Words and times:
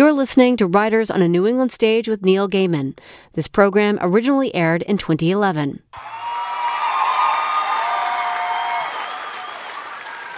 You're 0.00 0.14
listening 0.14 0.56
to 0.56 0.66
Writers 0.66 1.10
on 1.10 1.20
a 1.20 1.28
New 1.28 1.46
England 1.46 1.72
Stage 1.72 2.08
with 2.08 2.22
Neil 2.22 2.48
Gaiman. 2.48 2.96
This 3.34 3.46
program 3.46 3.98
originally 4.00 4.54
aired 4.54 4.80
in 4.84 4.96
2011. 4.96 5.82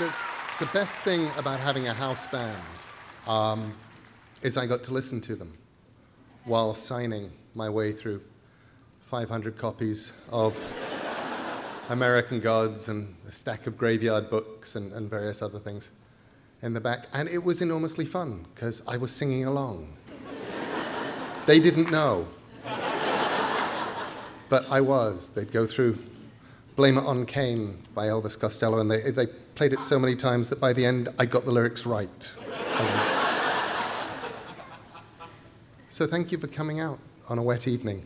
The, 0.00 0.12
the 0.58 0.66
best 0.72 1.02
thing 1.02 1.30
about 1.38 1.60
having 1.60 1.86
a 1.86 1.94
house 1.94 2.26
band 2.26 2.60
um, 3.28 3.72
is 4.42 4.56
I 4.56 4.66
got 4.66 4.82
to 4.82 4.92
listen 4.92 5.20
to 5.20 5.36
them 5.36 5.56
while 6.44 6.74
signing 6.74 7.30
my 7.54 7.70
way 7.70 7.92
through 7.92 8.20
500 8.98 9.56
copies 9.56 10.26
of 10.32 10.60
American 11.88 12.40
Gods 12.40 12.88
and 12.88 13.14
a 13.28 13.30
stack 13.30 13.68
of 13.68 13.78
graveyard 13.78 14.28
books 14.28 14.74
and, 14.74 14.92
and 14.92 15.08
various 15.08 15.40
other 15.40 15.60
things 15.60 15.92
in 16.62 16.74
the 16.74 16.80
back. 16.80 17.08
And 17.12 17.28
it 17.28 17.44
was 17.44 17.60
enormously 17.60 18.04
fun 18.04 18.46
because 18.54 18.82
I 18.86 18.96
was 18.96 19.12
singing 19.12 19.44
along. 19.44 19.92
they 21.46 21.58
didn't 21.58 21.90
know. 21.90 22.28
But 24.48 24.70
I 24.70 24.80
was. 24.80 25.30
They'd 25.30 25.52
go 25.52 25.66
through 25.66 25.98
Blame 26.76 26.98
It 26.98 27.04
on 27.04 27.26
Cain 27.26 27.82
by 27.94 28.06
Elvis 28.06 28.38
Costello, 28.38 28.80
and 28.80 28.90
they, 28.90 29.10
they 29.10 29.26
played 29.26 29.72
it 29.72 29.82
so 29.82 29.98
many 29.98 30.14
times 30.14 30.48
that 30.48 30.60
by 30.60 30.72
the 30.72 30.86
end 30.86 31.08
I 31.18 31.26
got 31.26 31.44
the 31.44 31.52
lyrics 31.52 31.84
right. 31.84 32.36
So 35.88 36.06
thank 36.06 36.32
you 36.32 36.38
for 36.38 36.46
coming 36.46 36.80
out 36.80 36.98
on 37.28 37.38
a 37.38 37.42
wet 37.42 37.68
evening 37.68 38.02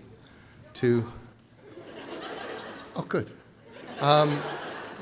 to. 0.74 1.06
Oh, 2.96 3.02
good. 3.02 3.30
Um, 4.00 4.40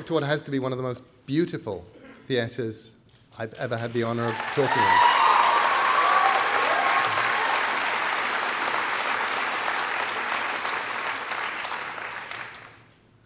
to 0.05 0.13
what 0.13 0.23
has 0.23 0.43
to 0.43 0.51
be 0.51 0.59
one 0.59 0.73
of 0.73 0.79
the 0.79 0.85
most 0.85 1.03
beautiful 1.25 1.87
theatres 2.27 2.97
I've 3.37 3.55
ever 3.55 3.77
had 3.77 3.93
the 3.93 4.05
honor 4.05 4.29
of 4.29 4.37
talking 4.37 4.65
in. 4.65 5.15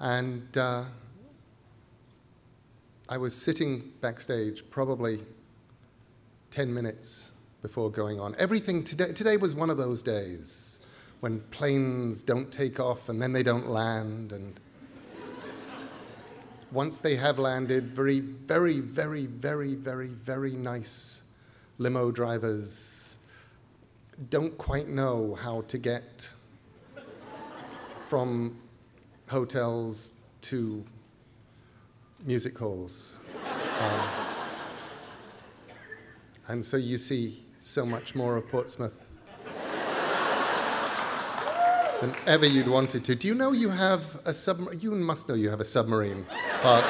And 0.00 0.56
uh, 0.56 0.84
I 3.10 3.19
was 3.19 3.34
sitting 3.34 3.92
backstage 4.00 4.70
probably 4.70 5.20
10 6.52 6.72
minutes 6.72 7.32
before 7.60 7.91
going 7.91 8.19
on. 8.19 8.34
Everything 8.38 8.84
today, 8.84 9.12
today 9.12 9.36
was 9.36 9.54
one 9.54 9.69
of 9.69 9.77
those 9.77 10.02
days 10.02 10.86
when 11.20 11.41
planes 11.50 12.22
don't 12.22 12.50
take 12.50 12.80
off 12.80 13.10
and 13.10 13.20
then 13.20 13.34
they 13.34 13.42
don't 13.42 13.69
land 13.69 14.32
and 14.32 14.58
once 16.70 16.98
they 16.98 17.16
have 17.16 17.38
landed, 17.38 17.94
very, 17.94 18.20
very, 18.20 18.80
very, 18.80 19.27
very, 19.27 19.74
very, 19.74 20.08
very 20.08 20.52
nice 20.52 21.30
limo 21.78 22.10
drivers 22.10 23.19
don't 24.30 24.58
quite 24.58 24.88
know 24.88 25.36
how 25.36 25.60
to 25.62 25.78
get 25.78 26.33
from 28.08 28.58
hotels 29.28 30.22
to 30.41 30.84
music 32.27 32.58
halls. 32.58 33.19
Um, 33.80 34.08
and 36.48 36.64
so 36.64 36.77
you 36.77 36.98
see 36.98 37.44
so 37.60 37.86
much 37.86 38.14
more 38.16 38.36
of 38.36 38.48
Portsmouth 38.48 39.07
than 42.00 42.14
ever 42.27 42.46
you'd 42.46 42.68
wanted 42.68 43.04
to. 43.04 43.14
Do 43.14 43.27
you 43.28 43.34
know 43.34 43.52
you 43.52 43.70
have 43.70 44.20
a 44.24 44.32
submarine? 44.32 44.80
You 44.80 44.92
must 44.92 45.28
know 45.28 45.34
you 45.34 45.50
have 45.50 45.60
a 45.60 45.64
submarine 45.64 46.24
park. 46.60 46.84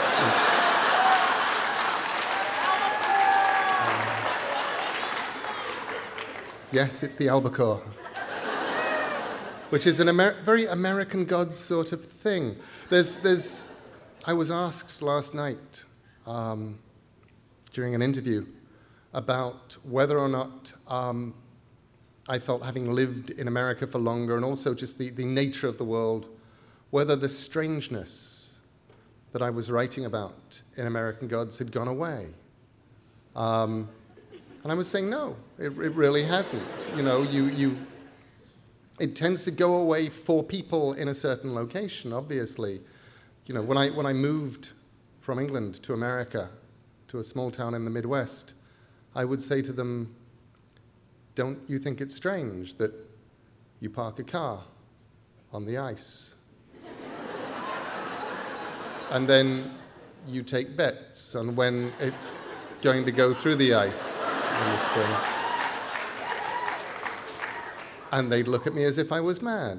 yes, 6.73 7.03
it's 7.03 7.17
the 7.17 7.29
albacore, 7.29 7.83
which 9.71 9.87
is 9.87 10.01
a 10.01 10.09
Amer- 10.09 10.37
very 10.43 10.67
American 10.67 11.25
Gods 11.25 11.57
sort 11.57 11.93
of 11.93 12.05
thing. 12.05 12.57
There's, 12.91 13.17
there's, 13.17 13.81
I 14.27 14.35
was 14.35 14.51
asked 14.51 15.01
last 15.01 15.35
night 15.35 15.85
um, 16.27 16.79
during 17.73 17.95
an 17.95 18.03
interview 18.03 18.47
about 19.15 19.79
whether 19.85 20.19
or 20.19 20.29
not 20.29 20.75
um, 20.87 21.33
I 22.29 22.39
felt 22.39 22.63
having 22.63 22.93
lived 22.93 23.31
in 23.31 23.49
America 23.49 23.87
for 23.87 23.99
longer 23.99 24.37
and 24.37 24.45
also 24.45 24.75
just 24.75 24.99
the, 24.99 25.11
the 25.11 25.25
nature 25.25 25.67
of 25.67 25.79
the 25.79 25.85
world, 25.85 26.29
whether 26.91 27.17
the 27.17 27.29
strangeness 27.29 28.61
that 29.33 29.43
I 29.43 29.51
was 29.51 29.71
writing 29.71 30.05
about 30.05 30.63
in 30.77 30.87
American 30.87 31.27
Gods 31.29 31.59
had 31.59 31.73
gone 31.73 31.89
away. 31.89 32.29
Um, 33.35 33.89
and 34.63 34.73
I 34.73 34.75
was 34.75 34.89
saying, 34.89 35.09
no, 35.09 35.37
it, 35.59 35.67
it 35.67 35.95
really 35.95 36.25
hasn't. 36.25 36.91
You 36.97 37.03
know, 37.03 37.23
you, 37.23 37.47
you, 37.47 37.79
it 39.01 39.15
tends 39.17 39.45
to 39.45 39.51
go 39.51 39.77
away 39.77 40.09
for 40.09 40.43
people 40.43 40.93
in 40.95 41.09
a 41.09 41.15
certain 41.15 41.55
location, 41.55 42.13
obviously. 42.13 42.81
You 43.47 43.55
know, 43.55 43.63
when 43.63 43.79
I, 43.79 43.89
when 43.91 44.07
I 44.07 44.13
moved 44.13 44.71
from 45.21 45.39
England 45.39 45.83
to 45.85 45.95
America, 45.95 46.51
to 47.09 47.19
a 47.19 47.23
small 47.23 47.51
town 47.51 47.75
in 47.75 47.85
the 47.85 47.91
Midwest, 47.91 48.55
I 49.15 49.25
would 49.25 49.41
say 49.41 49.63
to 49.63 49.73
them, 49.73 50.15
don't 51.39 51.61
you 51.69 51.79
think 51.79 52.01
it's 52.01 52.17
strange 52.17 52.75
that 52.75 52.93
you 53.79 53.89
park 53.89 54.19
a 54.19 54.25
car 54.25 54.61
on 55.53 55.65
the 55.65 55.79
ice? 55.79 56.35
and 59.13 59.29
then 59.29 59.71
you 60.27 60.43
take 60.43 60.77
bets 60.77 61.37
on 61.37 61.55
when 61.55 61.93
it's 62.01 62.35
going 62.83 63.05
to 63.05 63.13
go 63.13 63.33
through 63.33 63.55
the 63.55 63.73
ice 63.73 64.29
in 64.29 64.73
the 64.73 64.79
spring. 64.79 65.15
And 68.11 68.33
they'd 68.33 68.49
look 68.49 68.67
at 68.67 68.75
me 68.75 68.83
as 68.83 68.99
if 68.99 69.13
I 69.13 69.21
was 69.21 69.41
mad. 69.41 69.79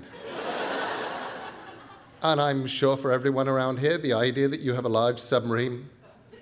And 2.21 2.39
I'm 2.39 2.67
sure 2.67 2.95
for 2.95 3.11
everyone 3.11 3.49
around 3.49 3.79
here, 3.79 3.97
the 3.97 4.13
idea 4.13 4.47
that 4.47 4.61
you 4.61 4.75
have 4.75 4.85
a 4.85 4.89
large 4.89 5.19
submarine 5.19 5.89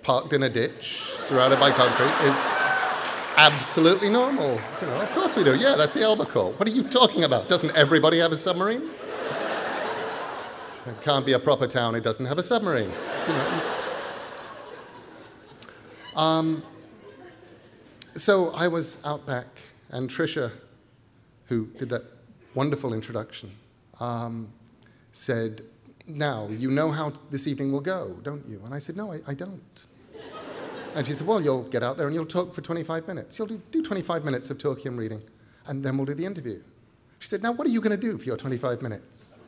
parked 0.04 0.32
in 0.32 0.44
a 0.44 0.48
ditch 0.48 1.02
surrounded 1.02 1.58
by 1.58 1.72
concrete 1.72 2.28
is 2.28 2.57
absolutely 3.38 4.10
normal. 4.10 4.60
You 4.80 4.86
know, 4.88 5.00
of 5.00 5.10
course 5.12 5.36
we 5.36 5.44
do. 5.44 5.54
Yeah, 5.54 5.76
that's 5.76 5.94
the 5.94 6.02
albacore. 6.02 6.52
What 6.52 6.68
are 6.68 6.72
you 6.72 6.82
talking 6.82 7.22
about? 7.22 7.48
Doesn't 7.48 7.74
everybody 7.76 8.18
have 8.18 8.32
a 8.32 8.36
submarine? 8.36 8.90
It 10.86 11.00
can't 11.02 11.24
be 11.24 11.32
a 11.32 11.38
proper 11.38 11.66
town 11.66 11.94
it 11.94 12.02
doesn't 12.02 12.26
have 12.26 12.38
a 12.38 12.42
submarine. 12.42 12.90
You 13.26 13.34
know. 13.34 13.62
um, 16.16 16.62
so 18.16 18.50
I 18.54 18.68
was 18.68 19.04
out 19.06 19.24
back, 19.24 19.46
and 19.90 20.10
Trisha, 20.10 20.50
who 21.46 21.66
did 21.78 21.90
that 21.90 22.04
wonderful 22.54 22.92
introduction, 22.92 23.52
um, 24.00 24.48
said, 25.12 25.62
Now, 26.06 26.48
you 26.48 26.70
know 26.70 26.90
how 26.90 27.12
this 27.30 27.46
evening 27.46 27.70
will 27.70 27.80
go, 27.80 28.16
don't 28.22 28.46
you? 28.48 28.60
And 28.64 28.74
I 28.74 28.80
said, 28.80 28.96
No, 28.96 29.12
I, 29.12 29.20
I 29.28 29.34
don't. 29.34 29.84
And 30.98 31.06
she 31.06 31.12
said, 31.12 31.28
Well, 31.28 31.40
you'll 31.40 31.62
get 31.62 31.84
out 31.84 31.96
there 31.96 32.08
and 32.08 32.16
you'll 32.16 32.26
talk 32.26 32.52
for 32.52 32.60
25 32.60 33.06
minutes. 33.06 33.38
You'll 33.38 33.46
do, 33.46 33.62
do 33.70 33.84
25 33.84 34.24
minutes 34.24 34.50
of 34.50 34.58
talking 34.58 34.88
and 34.88 34.98
reading, 34.98 35.22
and 35.64 35.84
then 35.84 35.96
we'll 35.96 36.06
do 36.06 36.14
the 36.14 36.26
interview. 36.26 36.60
She 37.20 37.28
said, 37.28 37.40
Now, 37.40 37.52
what 37.52 37.68
are 37.68 37.70
you 37.70 37.80
going 37.80 37.96
to 37.96 37.96
do 37.96 38.18
for 38.18 38.24
your 38.24 38.36
25 38.36 38.82
minutes? 38.82 39.38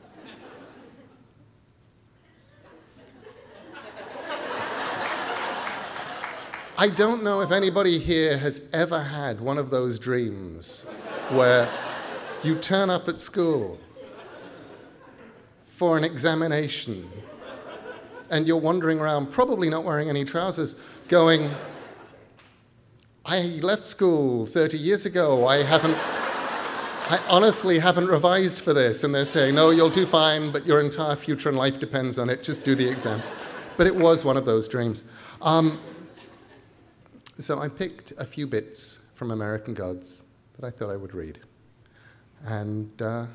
I 6.79 6.89
don't 6.89 7.25
know 7.25 7.41
if 7.41 7.51
anybody 7.51 7.99
here 7.99 8.39
has 8.39 8.71
ever 8.73 9.03
had 9.03 9.41
one 9.41 9.59
of 9.59 9.71
those 9.71 9.99
dreams 9.99 10.85
where 11.31 11.69
you 12.45 12.55
turn 12.55 12.91
up 12.91 13.09
at 13.09 13.19
school 13.19 13.81
for 15.65 15.99
an 15.99 16.05
examination 16.05 17.11
and 18.31 18.47
you're 18.47 18.57
wandering 18.57 19.01
around, 19.01 19.33
probably 19.33 19.69
not 19.69 19.83
wearing 19.83 20.09
any 20.09 20.25
trousers, 20.25 20.77
going, 21.11 21.51
I 23.27 23.43
left 23.63 23.85
school 23.85 24.47
30 24.47 24.79
years 24.79 25.05
ago. 25.05 25.49
I 25.49 25.65
haven't, 25.65 25.97
I 25.97 27.21
honestly 27.29 27.81
haven't 27.81 28.07
revised 28.07 28.63
for 28.63 28.73
this. 28.73 29.03
And 29.03 29.13
they're 29.13 29.25
saying, 29.25 29.57
no, 29.57 29.71
you'll 29.71 29.91
do 29.91 30.07
fine, 30.07 30.53
but 30.53 30.65
your 30.65 30.81
entire 30.81 31.17
future 31.17 31.49
and 31.49 31.59
life 31.59 31.81
depends 31.81 32.17
on 32.17 32.31
it. 32.31 32.45
Just 32.45 32.65
do 32.65 32.77
the 32.77 32.89
exam. 32.89 33.21
But 33.77 33.89
it 33.89 33.97
was 33.97 34.25
one 34.25 34.37
of 34.37 34.45
those 34.45 34.69
dreams. 34.69 35.03
Um, 35.43 35.81
so 37.41 37.59
I 37.59 37.67
picked 37.67 38.13
a 38.17 38.25
few 38.25 38.47
bits 38.47 39.11
from 39.17 39.33
American 39.33 39.75
Gods 39.75 40.23
that 40.61 40.65
I 40.65 40.71
thought 40.71 40.91
I 40.91 40.97
would 40.97 41.13
read. 41.13 41.41
And 42.47 43.03
uh, 43.03 43.27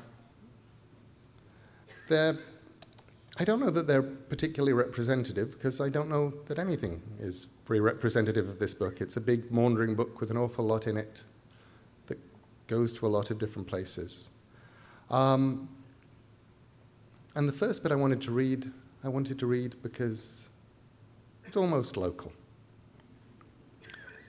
they're 2.08 2.38
I 3.38 3.44
don't 3.44 3.60
know 3.60 3.70
that 3.70 3.86
they're 3.86 4.02
particularly 4.02 4.72
representative 4.72 5.50
because 5.52 5.78
I 5.78 5.90
don't 5.90 6.08
know 6.08 6.32
that 6.46 6.58
anything 6.58 7.02
is 7.20 7.44
very 7.66 7.80
representative 7.80 8.48
of 8.48 8.58
this 8.58 8.72
book. 8.72 9.02
It's 9.02 9.18
a 9.18 9.20
big, 9.20 9.50
maundering 9.50 9.94
book 9.94 10.20
with 10.20 10.30
an 10.30 10.38
awful 10.38 10.64
lot 10.64 10.86
in 10.86 10.96
it 10.96 11.22
that 12.06 12.18
goes 12.66 12.94
to 12.94 13.06
a 13.06 13.08
lot 13.08 13.30
of 13.30 13.38
different 13.38 13.68
places. 13.68 14.30
Um, 15.10 15.68
and 17.34 17.46
the 17.46 17.52
first 17.52 17.82
bit 17.82 17.92
I 17.92 17.94
wanted 17.94 18.22
to 18.22 18.32
read, 18.32 18.72
I 19.04 19.08
wanted 19.08 19.38
to 19.40 19.46
read 19.46 19.76
because 19.82 20.48
it's 21.44 21.58
almost 21.58 21.98
local. 21.98 22.32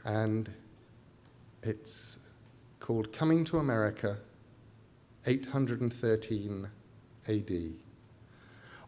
And 0.04 0.50
it's 1.64 2.28
called 2.82 3.14
Coming 3.14 3.46
to 3.46 3.60
America, 3.60 4.18
813 5.26 6.68
AD. 7.30 7.87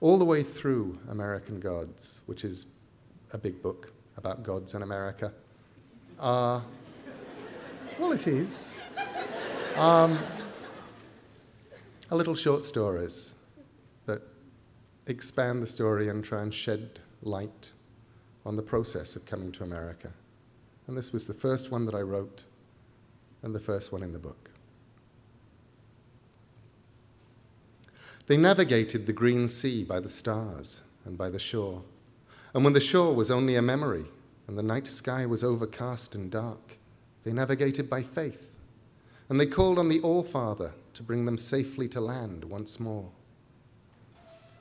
All 0.01 0.17
the 0.17 0.25
way 0.25 0.43
through 0.43 0.97
American 1.09 1.59
Gods, 1.59 2.21
which 2.25 2.45
is 2.45 2.67
a 3.31 3.37
big 3.37 3.61
book 3.61 3.91
about 4.17 4.43
gods 4.43 4.73
in 4.73 4.81
America. 4.81 5.33
are, 6.19 6.61
well, 7.99 8.11
it 8.13 8.27
is. 8.27 8.73
Um, 9.75 10.17
little 12.15 12.35
short 12.35 12.65
stories 12.65 13.35
that 14.05 14.21
expand 15.07 15.61
the 15.61 15.67
story 15.67 16.07
and 16.07 16.23
try 16.23 16.41
and 16.41 16.53
shed 16.53 16.99
light 17.21 17.71
on 18.45 18.55
the 18.55 18.61
process 18.61 19.15
of 19.15 19.25
coming 19.25 19.51
to 19.53 19.63
America. 19.63 20.11
And 20.87 20.97
this 20.97 21.11
was 21.11 21.27
the 21.27 21.33
first 21.33 21.71
one 21.71 21.85
that 21.85 21.95
I 21.95 22.01
wrote 22.01 22.45
and 23.43 23.53
the 23.53 23.59
first 23.59 23.91
one 23.91 24.01
in 24.01 24.13
the 24.13 24.19
book. 24.19 24.49
They 28.29 28.37
navigated 28.37 29.07
the 29.07 29.11
green 29.11 29.47
sea 29.47 29.83
by 29.83 29.99
the 29.99 30.07
stars 30.07 30.83
and 31.03 31.17
by 31.17 31.31
the 31.31 31.39
shore. 31.39 31.81
And 32.53 32.63
when 32.63 32.73
the 32.73 32.79
shore 32.79 33.15
was 33.15 33.31
only 33.31 33.55
a 33.55 33.61
memory 33.63 34.05
and 34.47 34.55
the 34.55 34.61
night 34.61 34.85
sky 34.85 35.25
was 35.25 35.43
overcast 35.43 36.13
and 36.13 36.29
dark, 36.29 36.77
they 37.23 37.33
navigated 37.33 37.89
by 37.89 38.03
faith. 38.03 38.55
And 39.29 39.39
they 39.39 39.47
called 39.47 39.79
on 39.79 39.89
the 39.89 39.99
All 40.01 40.21
Father 40.21 40.73
to 40.93 41.01
bring 41.01 41.25
them 41.25 41.39
safely 41.39 41.87
to 41.87 41.99
land 41.99 42.43
once 42.43 42.79
more. 42.79 43.09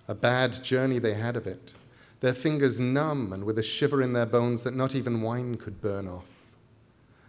A 0.08 0.14
bad 0.14 0.64
journey 0.64 0.98
they 0.98 1.14
had 1.14 1.36
of 1.36 1.46
it, 1.46 1.74
their 2.20 2.32
fingers 2.32 2.80
numb 2.80 3.34
and 3.34 3.44
with 3.44 3.58
a 3.58 3.62
shiver 3.62 4.00
in 4.00 4.14
their 4.14 4.24
bones 4.24 4.64
that 4.64 4.74
not 4.74 4.94
even 4.94 5.20
wine 5.20 5.56
could 5.56 5.82
burn 5.82 6.08
off. 6.08 6.46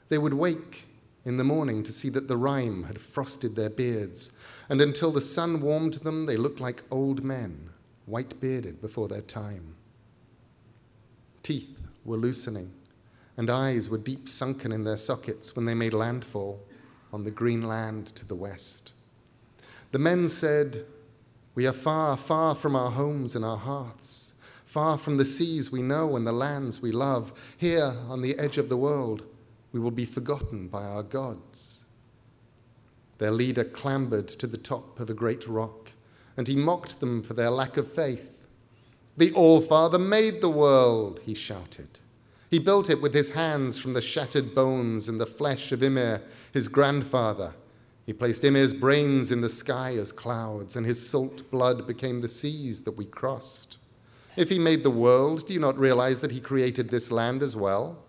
They 0.08 0.18
would 0.18 0.36
wake 0.36 0.86
in 1.26 1.36
the 1.36 1.44
morning 1.44 1.84
to 1.84 1.92
see 1.92 2.08
that 2.10 2.30
the 2.30 2.38
rime 2.38 2.84
had 2.84 3.02
frosted 3.02 3.58
their 3.58 3.70
beards, 3.70 4.38
and 4.70 4.80
until 4.80 5.12
the 5.12 5.20
sun 5.20 5.62
warmed 5.62 5.96
them, 5.96 6.28
they 6.28 6.38
looked 6.38 6.60
like 6.60 6.84
old 6.92 7.24
men, 7.24 7.72
white 8.06 8.40
bearded 8.40 8.80
before 8.80 9.08
their 9.08 9.22
time. 9.22 9.76
Teeth 11.42 11.82
were 12.06 12.16
loosening, 12.16 12.72
and 13.36 13.50
eyes 13.50 13.90
were 13.90 13.98
deep 13.98 14.30
sunken 14.30 14.72
in 14.72 14.84
their 14.84 14.98
sockets 14.98 15.56
when 15.56 15.66
they 15.66 15.74
made 15.74 15.94
landfall 15.94 16.64
on 17.12 17.24
the 17.24 17.32
green 17.32 17.64
land 17.64 18.06
to 18.08 18.28
the 18.28 18.36
west. 18.36 18.94
The 19.92 20.00
men 20.00 20.30
said, 20.30 20.86
We 21.56 21.66
are 21.66 21.74
far, 21.74 22.16
far 22.16 22.54
from 22.54 22.76
our 22.76 22.92
homes 22.92 23.36
and 23.36 23.44
our 23.44 23.58
hearths, 23.58 24.36
far 24.66 25.00
from 25.00 25.18
the 25.18 25.26
seas 25.26 25.72
we 25.72 25.82
know 25.82 26.16
and 26.16 26.28
the 26.28 26.32
lands 26.32 26.80
we 26.80 26.92
love, 26.92 27.34
here 27.58 27.96
on 28.08 28.22
the 28.22 28.38
edge 28.38 28.60
of 28.60 28.70
the 28.70 28.78
world 28.78 29.24
we 29.72 29.80
will 29.80 29.92
be 29.92 30.06
forgotten 30.06 30.68
by 30.68 30.84
our 30.84 31.04
gods. 31.04 31.79
Their 33.20 33.32
leader 33.32 33.64
clambered 33.64 34.28
to 34.30 34.48
the 34.48 34.58
top 34.58 35.00
of 35.00 35.10
a 35.10 35.14
great 35.14 35.48
rock, 35.48 35.92
and 36.36 36.48
he 36.48 36.56
mocked 36.56 37.00
them 37.00 37.22
for 37.22 37.34
their 37.34 37.50
lack 37.50 37.78
of 37.78 37.92
faith. 37.92 38.48
The 39.18 39.32
All 39.34 39.60
Father 39.60 40.00
made 40.00 40.42
the 40.42 40.50
world, 40.50 41.20
he 41.26 41.34
shouted. 41.34 42.00
He 42.50 42.60
built 42.60 42.90
it 42.90 43.02
with 43.02 43.14
his 43.14 43.32
hands 43.32 43.78
from 43.78 43.94
the 43.94 44.02
shattered 44.02 44.56
bones 44.56 45.10
and 45.10 45.20
the 45.20 45.26
flesh 45.26 45.72
of 45.72 45.84
Ymir, 45.84 46.22
his 46.54 46.70
grandfather. 46.70 47.54
He 48.06 48.14
placed 48.14 48.44
Ymir's 48.44 48.74
brains 48.74 49.32
in 49.32 49.42
the 49.42 49.50
sky 49.50 49.96
as 49.98 50.14
clouds, 50.14 50.78
and 50.78 50.86
his 50.86 51.08
salt 51.08 51.52
blood 51.52 51.86
became 51.86 52.22
the 52.22 52.28
seas 52.30 52.82
that 52.86 52.98
we 52.98 53.06
crossed. 53.06 53.78
If 54.38 54.50
he 54.50 54.58
made 54.58 54.84
the 54.84 54.90
world, 54.90 55.46
do 55.46 55.54
you 55.54 55.60
not 55.60 55.78
realize 55.78 56.22
that 56.22 56.32
he 56.32 56.40
created 56.40 56.90
this 56.90 57.12
land 57.12 57.44
as 57.44 57.56
well? 57.56 58.02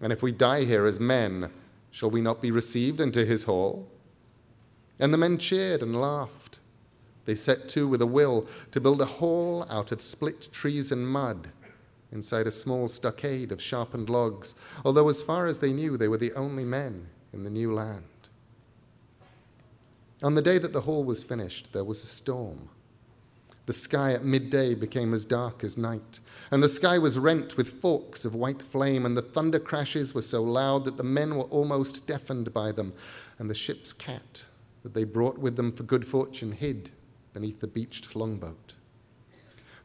And 0.00 0.12
if 0.12 0.22
we 0.22 0.32
die 0.32 0.64
here 0.64 0.84
as 0.84 0.98
men, 0.98 1.50
shall 1.92 2.10
we 2.10 2.20
not 2.20 2.42
be 2.42 2.50
received 2.50 3.00
into 3.00 3.24
his 3.24 3.44
hall? 3.44 3.88
And 4.98 5.12
the 5.12 5.18
men 5.18 5.38
cheered 5.38 5.82
and 5.82 6.00
laughed. 6.00 6.58
They 7.24 7.34
set 7.34 7.68
to 7.70 7.88
with 7.88 8.02
a 8.02 8.06
will 8.06 8.46
to 8.70 8.80
build 8.80 9.00
a 9.00 9.06
hall 9.06 9.66
out 9.70 9.92
of 9.92 10.02
split 10.02 10.52
trees 10.52 10.92
and 10.92 11.08
mud 11.08 11.48
inside 12.12 12.46
a 12.46 12.52
small 12.52 12.86
stockade 12.86 13.50
of 13.50 13.60
sharpened 13.60 14.08
logs, 14.08 14.54
although, 14.84 15.08
as 15.08 15.22
far 15.22 15.46
as 15.46 15.58
they 15.58 15.72
knew, 15.72 15.96
they 15.96 16.06
were 16.06 16.18
the 16.18 16.32
only 16.34 16.64
men 16.64 17.08
in 17.32 17.42
the 17.42 17.50
new 17.50 17.74
land. 17.74 18.04
On 20.22 20.36
the 20.36 20.42
day 20.42 20.58
that 20.58 20.72
the 20.72 20.82
hall 20.82 21.02
was 21.02 21.24
finished, 21.24 21.72
there 21.72 21.82
was 21.82 22.04
a 22.04 22.06
storm. 22.06 22.68
The 23.66 23.72
sky 23.72 24.12
at 24.12 24.24
midday 24.24 24.74
became 24.74 25.12
as 25.12 25.24
dark 25.24 25.64
as 25.64 25.76
night, 25.76 26.20
and 26.50 26.62
the 26.62 26.68
sky 26.68 26.98
was 26.98 27.18
rent 27.18 27.56
with 27.56 27.80
forks 27.80 28.24
of 28.24 28.34
white 28.34 28.62
flame, 28.62 29.04
and 29.04 29.16
the 29.16 29.22
thunder 29.22 29.58
crashes 29.58 30.14
were 30.14 30.22
so 30.22 30.42
loud 30.42 30.84
that 30.84 30.98
the 30.98 31.02
men 31.02 31.34
were 31.34 31.44
almost 31.44 32.06
deafened 32.06 32.54
by 32.54 32.70
them, 32.70 32.92
and 33.38 33.50
the 33.50 33.54
ship's 33.54 33.92
cat 33.92 34.44
that 34.84 34.94
they 34.94 35.02
brought 35.02 35.38
with 35.38 35.56
them 35.56 35.72
for 35.72 35.82
good 35.82 36.06
fortune 36.06 36.52
hid 36.52 36.90
beneath 37.32 37.58
the 37.58 37.66
beached 37.66 38.14
longboat. 38.14 38.74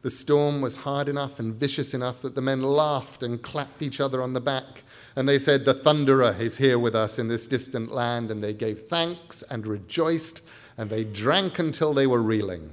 The 0.02 0.10
storm 0.10 0.60
was 0.60 0.78
hard 0.78 1.08
enough 1.08 1.40
and 1.40 1.54
vicious 1.54 1.92
enough 1.92 2.22
that 2.22 2.34
the 2.34 2.40
men 2.40 2.62
laughed 2.62 3.22
and 3.22 3.42
clapped 3.42 3.82
each 3.82 4.00
other 4.00 4.22
on 4.22 4.32
the 4.32 4.40
back, 4.40 4.82
and 5.16 5.28
they 5.28 5.36
said, 5.36 5.64
The 5.64 5.74
Thunderer 5.74 6.38
is 6.38 6.58
here 6.58 6.78
with 6.78 6.94
us 6.94 7.18
in 7.18 7.28
this 7.28 7.48
distant 7.48 7.92
land, 7.92 8.30
and 8.30 8.42
they 8.42 8.54
gave 8.54 8.80
thanks 8.80 9.42
and 9.42 9.66
rejoiced, 9.66 10.48
and 10.78 10.88
they 10.88 11.04
drank 11.04 11.58
until 11.58 11.92
they 11.92 12.06
were 12.06 12.22
reeling. 12.22 12.70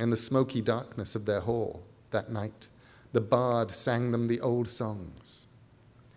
In 0.00 0.10
the 0.10 0.16
smoky 0.16 0.60
darkness 0.60 1.14
of 1.14 1.24
their 1.24 1.40
hall 1.40 1.86
that 2.10 2.32
night, 2.32 2.68
the 3.12 3.20
bard 3.20 3.70
sang 3.70 4.10
them 4.10 4.26
the 4.26 4.40
old 4.40 4.68
songs. 4.68 5.46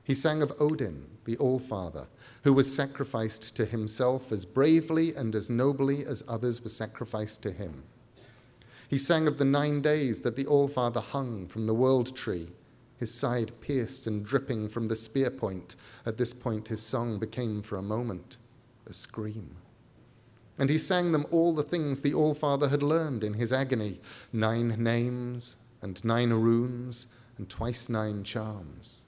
He 0.03 0.15
sang 0.15 0.41
of 0.41 0.53
Odin, 0.59 1.05
the 1.27 1.37
All 1.37 1.59
Father, 1.59 2.07
who 2.45 2.53
was 2.53 2.73
sacrificed 2.73 3.55
to 3.57 3.65
himself 3.65 4.31
as 4.31 4.45
bravely 4.45 5.13
and 5.13 5.35
as 5.35 5.49
nobly 5.49 6.05
as 6.05 6.23
others 6.25 6.63
were 6.63 6.69
sacrificed 6.69 7.43
to 7.43 7.51
him. 7.51 7.83
He 8.87 8.97
sang 8.97 9.27
of 9.27 9.37
the 9.37 9.45
nine 9.45 9.81
days 9.81 10.21
that 10.21 10.37
the 10.37 10.45
All 10.45 10.69
Father 10.69 11.01
hung 11.01 11.47
from 11.47 11.67
the 11.67 11.73
world 11.73 12.15
tree, 12.15 12.47
his 12.95 13.13
side 13.13 13.51
pierced 13.59 14.07
and 14.07 14.25
dripping 14.25 14.69
from 14.69 14.87
the 14.87 14.95
spear 14.95 15.29
point. 15.29 15.75
At 16.05 16.17
this 16.17 16.33
point, 16.33 16.69
his 16.69 16.81
song 16.81 17.19
became 17.19 17.61
for 17.61 17.75
a 17.75 17.81
moment 17.81 18.37
a 18.87 18.93
scream. 18.93 19.57
And 20.57 20.69
he 20.69 20.77
sang 20.77 21.11
them 21.11 21.25
all 21.29 21.53
the 21.53 21.61
things 21.61 21.99
the 21.99 22.13
All 22.13 22.35
Father 22.35 22.69
had 22.69 22.81
learned 22.81 23.21
in 23.21 23.33
his 23.33 23.51
agony 23.51 23.99
nine 24.31 24.69
names, 24.81 25.65
and 25.81 26.03
nine 26.05 26.29
runes, 26.29 27.13
and 27.37 27.49
twice 27.49 27.89
nine 27.89 28.23
charms. 28.23 29.06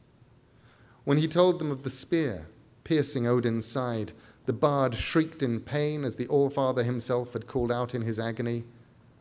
When 1.10 1.18
he 1.18 1.28
told 1.28 1.58
them 1.58 1.72
of 1.72 1.82
the 1.82 1.90
spear 1.90 2.46
piercing 2.84 3.26
Odin's 3.26 3.66
side, 3.66 4.12
the 4.46 4.54
bard 4.54 4.94
shrieked 4.94 5.42
in 5.42 5.60
pain 5.60 6.04
as 6.04 6.18
the 6.18 6.28
All 6.28 6.52
Father 6.52 6.84
himself 6.84 7.34
had 7.34 7.48
called 7.48 7.72
out 7.72 7.96
in 7.96 8.04
his 8.04 8.20
agony, 8.20 8.66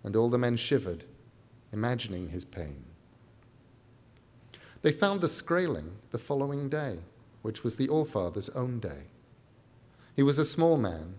and 0.04 0.14
all 0.14 0.28
the 0.28 0.36
men 0.36 0.58
shivered, 0.58 1.04
imagining 1.72 2.28
his 2.28 2.44
pain. 2.44 2.84
They 4.82 4.92
found 4.92 5.22
the 5.22 5.28
Skraeling 5.28 5.92
the 6.10 6.18
following 6.18 6.68
day, 6.68 6.98
which 7.40 7.64
was 7.64 7.78
the 7.78 7.88
All 7.88 8.04
Father's 8.04 8.50
own 8.50 8.80
day. 8.80 9.04
He 10.14 10.22
was 10.22 10.38
a 10.38 10.44
small 10.44 10.76
man 10.76 11.14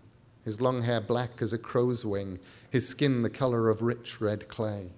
his 0.45 0.61
long 0.61 0.83
hair 0.83 1.01
black 1.01 1.41
as 1.41 1.51
a 1.51 1.57
crow's 1.57 2.05
wing, 2.05 2.37
his 2.69 2.87
skin 2.87 3.23
the 3.23 3.31
color 3.31 3.69
of 3.69 3.81
rich 3.81 4.21
red 4.21 4.47
clay. 4.47 4.91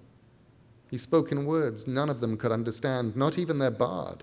He 0.90 0.98
spoke 0.98 1.32
in 1.32 1.46
words 1.46 1.86
none 1.86 2.10
of 2.10 2.20
them 2.20 2.36
could 2.36 2.52
understand, 2.52 3.16
not 3.16 3.38
even 3.38 3.58
their 3.58 3.70
bard, 3.70 4.22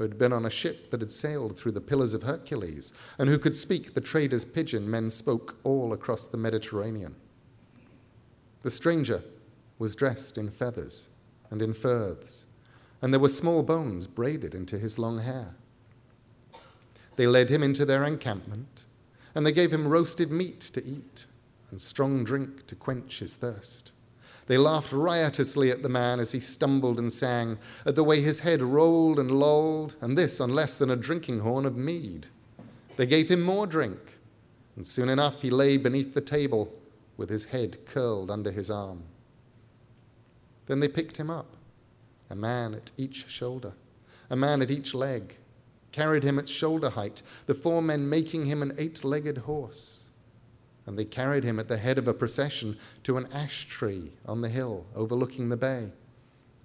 who 0.00 0.04
had 0.04 0.16
been 0.16 0.32
on 0.32 0.46
a 0.46 0.50
ship 0.50 0.90
that 0.90 1.02
had 1.02 1.12
sailed 1.12 1.58
through 1.58 1.72
the 1.72 1.78
Pillars 1.78 2.14
of 2.14 2.22
Hercules, 2.22 2.90
and 3.18 3.28
who 3.28 3.38
could 3.38 3.54
speak 3.54 3.92
the 3.92 4.00
trader's 4.00 4.46
pidgin 4.46 4.90
men 4.90 5.10
spoke 5.10 5.58
all 5.62 5.92
across 5.92 6.26
the 6.26 6.38
Mediterranean. 6.38 7.14
The 8.62 8.70
stranger 8.70 9.22
was 9.78 9.94
dressed 9.94 10.38
in 10.38 10.48
feathers 10.48 11.10
and 11.50 11.60
in 11.60 11.74
furs, 11.74 12.46
and 13.02 13.12
there 13.12 13.20
were 13.20 13.28
small 13.28 13.62
bones 13.62 14.06
braided 14.06 14.54
into 14.54 14.78
his 14.78 14.98
long 14.98 15.18
hair. 15.18 15.54
They 17.16 17.26
led 17.26 17.50
him 17.50 17.62
into 17.62 17.84
their 17.84 18.04
encampment 18.04 18.86
and 19.34 19.44
they 19.44 19.52
gave 19.52 19.70
him 19.70 19.86
roasted 19.86 20.30
meat 20.30 20.60
to 20.60 20.82
eat 20.82 21.26
and 21.70 21.78
strong 21.78 22.24
drink 22.24 22.66
to 22.68 22.74
quench 22.74 23.18
his 23.18 23.34
thirst. 23.34 23.89
They 24.50 24.58
laughed 24.58 24.92
riotously 24.92 25.70
at 25.70 25.84
the 25.84 25.88
man 25.88 26.18
as 26.18 26.32
he 26.32 26.40
stumbled 26.40 26.98
and 26.98 27.12
sang, 27.12 27.56
at 27.86 27.94
the 27.94 28.02
way 28.02 28.20
his 28.20 28.40
head 28.40 28.60
rolled 28.60 29.20
and 29.20 29.30
lolled, 29.30 29.94
and 30.00 30.18
this 30.18 30.40
on 30.40 30.56
less 30.56 30.76
than 30.76 30.90
a 30.90 30.96
drinking 30.96 31.38
horn 31.38 31.64
of 31.64 31.76
mead. 31.76 32.26
They 32.96 33.06
gave 33.06 33.28
him 33.28 33.42
more 33.42 33.64
drink, 33.68 34.18
and 34.74 34.84
soon 34.84 35.08
enough 35.08 35.42
he 35.42 35.50
lay 35.50 35.76
beneath 35.76 36.14
the 36.14 36.20
table 36.20 36.74
with 37.16 37.30
his 37.30 37.44
head 37.44 37.86
curled 37.86 38.28
under 38.28 38.50
his 38.50 38.72
arm. 38.72 39.04
Then 40.66 40.80
they 40.80 40.88
picked 40.88 41.18
him 41.18 41.30
up, 41.30 41.56
a 42.28 42.34
man 42.34 42.74
at 42.74 42.90
each 42.96 43.28
shoulder, 43.28 43.74
a 44.28 44.34
man 44.34 44.62
at 44.62 44.70
each 44.72 44.94
leg, 44.94 45.36
carried 45.92 46.24
him 46.24 46.40
at 46.40 46.48
shoulder 46.48 46.90
height, 46.90 47.22
the 47.46 47.54
four 47.54 47.82
men 47.82 48.08
making 48.08 48.46
him 48.46 48.62
an 48.62 48.74
eight 48.78 49.04
legged 49.04 49.38
horse. 49.38 50.09
And 50.90 50.98
they 50.98 51.04
carried 51.04 51.44
him 51.44 51.60
at 51.60 51.68
the 51.68 51.76
head 51.76 51.98
of 51.98 52.08
a 52.08 52.12
procession 52.12 52.76
to 53.04 53.16
an 53.16 53.28
ash 53.32 53.68
tree 53.68 54.10
on 54.26 54.40
the 54.40 54.48
hill 54.48 54.86
overlooking 54.96 55.48
the 55.48 55.56
bay, 55.56 55.92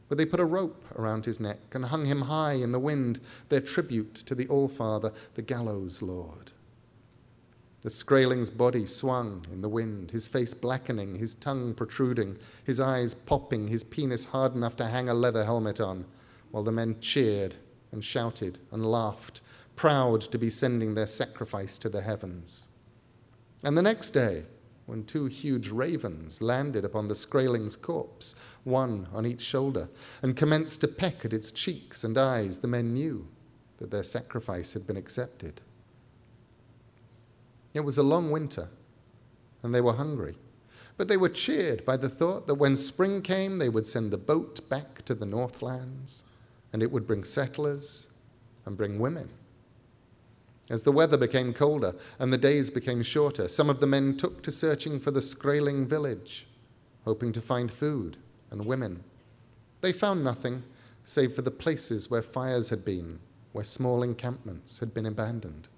where 0.08 0.16
they 0.16 0.26
put 0.26 0.40
a 0.40 0.46
rope 0.46 0.84
around 0.98 1.28
his 1.28 1.40
neck 1.40 1.60
and 1.74 1.86
hung 1.86 2.06
him 2.06 2.22
high 2.22 2.54
in 2.54 2.72
the 2.72 2.80
wind, 2.80 3.20
their 3.50 3.62
tribute 3.62 4.16
to 4.16 4.34
the 4.34 4.48
All 4.48 4.68
Father, 4.68 5.14
the 5.36 5.44
gallows 5.44 6.02
Lord. 6.02 6.54
The 7.84 7.92
Skraeling's 7.92 8.50
body 8.50 8.84
swung 8.88 9.46
in 9.54 9.62
the 9.62 9.70
wind, 9.70 10.10
his 10.10 10.28
face 10.28 10.56
blackening, 10.56 11.20
his 11.20 11.36
tongue 11.36 11.76
protruding, 11.76 12.40
his 12.64 12.80
eyes 12.80 13.14
popping, 13.14 13.68
his 13.68 13.84
penis 13.84 14.26
hard 14.26 14.56
enough 14.56 14.76
to 14.78 14.88
hang 14.88 15.08
a 15.08 15.14
leather 15.14 15.46
helmet 15.46 15.80
on, 15.80 16.04
while 16.50 16.64
the 16.64 16.72
men 16.72 17.00
cheered 17.00 17.54
and 17.92 18.04
shouted 18.04 18.58
and 18.72 18.92
laughed, 18.92 19.42
proud 19.76 20.20
to 20.22 20.40
be 20.40 20.50
sending 20.50 20.96
their 20.96 21.06
sacrifice 21.06 21.78
to 21.78 21.90
the 21.90 22.02
heavens. 22.02 22.70
And 23.66 23.76
the 23.76 23.82
next 23.82 24.12
day, 24.12 24.44
when 24.86 25.06
two 25.06 25.26
huge 25.26 25.70
ravens 25.70 26.40
landed 26.40 26.86
upon 26.86 27.08
the 27.08 27.16
Skraeling's 27.16 27.76
corpse, 27.76 28.36
one 28.64 29.08
on 29.12 29.26
each 29.26 29.42
shoulder, 29.42 29.90
and 30.22 30.38
commenced 30.38 30.82
to 30.82 30.88
peck 30.88 31.26
at 31.26 31.34
its 31.34 31.52
cheeks 31.52 32.04
and 32.04 32.16
eyes, 32.16 32.60
the 32.60 32.68
men 32.68 32.94
knew 32.94 33.28
that 33.78 33.90
their 33.90 34.04
sacrifice 34.04 34.74
had 34.74 34.86
been 34.86 34.98
accepted. 34.98 35.62
It 37.74 37.80
was 37.80 37.98
a 37.98 38.04
long 38.04 38.30
winter, 38.30 38.68
and 39.64 39.74
they 39.74 39.82
were 39.82 39.94
hungry, 39.94 40.36
but 40.96 41.08
they 41.08 41.18
were 41.18 41.28
cheered 41.28 41.84
by 41.86 41.98
the 41.98 42.08
thought 42.08 42.46
that 42.46 42.56
when 42.56 42.76
spring 42.76 43.24
came, 43.24 43.58
they 43.58 43.70
would 43.70 43.88
send 43.88 44.12
the 44.12 44.18
boat 44.18 44.70
back 44.70 45.04
to 45.06 45.16
the 45.16 45.26
Northlands, 45.26 46.22
and 46.72 46.84
it 46.84 46.92
would 46.92 47.08
bring 47.08 47.24
settlers 47.24 48.14
and 48.64 48.78
bring 48.78 49.00
women. 49.00 49.30
As 50.70 50.84
the 50.84 50.92
weather 50.92 51.18
became 51.18 51.54
colder 51.54 51.94
and 52.18 52.34
the 52.34 52.38
days 52.38 52.70
became 52.70 53.04
shorter, 53.04 53.48
some 53.48 53.70
of 53.70 53.80
the 53.80 53.88
men 53.88 54.18
took 54.18 54.42
to 54.44 54.52
searching 54.52 55.00
for 55.00 55.12
the 55.12 55.22
Skraeling 55.22 55.86
village, 55.86 56.48
hoping 57.04 57.32
to 57.34 57.42
find 57.42 57.72
food 57.72 58.18
and 58.50 58.66
women. 58.66 59.04
They 59.82 59.94
found 59.94 60.24
nothing 60.24 60.64
save 61.04 61.34
for 61.34 61.44
the 61.44 61.52
places 61.52 62.10
where 62.10 62.24
fires 62.24 62.70
had 62.70 62.84
been, 62.84 63.20
where 63.52 63.64
small 63.64 64.02
encampments 64.02 64.80
had 64.80 64.94
been 64.94 65.06
abandoned. 65.06 65.70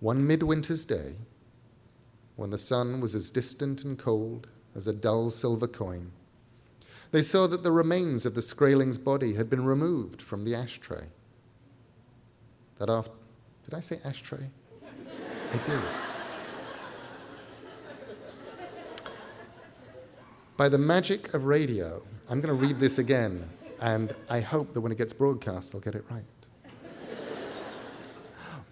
One 0.00 0.26
midwinter's 0.26 0.84
day, 0.84 1.14
when 2.34 2.50
the 2.50 2.58
sun 2.58 3.00
was 3.00 3.14
as 3.14 3.30
distant 3.30 3.84
and 3.84 3.96
cold 3.96 4.48
as 4.74 4.88
a 4.88 4.92
dull 4.92 5.30
silver 5.30 5.68
coin, 5.68 6.10
they 7.12 7.22
saw 7.22 7.46
that 7.46 7.62
the 7.62 7.70
remains 7.70 8.26
of 8.26 8.34
the 8.34 8.42
Skraeling's 8.42 8.98
body 8.98 9.34
had 9.34 9.48
been 9.48 9.64
removed 9.64 10.20
from 10.20 10.44
the 10.44 10.56
ashtray 10.56 11.06
that 12.78 12.90
after. 12.90 13.12
Did 13.64 13.74
I 13.74 13.80
say 13.80 13.98
ashtray? 14.04 14.46
I 15.52 15.56
did. 15.64 15.80
By 20.56 20.68
the 20.68 20.78
magic 20.78 21.34
of 21.34 21.46
radio, 21.46 22.02
I'm 22.28 22.40
going 22.40 22.56
to 22.56 22.66
read 22.66 22.78
this 22.78 22.98
again, 22.98 23.48
and 23.80 24.14
I 24.28 24.40
hope 24.40 24.72
that 24.74 24.80
when 24.80 24.92
it 24.92 24.98
gets 24.98 25.12
broadcast, 25.12 25.74
I'll 25.74 25.80
get 25.80 25.94
it 25.94 26.04
right. 26.10 26.24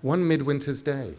One 0.00 0.26
midwinter's 0.26 0.82
day, 0.82 1.14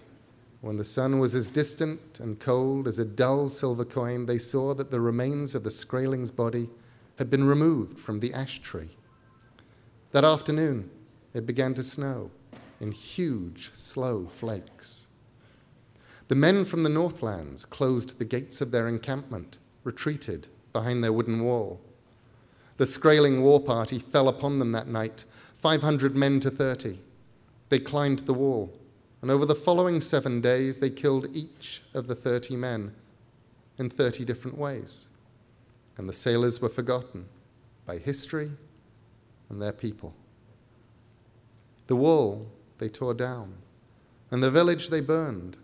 when 0.62 0.78
the 0.78 0.84
sun 0.84 1.20
was 1.20 1.36
as 1.36 1.52
distant 1.52 2.20
and 2.20 2.40
cold 2.40 2.88
as 2.88 3.00
a 3.00 3.06
dull 3.06 3.48
silver 3.48 3.86
coin, 3.86 4.26
they 4.26 4.38
saw 4.38 4.74
that 4.74 4.92
the 4.92 5.00
remains 5.00 5.56
of 5.56 5.64
the 5.64 5.70
Skraeling's 5.70 6.32
body 6.32 6.70
had 7.18 7.30
been 7.30 7.44
removed 7.44 8.00
from 8.00 8.20
the 8.20 8.34
ash 8.34 8.60
tree. 8.62 8.90
That 10.12 10.24
afternoon, 10.24 10.90
it 11.34 11.46
began 11.46 11.74
to 11.74 11.84
snow 11.84 12.32
in 12.84 12.92
huge, 12.92 13.72
slow 13.74 14.26
flakes. 14.26 15.08
The 16.28 16.36
men 16.36 16.66
from 16.66 16.84
the 16.84 16.90
Northlands 16.90 17.64
closed 17.64 18.20
the 18.20 18.26
gates 18.26 18.60
of 18.60 18.72
their 18.72 18.90
encampment, 18.90 19.58
retreated 19.86 20.50
behind 20.74 21.02
their 21.02 21.14
wooden 21.14 21.46
wall. 21.46 21.80
The 22.76 22.86
Skraeling 22.86 23.42
war 23.42 23.62
party 23.62 24.00
fell 24.00 24.28
upon 24.28 24.60
them 24.60 24.74
that 24.74 24.90
night, 24.90 25.24
500 25.56 26.18
men 26.18 26.42
to 26.42 26.52
30. 26.52 27.00
They 27.70 27.80
climbed 27.80 28.20
the 28.20 28.34
wall, 28.34 28.78
and 29.22 29.32
over 29.32 29.46
the 29.46 29.56
following 29.56 30.02
seven 30.02 30.42
days, 30.42 30.80
they 30.80 30.90
killed 30.90 31.34
each 31.34 31.84
of 31.94 32.08
the 32.08 32.16
30 32.16 32.58
men 32.58 32.94
in 33.78 33.90
30 33.90 34.26
different 34.26 34.58
ways. 34.58 35.08
And 35.98 36.10
the 36.10 36.14
sailors 36.14 36.62
were 36.62 36.68
forgotten 36.68 37.28
by 37.86 37.98
history 37.98 38.52
and 39.50 39.62
their 39.62 39.72
people. 39.72 40.14
The 41.88 41.96
wall 41.96 42.50
they 42.78 42.90
tore 42.90 43.14
down, 43.14 43.56
and 44.32 44.42
the 44.42 44.52
village 44.52 44.90
they 44.90 45.02
burned. 45.02 45.58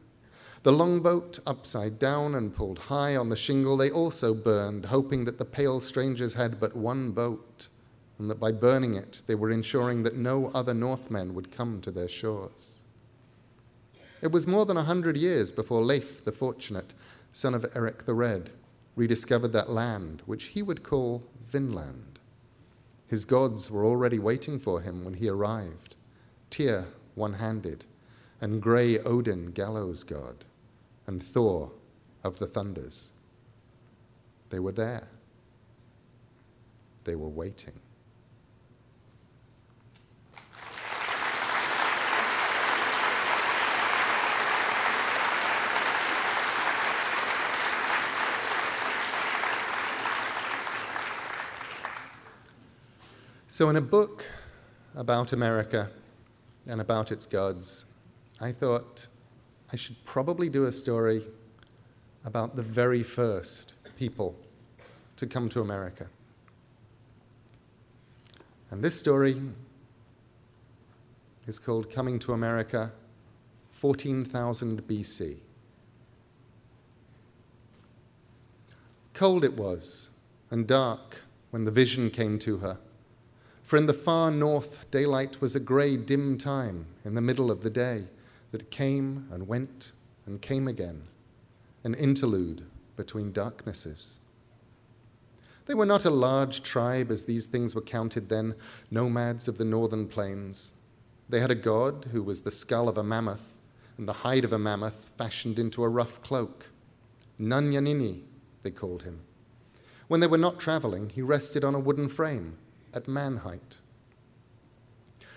The 0.63 0.71
longboat, 0.73 1.39
upside 1.47 1.99
down 1.99 2.35
and 2.35 2.53
pulled 2.53 2.79
high 2.79 3.15
on 3.15 3.29
the 3.29 3.37
shingle, 3.37 3.77
they 3.77 3.89
also 3.89 4.33
burned, 4.33 4.87
hoping 4.87 5.25
that 5.25 5.37
the 5.37 5.45
pale 5.45 5.79
strangers 5.79 6.33
had 6.33 6.59
but 6.59 6.75
one 6.75 7.11
boat, 7.11 7.69
and 8.17 8.29
that 8.29 8.39
by 8.39 8.51
burning 8.51 8.95
it 8.95 9.21
they 9.25 9.35
were 9.35 9.49
ensuring 9.51 10.03
that 10.03 10.17
no 10.17 10.47
other 10.53 10.73
Northmen 10.73 11.33
would 11.33 11.51
come 11.51 11.79
to 11.81 11.91
their 11.91 12.09
shores. 12.09 12.79
It 14.21 14.33
was 14.33 14.47
more 14.47 14.65
than 14.65 14.75
a 14.75 14.83
hundred 14.83 15.15
years 15.15 15.53
before 15.53 15.81
Leif 15.81 16.23
the 16.25 16.33
Fortunate, 16.33 16.93
son 17.31 17.55
of 17.55 17.65
Eric 17.73 18.05
the 18.05 18.13
Red, 18.13 18.49
rediscovered 18.97 19.53
that 19.53 19.69
land, 19.69 20.23
which 20.25 20.45
he 20.45 20.61
would 20.61 20.83
call 20.83 21.23
Vinland. 21.47 22.19
His 23.07 23.23
gods 23.23 23.71
were 23.71 23.85
already 23.85 24.19
waiting 24.19 24.59
for 24.59 24.81
him 24.81 25.05
when 25.05 25.15
he 25.15 25.29
arrived. 25.29 25.95
Tyr 26.49 26.87
one 27.19 27.33
handed, 27.33 27.85
and 28.41 28.61
grey 28.61 28.97
Odin, 28.99 29.51
gallows 29.51 30.03
god, 30.03 30.45
and 31.05 31.21
Thor 31.21 31.71
of 32.23 32.39
the 32.39 32.47
thunders. 32.47 33.11
They 34.49 34.59
were 34.59 34.71
there. 34.71 35.07
They 37.03 37.15
were 37.15 37.29
waiting. 37.29 37.73
So, 53.47 53.69
in 53.69 53.75
a 53.75 53.81
book 53.81 54.25
about 54.95 55.33
America, 55.33 55.89
and 56.69 56.79
about 56.79 57.11
its 57.11 57.25
gods, 57.25 57.93
I 58.39 58.51
thought 58.51 59.07
I 59.73 59.75
should 59.75 60.03
probably 60.05 60.49
do 60.49 60.65
a 60.65 60.71
story 60.71 61.23
about 62.25 62.55
the 62.55 62.63
very 62.63 63.03
first 63.03 63.73
people 63.97 64.35
to 65.17 65.25
come 65.25 65.49
to 65.49 65.61
America. 65.61 66.07
And 68.71 68.83
this 68.83 68.97
story 68.97 69.41
is 71.47 71.57
called 71.57 71.91
Coming 71.91 72.19
to 72.19 72.33
America 72.33 72.91
14,000 73.71 74.87
BC. 74.87 75.37
Cold 79.13 79.43
it 79.43 79.57
was 79.57 80.11
and 80.51 80.67
dark 80.67 81.21
when 81.49 81.65
the 81.65 81.71
vision 81.71 82.11
came 82.11 82.37
to 82.39 82.57
her. 82.57 82.77
For 83.69 83.77
in 83.77 83.85
the 83.85 83.93
far 83.93 84.31
north, 84.31 84.89
daylight 84.89 85.41
was 85.41 85.55
a 85.55 85.59
grey, 85.59 85.95
dim 85.95 86.39
time 86.39 86.87
in 87.05 87.13
the 87.13 87.21
middle 87.21 87.51
of 87.51 87.61
the 87.61 87.69
day 87.69 88.05
that 88.49 88.71
came 88.71 89.27
and 89.31 89.47
went 89.47 89.91
and 90.25 90.41
came 90.41 90.67
again, 90.67 91.03
an 91.83 91.93
interlude 91.93 92.65
between 92.95 93.31
darknesses. 93.31 94.21
They 95.67 95.75
were 95.75 95.85
not 95.85 96.03
a 96.03 96.09
large 96.09 96.63
tribe 96.63 97.11
as 97.11 97.25
these 97.25 97.45
things 97.45 97.75
were 97.75 97.83
counted 97.83 98.27
then, 98.27 98.55
nomads 98.89 99.47
of 99.47 99.59
the 99.59 99.65
northern 99.65 100.07
plains. 100.07 100.73
They 101.29 101.39
had 101.39 101.51
a 101.51 101.53
god 101.53 102.07
who 102.11 102.23
was 102.23 102.41
the 102.41 102.49
skull 102.49 102.89
of 102.89 102.97
a 102.97 103.03
mammoth 103.03 103.55
and 103.99 104.07
the 104.07 104.23
hide 104.25 104.45
of 104.45 104.51
a 104.51 104.57
mammoth 104.57 105.13
fashioned 105.15 105.59
into 105.59 105.83
a 105.83 105.89
rough 105.89 106.23
cloak. 106.23 106.71
Nunyunnini, 107.39 108.23
they 108.63 108.71
called 108.71 109.03
him. 109.03 109.19
When 110.07 110.21
they 110.21 110.25
were 110.25 110.39
not 110.39 110.59
traveling, 110.59 111.11
he 111.11 111.21
rested 111.21 111.63
on 111.63 111.75
a 111.75 111.79
wooden 111.79 112.09
frame 112.09 112.57
at 112.93 113.07
man 113.07 113.37
height. 113.37 113.77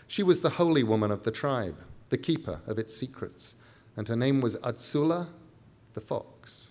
She 0.07 0.23
was 0.23 0.41
the 0.41 0.51
holy 0.51 0.83
woman 0.83 1.11
of 1.11 1.23
the 1.23 1.31
tribe, 1.31 1.77
the 2.11 2.19
keeper 2.19 2.61
of 2.67 2.79
its 2.79 2.95
secrets, 2.95 3.57
and 3.97 4.09
her 4.09 4.17
name 4.17 4.41
was 4.41 4.57
Atsula 4.59 5.29
the 5.95 6.01
fox. 6.01 6.71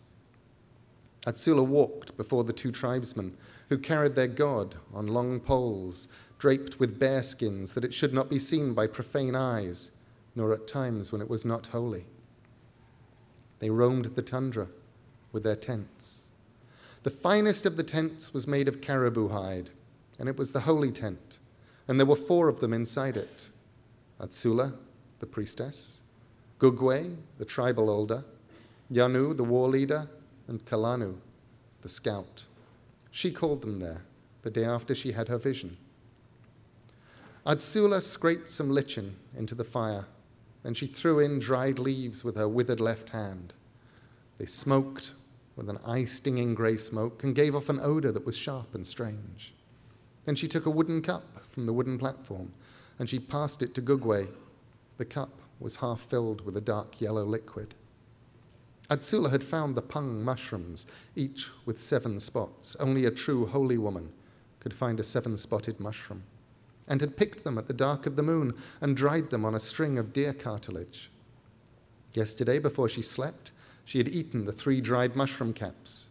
Atsula 1.26 1.66
walked 1.66 2.18
before 2.18 2.44
the 2.44 2.54
two 2.54 2.72
tribesmen, 2.72 3.38
who 3.70 3.78
carried 3.78 4.16
their 4.16 4.28
god 4.28 4.76
on 4.94 5.08
long 5.08 5.40
poles, 5.40 6.08
draped 6.40 6.80
with 6.80 7.00
bear 7.00 7.22
skins, 7.22 7.74
that 7.74 7.86
it 7.86 7.94
should 7.94 8.14
not 8.14 8.30
be 8.30 8.40
seen 8.40 8.74
by 8.74 8.88
profane 8.88 9.36
eyes, 9.36 9.98
nor 10.36 10.54
at 10.54 10.68
times 10.68 11.12
when 11.12 11.22
it 11.22 11.30
was 11.30 11.46
not 11.46 11.68
holy. 11.68 12.06
They 13.60 13.70
roamed 13.70 14.06
the 14.06 14.24
tundra 14.24 14.68
with 15.32 15.44
their 15.44 15.56
tents. 15.56 16.32
The 17.04 17.12
finest 17.12 17.66
of 17.66 17.78
the 17.78 17.84
tents 17.84 18.34
was 18.34 18.48
made 18.48 18.68
of 18.68 18.82
caribou 18.82 19.30
hide 19.30 19.70
and 20.22 20.30
it 20.30 20.38
was 20.38 20.54
the 20.54 20.60
holy 20.60 20.92
tent, 20.92 21.40
and 21.88 22.00
there 22.00 22.06
were 22.06 22.16
four 22.16 22.48
of 22.48 22.60
them 22.60 22.74
inside 22.74 23.18
it 23.18 23.50
Atsula, 24.20 24.75
the 25.18 25.25
priestess, 25.25 26.01
Gugwei, 26.60 27.16
the 27.40 27.46
tribal 27.46 27.90
elder, 27.90 28.24
Yanu, 28.94 29.36
the 29.36 29.44
war 29.44 29.68
leader, 29.68 30.08
and 30.48 30.63
Kalanu, 30.63 31.16
the 31.82 31.90
scout. 31.90 32.46
She 33.10 33.32
called 33.32 33.63
them 33.63 33.80
there 33.80 34.04
the 34.44 34.51
day 34.51 34.63
after 34.63 34.94
she 34.94 35.13
had 35.13 35.28
her 35.28 35.40
vision. 35.40 35.78
Atsula 37.44 38.00
scraped 38.00 38.51
some 38.51 38.70
lichen 38.70 39.16
into 39.36 39.56
the 39.56 39.63
fire 39.63 40.06
and 40.63 40.78
she 40.78 40.86
threw 40.86 41.18
in 41.18 41.40
dried 41.40 41.80
leaves 41.80 42.24
with 42.24 42.36
her 42.36 42.48
withered 42.48 42.80
left 42.80 43.10
hand. 43.10 43.54
They 44.38 44.46
smoked 44.46 45.13
with 45.56 45.68
an 45.68 45.80
eye 45.84 46.06
stinging 46.06 46.54
grey 46.54 46.78
smoke 46.78 47.24
and 47.24 47.34
gave 47.34 47.56
off 47.56 47.70
an 47.70 47.80
odour 47.80 48.12
that 48.12 48.25
was 48.25 48.38
sharp 48.38 48.75
and 48.75 48.86
strange. 48.86 49.56
Then 50.25 50.36
she 50.36 50.48
took 50.48 50.66
a 50.66 50.72
wooden 50.72 51.01
cup 51.01 51.24
from 51.50 51.66
the 51.66 51.74
wooden 51.74 51.98
platform 51.98 52.51
and 53.00 53.10
she 53.10 53.20
passed 53.20 53.62
it 53.62 53.74
to 53.75 53.82
Gugwei. 53.82 54.28
The 54.98 55.06
cup 55.06 55.32
was 55.60 55.78
half 55.78 56.01
filled 56.01 56.46
with 56.46 56.56
a 56.56 56.62
dark 56.62 57.01
yellow 57.01 57.24
liquid. 57.24 57.75
Atsula 58.90 59.32
had 59.32 59.44
found 59.44 59.74
the 59.74 59.82
pung 59.82 60.22
mushrooms, 60.22 60.86
each 61.16 61.48
with 61.66 61.80
seven 61.80 62.20
spots. 62.20 62.75
Only 62.75 63.06
a 63.06 63.12
true 63.12 63.46
holy 63.46 63.78
woman 63.78 64.12
could 64.60 64.74
find 64.74 65.00
a 65.00 65.04
seven 65.04 65.38
spotted 65.38 65.80
mushroom, 65.80 66.24
and 66.88 67.00
had 67.00 67.16
picked 67.16 67.44
them 67.46 67.58
at 67.58 67.68
the 67.68 67.74
dark 67.74 68.06
of 68.06 68.18
the 68.18 68.24
moon 68.24 68.54
and 68.82 68.98
dried 68.98 69.30
them 69.30 69.46
on 69.46 69.56
a 69.56 69.60
string 69.60 69.98
of 69.98 70.12
deer 70.12 70.34
cartilage. 70.34 71.10
Yesterday, 72.13 72.60
before 72.60 72.90
she 72.90 73.01
slept, 73.01 73.51
she 73.86 73.98
had 73.98 74.10
eaten 74.10 74.46
the 74.46 74.51
three 74.51 74.82
dried 74.82 75.16
mushroom 75.16 75.54
caps. 75.54 76.10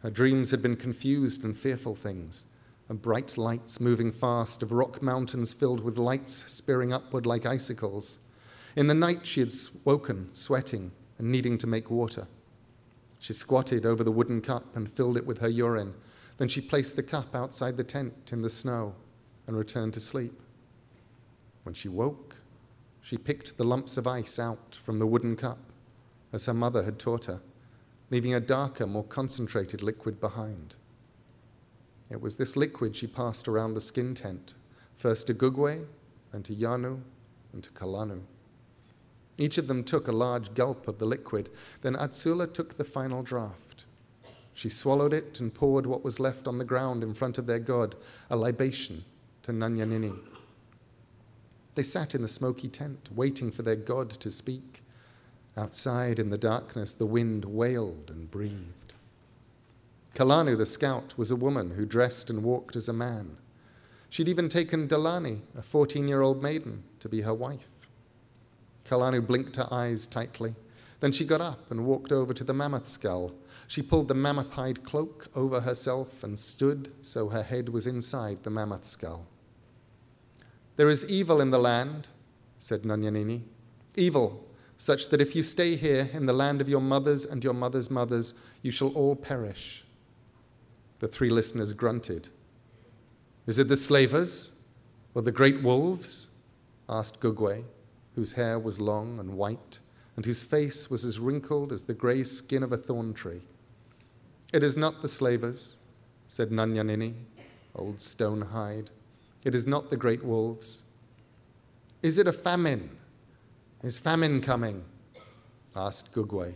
Her 0.00 0.10
dreams 0.10 0.50
had 0.50 0.62
been 0.62 0.76
confused 0.76 1.44
and 1.44 1.56
fearful 1.56 1.94
things, 1.94 2.46
of 2.88 3.02
bright 3.02 3.36
lights 3.36 3.80
moving 3.80 4.10
fast, 4.10 4.62
of 4.62 4.72
rock 4.72 5.02
mountains 5.02 5.52
filled 5.52 5.80
with 5.80 5.98
lights 5.98 6.32
spearing 6.32 6.92
upward 6.92 7.26
like 7.26 7.44
icicles. 7.44 8.20
In 8.76 8.86
the 8.86 8.94
night, 8.94 9.26
she 9.26 9.40
had 9.40 9.52
woken, 9.84 10.32
sweating, 10.32 10.92
and 11.18 11.30
needing 11.30 11.58
to 11.58 11.66
make 11.66 11.90
water. 11.90 12.26
She 13.18 13.32
squatted 13.32 13.84
over 13.84 14.04
the 14.04 14.12
wooden 14.12 14.40
cup 14.40 14.76
and 14.76 14.90
filled 14.90 15.16
it 15.16 15.26
with 15.26 15.38
her 15.38 15.48
urine. 15.48 15.94
Then 16.38 16.48
she 16.48 16.60
placed 16.60 16.96
the 16.96 17.02
cup 17.02 17.34
outside 17.34 17.76
the 17.76 17.84
tent 17.84 18.30
in 18.32 18.42
the 18.42 18.50
snow 18.50 18.94
and 19.46 19.56
returned 19.56 19.94
to 19.94 20.00
sleep. 20.00 20.32
When 21.64 21.74
she 21.74 21.88
woke, 21.88 22.36
she 23.02 23.18
picked 23.18 23.56
the 23.56 23.64
lumps 23.64 23.96
of 23.96 24.06
ice 24.06 24.38
out 24.38 24.78
from 24.84 24.98
the 24.98 25.06
wooden 25.06 25.36
cup, 25.36 25.58
as 26.32 26.46
her 26.46 26.54
mother 26.54 26.84
had 26.84 26.98
taught 26.98 27.24
her, 27.24 27.40
leaving 28.10 28.34
a 28.34 28.40
darker, 28.40 28.86
more 28.86 29.04
concentrated 29.04 29.82
liquid 29.82 30.20
behind. 30.20 30.76
It 32.10 32.20
was 32.20 32.36
this 32.36 32.56
liquid 32.56 32.96
she 32.96 33.06
passed 33.06 33.48
around 33.48 33.74
the 33.74 33.80
skin 33.80 34.14
tent, 34.14 34.54
first 34.96 35.26
to 35.26 35.34
Gugwei, 35.34 35.84
then 36.32 36.42
to 36.44 36.54
Yanu, 36.54 37.00
and 37.52 37.62
to 37.62 37.70
Kalanu. 37.70 38.20
Each 39.36 39.56
of 39.56 39.68
them 39.68 39.84
took 39.84 40.08
a 40.08 40.12
large 40.12 40.54
gulp 40.54 40.88
of 40.88 40.98
the 40.98 41.06
liquid. 41.06 41.48
Then 41.82 41.94
Atsula 41.94 42.52
took 42.52 42.76
the 42.76 42.84
final 42.84 43.22
draught. 43.22 43.84
She 44.52 44.68
swallowed 44.68 45.12
it 45.12 45.38
and 45.38 45.54
poured 45.54 45.86
what 45.86 46.02
was 46.02 46.18
left 46.18 46.48
on 46.48 46.58
the 46.58 46.64
ground 46.64 47.04
in 47.04 47.14
front 47.14 47.38
of 47.38 47.46
their 47.46 47.60
god, 47.60 47.94
a 48.28 48.36
libation 48.36 49.04
to 49.44 49.52
Nunyunnini. 49.52 50.18
They 51.76 51.84
sat 51.84 52.16
in 52.16 52.22
the 52.22 52.28
smoky 52.28 52.66
tent, 52.66 53.08
waiting 53.14 53.52
for 53.52 53.62
their 53.62 53.76
god 53.76 54.10
to 54.10 54.32
speak. 54.32 54.82
Outside 55.56 56.18
in 56.18 56.30
the 56.30 56.36
darkness, 56.38 56.92
the 56.92 57.06
wind 57.06 57.44
wailed 57.44 58.10
and 58.10 58.28
breathed. 58.28 58.87
Kalanu, 60.18 60.58
the 60.58 60.66
scout, 60.66 61.14
was 61.16 61.30
a 61.30 61.36
woman 61.36 61.70
who 61.70 61.86
dressed 61.86 62.28
and 62.28 62.42
walked 62.42 62.74
as 62.74 62.88
a 62.88 62.92
man. 62.92 63.36
She'd 64.10 64.26
even 64.26 64.48
taken 64.48 64.88
Dalani, 64.88 65.42
a 65.56 65.62
14 65.62 66.08
year 66.08 66.22
old 66.22 66.42
maiden, 66.42 66.82
to 66.98 67.08
be 67.08 67.20
her 67.20 67.32
wife. 67.32 67.86
Kalanu 68.84 69.24
blinked 69.24 69.54
her 69.54 69.72
eyes 69.72 70.08
tightly. 70.08 70.56
Then 70.98 71.12
she 71.12 71.24
got 71.24 71.40
up 71.40 71.70
and 71.70 71.86
walked 71.86 72.10
over 72.10 72.34
to 72.34 72.42
the 72.42 72.52
mammoth 72.52 72.88
skull. 72.88 73.32
She 73.68 73.80
pulled 73.80 74.08
the 74.08 74.14
mammoth 74.14 74.54
hide 74.54 74.82
cloak 74.82 75.28
over 75.36 75.60
herself 75.60 76.24
and 76.24 76.36
stood 76.36 76.90
so 77.00 77.28
her 77.28 77.44
head 77.44 77.68
was 77.68 77.86
inside 77.86 78.42
the 78.42 78.50
mammoth 78.50 78.86
skull. 78.86 79.24
There 80.74 80.88
is 80.88 81.08
evil 81.08 81.40
in 81.40 81.52
the 81.52 81.60
land, 81.60 82.08
said 82.56 82.82
Nunyunnini. 82.82 83.42
Evil, 83.94 84.44
such 84.76 85.10
that 85.10 85.20
if 85.20 85.36
you 85.36 85.44
stay 85.44 85.76
here 85.76 86.10
in 86.12 86.26
the 86.26 86.32
land 86.32 86.60
of 86.60 86.68
your 86.68 86.80
mothers 86.80 87.24
and 87.24 87.44
your 87.44 87.54
mothers' 87.54 87.88
mothers, 87.88 88.44
you 88.62 88.72
shall 88.72 88.88
all 88.94 89.14
perish. 89.14 89.84
The 90.98 91.08
three 91.08 91.30
listeners 91.30 91.72
grunted. 91.72 92.28
Is 93.46 93.58
it 93.58 93.68
the 93.68 93.76
slavers 93.76 94.62
or 95.14 95.22
the 95.22 95.32
great 95.32 95.62
wolves? 95.62 96.36
asked 96.88 97.20
Gugwei 97.20 97.64
whose 98.18 98.32
hair 98.32 98.58
was 98.58 98.80
long 98.80 99.20
and 99.20 99.36
white, 99.36 99.78
and 100.16 100.26
whose 100.26 100.42
face 100.42 100.90
was 100.90 101.04
as 101.04 101.20
wrinkled 101.20 101.70
as 101.70 101.84
the 101.84 101.94
grey 101.94 102.24
skin 102.24 102.64
of 102.64 102.72
a 102.72 102.76
thorn 102.76 103.14
tree. 103.14 103.42
It 104.52 104.64
is 104.64 104.76
not 104.76 105.02
the 105.02 105.06
slavers, 105.06 105.76
said 106.26 106.48
Nunyunnini, 106.48 107.14
old 107.76 108.00
stone 108.00 108.40
hide. 108.40 108.90
It 109.44 109.54
is 109.54 109.68
not 109.68 109.88
the 109.88 109.96
great 109.96 110.24
wolves. 110.24 110.90
Is 112.02 112.18
it 112.18 112.26
a 112.26 112.32
famine? 112.32 112.90
Is 113.84 114.00
famine 114.00 114.40
coming? 114.40 114.84
asked 115.76 116.12
Gugwei. 116.12 116.54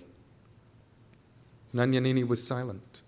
Nunyunnini 1.72 2.26
was 2.26 2.44
silent. 2.44 3.02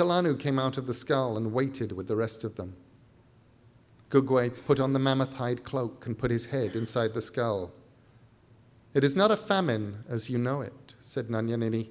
Kalanu 0.00 0.40
came 0.40 0.58
out 0.58 0.78
of 0.78 0.86
the 0.86 0.94
skull 0.94 1.36
and 1.36 1.52
waited 1.52 1.92
with 1.92 2.08
the 2.08 2.16
rest 2.16 2.42
of 2.42 2.56
them. 2.56 2.74
Gugwei 4.08 4.48
put 4.48 4.80
on 4.80 4.94
the 4.94 4.98
mammoth 4.98 5.34
hide 5.34 5.62
cloak 5.62 6.06
and 6.06 6.16
put 6.16 6.30
his 6.30 6.46
head 6.46 6.74
inside 6.74 7.12
the 7.12 7.20
skull. 7.20 7.70
It 8.94 9.04
is 9.04 9.14
not 9.14 9.30
a 9.30 9.36
famine 9.36 10.04
as 10.08 10.30
you 10.30 10.38
know 10.38 10.62
it, 10.62 10.94
said 11.02 11.26
Nunyunnini 11.26 11.88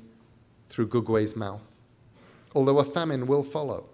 through 0.70 0.88
Gugwei's 0.88 1.36
mouth, 1.36 1.82
although 2.56 2.80
a 2.80 2.84
famine 2.84 3.28
will 3.28 3.44
follow. 3.44 3.86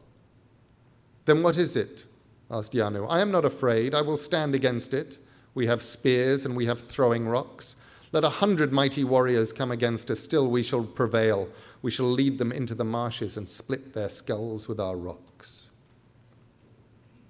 Then 1.25 1.43
what 1.43 1.57
is 1.57 1.75
it? 1.75 2.05
asked 2.49 2.71
Yanu. 2.71 3.05
I 3.09 3.19
am 3.19 3.31
not 3.31 3.43
afraid. 3.43 3.93
I 3.93 4.01
will 4.01 4.15
stand 4.15 4.55
against 4.55 4.93
it. 4.93 5.17
We 5.53 5.65
have 5.65 5.81
spears 5.81 6.45
and 6.45 6.55
we 6.55 6.67
have 6.67 6.79
throwing 6.79 7.27
rocks. 7.27 7.83
Let 8.13 8.23
a 8.23 8.29
hundred 8.29 8.71
mighty 8.71 9.03
warriors 9.03 9.51
come 9.51 9.71
against 9.71 10.09
us, 10.09 10.21
still 10.21 10.49
we 10.49 10.63
shall 10.63 10.85
prevail. 10.85 11.49
We 11.85 11.91
shall 11.91 12.11
lead 12.11 12.39
them 12.39 12.51
into 12.51 12.73
the 12.73 12.83
marshes 12.83 13.37
and 13.37 13.47
split 13.47 13.93
their 13.93 14.09
skulls 14.09 14.67
with 14.67 14.79
our 14.79 14.97
rocks. 14.97 15.69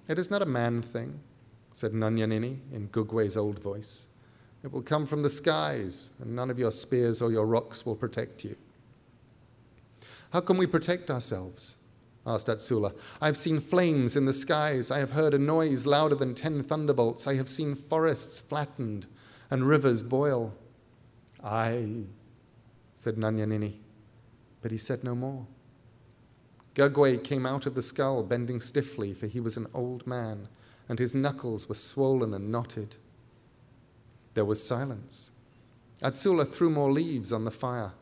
It 0.08 0.18
is 0.18 0.30
not 0.30 0.40
a 0.40 0.46
man 0.46 0.80
thing, 0.80 1.20
said 1.74 1.92
Nunyunnini 1.92 2.60
in 2.72 2.88
Gugwei's 2.88 3.36
old 3.36 3.58
voice. 3.58 4.06
It 4.64 4.72
will 4.72 4.80
come 4.80 5.04
from 5.04 5.22
the 5.22 5.28
skies, 5.28 6.16
and 6.22 6.34
none 6.34 6.48
of 6.48 6.58
your 6.58 6.70
spears 6.70 7.20
or 7.20 7.30
your 7.30 7.44
rocks 7.44 7.84
will 7.84 7.96
protect 7.96 8.46
you. 8.46 8.56
How 10.32 10.40
can 10.40 10.56
we 10.56 10.66
protect 10.66 11.10
ourselves? 11.10 11.76
asked 12.26 12.46
Atsula. 12.46 12.94
I 13.20 13.26
have 13.26 13.36
seen 13.36 13.60
flames 13.60 14.16
in 14.16 14.24
the 14.24 14.32
skies. 14.32 14.90
I 14.90 15.00
have 15.00 15.10
heard 15.10 15.34
a 15.34 15.38
noise 15.38 15.84
louder 15.84 16.14
than 16.14 16.34
ten 16.34 16.62
thunderbolts. 16.62 17.26
I 17.26 17.34
have 17.34 17.50
seen 17.50 17.74
forests 17.74 18.40
flattened 18.40 19.06
and 19.50 19.68
rivers 19.68 20.02
boil. 20.02 20.54
Aye, 21.44 22.04
said 22.94 23.16
Nunyunnini, 23.16 23.80
but 24.62 24.70
he 24.70 24.78
said 24.78 25.04
no 25.04 25.14
more. 25.14 25.46
Gugwei 26.74 27.22
came 27.22 27.46
out 27.46 27.64
of 27.66 27.74
the 27.74 27.82
skull, 27.82 28.22
bending 28.22 28.60
stiffly, 28.60 29.14
for 29.14 29.26
he 29.26 29.40
was 29.40 29.56
an 29.56 29.66
old 29.72 30.06
man, 30.06 30.48
and 30.88 30.98
his 30.98 31.14
knuckles 31.14 31.68
were 31.68 31.74
swollen 31.74 32.34
and 32.34 32.52
knotted. 32.52 32.96
There 34.34 34.44
was 34.44 34.62
silence. 34.62 35.30
Atsula 36.02 36.46
threw 36.46 36.68
more 36.68 36.92
leaves 36.92 37.32
on 37.32 37.44
the 37.44 37.50
fire, 37.50 37.92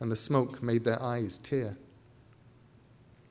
and 0.00 0.10
the 0.10 0.16
smoke 0.16 0.62
made 0.62 0.82
their 0.82 1.00
eyes 1.00 1.38
tear. 1.38 1.76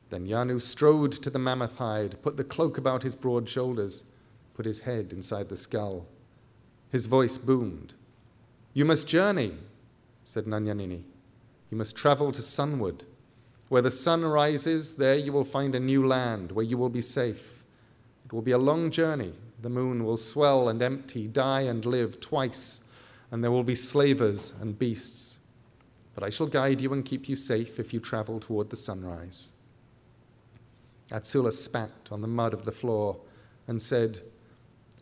Then 0.10 0.26
Yanu 0.26 0.62
strode 0.62 1.12
to 1.12 1.30
the 1.30 1.40
mammoth 1.40 1.76
hide, 1.76 2.22
put 2.22 2.38
the 2.38 2.46
cloak 2.46 2.78
about 2.78 3.04
his 3.04 3.16
broad 3.16 3.50
shoulders, 3.50 4.06
put 4.54 4.66
his 4.66 4.82
head 4.82 5.12
inside 5.12 5.50
the 5.50 5.58
skull. 5.58 6.08
His 6.90 7.08
voice 7.08 7.38
boomed. 7.38 7.94
You 8.74 8.86
must 8.86 9.08
journey, 9.08 9.54
said 10.24 10.46
Nunyunnini. 10.46 11.04
You 11.70 11.78
must 11.78 11.96
travel 11.96 12.32
to 12.32 12.42
Sunwood. 12.42 13.04
Where 13.70 13.82
the 13.82 13.92
sun 13.92 14.24
rises, 14.24 14.96
there 14.96 15.16
you 15.16 15.34
will 15.34 15.44
find 15.44 15.76
a 15.76 15.80
new 15.80 16.08
land 16.08 16.52
where 16.52 16.66
you 16.66 16.78
will 16.78 16.90
be 16.90 17.02
safe. 17.02 17.64
It 18.26 18.32
will 18.32 18.42
be 18.42 18.52
a 18.52 18.58
long 18.58 18.92
journey. 18.92 19.34
The 19.62 19.70
moon 19.70 20.06
will 20.06 20.18
swell 20.18 20.70
and 20.70 20.82
empty, 20.82 21.28
die 21.28 21.62
and 21.62 21.86
live 21.86 22.22
twice, 22.22 22.92
and 23.32 23.44
there 23.44 23.52
will 23.52 23.64
be 23.64 23.76
slavers 23.76 24.60
and 24.62 24.78
beasts. 24.78 25.46
But 26.16 26.24
I 26.24 26.30
shall 26.30 26.48
guide 26.48 26.80
you 26.80 26.94
and 26.94 27.04
keep 27.04 27.28
you 27.28 27.36
safe 27.36 27.80
if 27.80 27.94
you 27.94 28.00
travel 28.00 28.40
toward 28.40 28.70
the 28.70 28.76
sunrise. 28.76 29.54
Atsula 31.12 31.52
spat 31.52 31.90
on 32.12 32.22
the 32.22 32.28
mud 32.28 32.54
of 32.54 32.64
the 32.66 32.72
floor 32.72 33.18
and 33.68 33.82
said, 33.82 34.20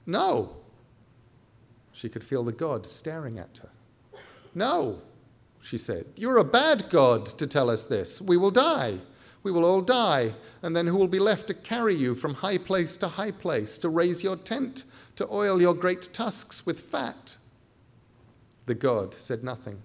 No. 0.05 0.55
She 1.93 2.09
could 2.09 2.23
feel 2.23 2.43
the 2.43 2.51
god 2.51 2.85
staring 2.85 3.37
at 3.37 3.59
her. 3.59 3.69
No 4.53 5.01
she 5.65 5.79
said. 5.79 6.05
You're 6.15 6.37
a 6.37 6.43
bad 6.43 6.85
God 6.91 7.25
to 7.25 7.47
tell 7.47 7.71
us 7.71 7.85
this. 7.85 8.21
We 8.21 8.37
will 8.37 8.51
die. 8.51 8.99
We 9.41 9.51
will 9.51 9.65
all 9.65 9.81
die. 9.81 10.33
And 10.61 10.75
then 10.75 10.85
who 10.85 10.95
will 10.95 11.07
be 11.07 11.19
left 11.19 11.47
to 11.47 11.55
carry 11.55 11.95
you 11.95 12.13
from 12.13 12.35
high 12.35 12.59
place 12.59 12.97
to 12.97 13.07
high 13.07 13.31
place, 13.31 13.79
to 13.79 13.89
raise 13.89 14.23
your 14.23 14.35
tent, 14.35 14.83
to 15.15 15.27
oil 15.31 15.59
your 15.59 15.73
great 15.73 16.09
tusks 16.13 16.67
with 16.67 16.79
fat? 16.79 17.37
The 18.67 18.75
god 18.75 19.15
said 19.15 19.43
nothing. 19.43 19.81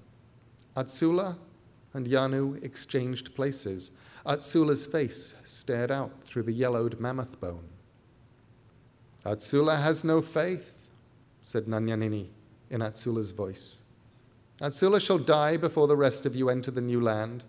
Atsula 0.76 1.36
and 1.94 2.06
Yanu 2.06 2.62
exchanged 2.62 3.34
places. 3.34 3.92
Atsula's 4.26 4.84
face 4.84 5.40
stared 5.46 5.90
out 5.90 6.24
through 6.24 6.42
the 6.42 6.52
yellowed 6.52 7.00
mammoth 7.00 7.40
bone. 7.40 7.68
Atsula 9.24 9.82
has 9.82 10.04
no 10.04 10.20
faith, 10.20 10.90
said 11.40 11.64
Nunyunnini, 11.64 12.28
in 12.68 12.80
Atsula's 12.80 13.30
voice. 13.30 13.82
Atsula 14.60 15.00
shall 15.00 15.18
die 15.18 15.56
before 15.56 15.86
the 15.86 15.96
rest 15.96 16.26
of 16.26 16.36
you 16.36 16.50
enter 16.50 16.70
the 16.70 16.82
new 16.82 17.00
land, 17.00 17.44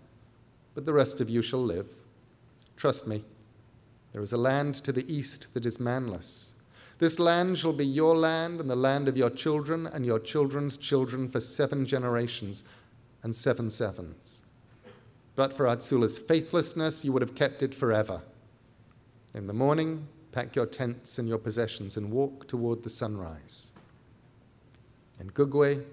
but 0.74 0.86
the 0.86 0.92
rest 0.94 1.20
of 1.20 1.28
you 1.28 1.42
shall 1.42 1.62
live. 1.62 1.90
Trust 2.76 3.06
me, 3.06 3.22
there 4.12 4.22
is 4.22 4.32
a 4.32 4.38
land 4.38 4.74
to 4.76 4.92
the 4.92 5.12
east 5.12 5.52
that 5.54 5.66
is 5.66 5.78
manless. 5.78 6.54
This 6.98 7.18
land 7.18 7.58
shall 7.58 7.72
be 7.72 7.84
your 7.84 8.16
land 8.16 8.60
and 8.60 8.70
the 8.70 8.76
land 8.76 9.08
of 9.08 9.16
your 9.16 9.30
children 9.30 9.86
and 9.86 10.06
your 10.06 10.18
children's 10.18 10.78
children 10.78 11.28
for 11.28 11.40
seven 11.40 11.84
generations 11.84 12.64
and 13.22 13.34
seven 13.34 13.68
sevens. 13.68 14.42
But 15.34 15.52
for 15.52 15.66
Atsula's 15.66 16.18
faithlessness, 16.18 17.04
you 17.04 17.12
would 17.12 17.22
have 17.22 17.34
kept 17.34 17.62
it 17.62 17.74
forever. 17.74 18.22
In 19.34 19.46
the 19.46 19.52
morning, 19.52 20.06
pack 20.30 20.54
your 20.54 20.66
tents 20.66 21.18
and 21.18 21.28
your 21.28 21.38
possessions 21.38 21.96
and 21.96 22.10
walk 22.10 22.48
toward 22.48 22.82
the 22.82 22.90
sunrise. 22.90 23.72
And 25.18 25.34
Gugwei 25.34 25.84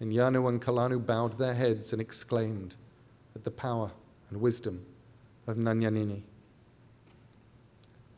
and 0.00 0.12
Yanu 0.12 0.48
and 0.48 0.60
Kalanu 0.60 1.04
bowed 1.04 1.38
their 1.38 1.54
heads 1.54 1.92
and 1.92 2.00
exclaimed 2.00 2.76
at 3.34 3.44
the 3.44 3.50
power 3.50 3.90
and 4.30 4.40
wisdom 4.40 4.84
of 5.46 5.56
Nunyunnini. 5.56 6.22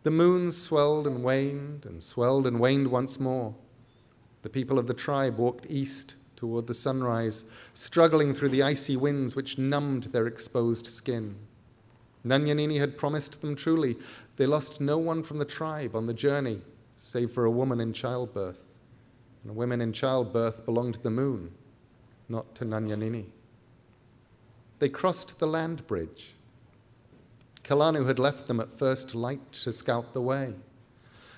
The 0.03 0.11
moon 0.11 0.53
swelled 0.53 1.07
and 1.07 1.23
waned 1.23 1.85
and 1.85 2.03
swelled 2.03 2.47
and 2.47 2.59
waned 2.59 2.89
once 2.89 3.21
more. 3.21 3.55
The 4.43 4.49
people 4.49 4.79
of 4.79 4.87
the 4.87 4.95
tribe 4.95 5.37
walked 5.37 5.67
east 5.69 6.15
toward 6.37 6.69
the 6.69 6.75
sunrise, 6.75 7.51
struggling 7.75 8.33
through 8.33 8.51
the 8.51 8.63
icy 8.63 8.97
winds 8.97 9.35
which 9.35 9.59
numbed 9.59 10.05
their 10.05 10.27
exposed 10.27 10.87
skin. 10.87 11.35
Nunyunnini 12.25 12.79
had 12.79 12.97
promised 12.97 13.41
them 13.41 13.57
truly. 13.57 13.97
They 14.37 14.47
lost 14.47 14.81
no 14.81 14.99
one 14.99 15.23
from 15.23 15.39
the 15.39 15.45
tribe 15.45 15.97
on 15.97 16.07
the 16.07 16.15
journey, 16.15 16.63
save 16.95 17.33
for 17.33 17.45
a 17.45 17.51
woman 17.51 17.81
in 17.81 17.93
childbirth. 17.93 18.65
And 19.43 19.57
women 19.57 19.81
in 19.81 19.93
childbirth 19.93 20.65
belonged 20.65 20.95
to 20.95 21.03
the 21.03 21.11
moon, 21.11 21.53
not 22.29 22.55
to 22.57 22.65
Nunyunnini. 22.65 23.27
They 24.79 24.89
crossed 24.89 25.41
the 25.41 25.47
land 25.47 25.87
bridge. 25.87 26.35
Kalanu 27.65 28.07
had 28.07 28.19
left 28.19 28.47
them 28.47 28.61
at 28.61 28.79
first 28.79 29.15
light 29.15 29.53
to 29.53 29.73
scout 29.73 30.13
the 30.13 30.23
way. 30.23 30.55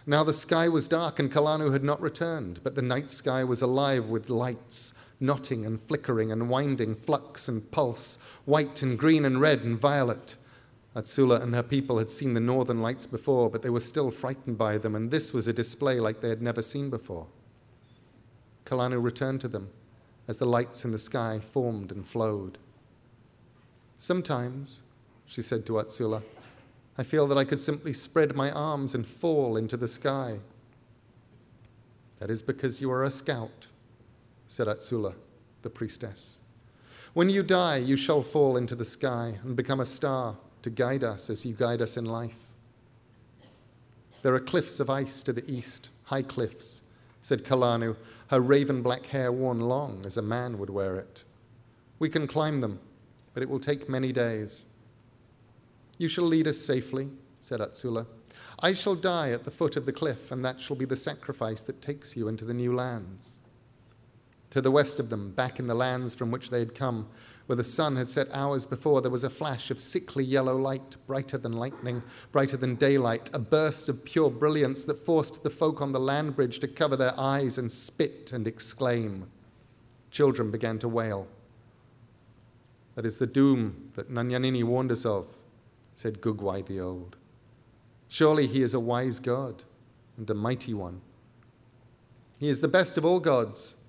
Now 0.06 0.24
the 0.24 0.32
sky 0.32 0.68
was 0.68 0.88
dark 0.88 1.18
and 1.18 1.32
Kalanu 1.32 1.72
had 1.72 1.84
not 1.84 2.00
returned, 2.00 2.60
but 2.62 2.74
the 2.74 2.82
night 2.82 3.10
sky 3.10 3.44
was 3.44 3.62
alive 3.62 4.06
with 4.06 4.28
lights, 4.28 4.98
knotting 5.20 5.64
and 5.64 5.80
flickering 5.80 6.32
and 6.32 6.48
winding, 6.48 6.94
flux 6.94 7.48
and 7.48 7.70
pulse, 7.70 8.22
white 8.44 8.82
and 8.82 8.98
green 8.98 9.24
and 9.24 9.40
red 9.40 9.60
and 9.60 9.78
violet. 9.78 10.36
Atsula 10.94 11.40
and 11.40 11.54
her 11.54 11.62
people 11.62 11.98
had 11.98 12.10
seen 12.10 12.34
the 12.34 12.40
northern 12.40 12.82
lights 12.82 13.06
before, 13.06 13.48
but 13.48 13.62
they 13.62 13.70
were 13.70 13.80
still 13.80 14.10
frightened 14.10 14.58
by 14.58 14.76
them, 14.78 14.96
and 14.96 15.10
this 15.10 15.32
was 15.32 15.46
a 15.46 15.52
display 15.52 16.00
like 16.00 16.20
they 16.20 16.28
had 16.28 16.42
never 16.42 16.62
seen 16.62 16.90
before. 16.90 17.26
Kalanu 18.64 19.00
returned 19.00 19.40
to 19.42 19.48
them 19.48 19.70
as 20.28 20.38
the 20.38 20.46
lights 20.46 20.84
in 20.84 20.92
the 20.92 20.98
sky 20.98 21.38
formed 21.38 21.90
and 21.90 22.06
flowed. 22.06 22.58
Sometimes, 23.98 24.82
she 25.26 25.42
said 25.42 25.66
to 25.66 25.74
Atsula, 25.74 26.22
I 26.96 27.02
feel 27.02 27.26
that 27.28 27.38
I 27.38 27.44
could 27.44 27.60
simply 27.60 27.92
spread 27.92 28.36
my 28.36 28.50
arms 28.50 28.94
and 28.94 29.06
fall 29.06 29.56
into 29.56 29.76
the 29.76 29.88
sky. 29.88 30.38
That 32.18 32.30
is 32.30 32.42
because 32.42 32.80
you 32.80 32.90
are 32.92 33.04
a 33.04 33.10
scout, 33.10 33.68
said 34.48 34.66
Atsula, 34.66 35.14
the 35.62 35.70
priestess. 35.70 36.40
When 37.14 37.30
you 37.30 37.42
die, 37.42 37.78
you 37.78 37.96
shall 37.96 38.22
fall 38.22 38.56
into 38.56 38.74
the 38.74 38.84
sky 38.84 39.38
and 39.42 39.56
become 39.56 39.80
a 39.80 39.84
star 39.84 40.36
to 40.62 40.70
guide 40.70 41.02
us 41.02 41.30
as 41.30 41.44
you 41.44 41.54
guide 41.54 41.82
us 41.82 41.96
in 41.96 42.04
life. 42.04 42.36
There 44.22 44.34
are 44.34 44.40
cliffs 44.40 44.80
of 44.80 44.90
ice 44.90 45.22
to 45.22 45.32
the 45.32 45.50
east, 45.50 45.88
high 46.04 46.22
cliffs, 46.22 46.84
said 47.20 47.44
Kalanu, 47.44 47.96
her 48.28 48.40
raven 48.40 48.82
black 48.82 49.06
hair 49.06 49.30
worn 49.30 49.60
long 49.60 50.04
as 50.06 50.16
a 50.16 50.22
man 50.22 50.58
would 50.58 50.70
wear 50.70 50.96
it. 50.96 51.24
We 51.98 52.08
can 52.08 52.26
climb 52.26 52.60
them, 52.60 52.80
but 53.34 53.42
it 53.42 53.50
will 53.50 53.60
take 53.60 53.88
many 53.88 54.12
days. 54.12 54.66
You 55.98 56.08
shall 56.08 56.24
lead 56.24 56.48
us 56.48 56.58
safely, 56.58 57.10
said 57.40 57.60
Atsula. 57.60 58.06
I 58.60 58.72
shall 58.72 58.94
die 58.94 59.32
at 59.32 59.44
the 59.44 59.50
foot 59.50 59.76
of 59.76 59.84
the 59.84 59.92
cliff, 59.92 60.30
and 60.30 60.44
that 60.44 60.60
shall 60.60 60.76
be 60.76 60.86
the 60.86 60.96
sacrifice 60.96 61.62
that 61.64 61.82
takes 61.82 62.16
you 62.16 62.28
into 62.28 62.44
the 62.44 62.54
new 62.54 62.74
lands. 62.74 63.39
To 64.50 64.60
the 64.60 64.70
west 64.70 64.98
of 64.98 65.10
them, 65.10 65.30
back 65.30 65.60
in 65.60 65.68
the 65.68 65.74
lands 65.74 66.14
from 66.14 66.30
which 66.30 66.50
they 66.50 66.58
had 66.58 66.74
come, 66.74 67.08
where 67.46 67.56
the 67.56 67.62
sun 67.62 67.96
had 67.96 68.08
set 68.08 68.28
hours 68.32 68.66
before, 68.66 69.00
there 69.00 69.10
was 69.10 69.24
a 69.24 69.30
flash 69.30 69.70
of 69.70 69.78
sickly 69.78 70.24
yellow 70.24 70.56
light, 70.56 70.96
brighter 71.06 71.38
than 71.38 71.52
lightning, 71.52 72.02
brighter 72.32 72.56
than 72.56 72.74
daylight, 72.74 73.30
a 73.32 73.38
burst 73.38 73.88
of 73.88 74.04
pure 74.04 74.30
brilliance 74.30 74.84
that 74.84 74.98
forced 74.98 75.42
the 75.42 75.50
folk 75.50 75.80
on 75.80 75.92
the 75.92 76.00
land 76.00 76.34
bridge 76.34 76.58
to 76.60 76.68
cover 76.68 76.96
their 76.96 77.18
eyes 77.18 77.58
and 77.58 77.70
spit 77.70 78.32
and 78.32 78.46
exclaim. 78.46 79.28
Children 80.10 80.50
began 80.50 80.78
to 80.80 80.88
wail. 80.88 81.28
That 82.96 83.06
is 83.06 83.18
the 83.18 83.26
doom 83.26 83.90
that 83.94 84.10
Nunyunnini 84.10 84.64
warned 84.64 84.90
us 84.90 85.06
of, 85.06 85.28
said 85.94 86.20
Gugwei 86.20 86.66
the 86.66 86.80
Old. 86.80 87.16
Surely 88.08 88.48
he 88.48 88.62
is 88.62 88.74
a 88.74 88.80
wise 88.80 89.20
God 89.20 89.62
and 90.16 90.28
a 90.28 90.34
mighty 90.34 90.74
one. 90.74 91.00
He 92.40 92.48
is 92.48 92.60
the 92.60 92.68
best 92.68 92.98
of 92.98 93.04
all 93.04 93.20
gods, 93.20 93.79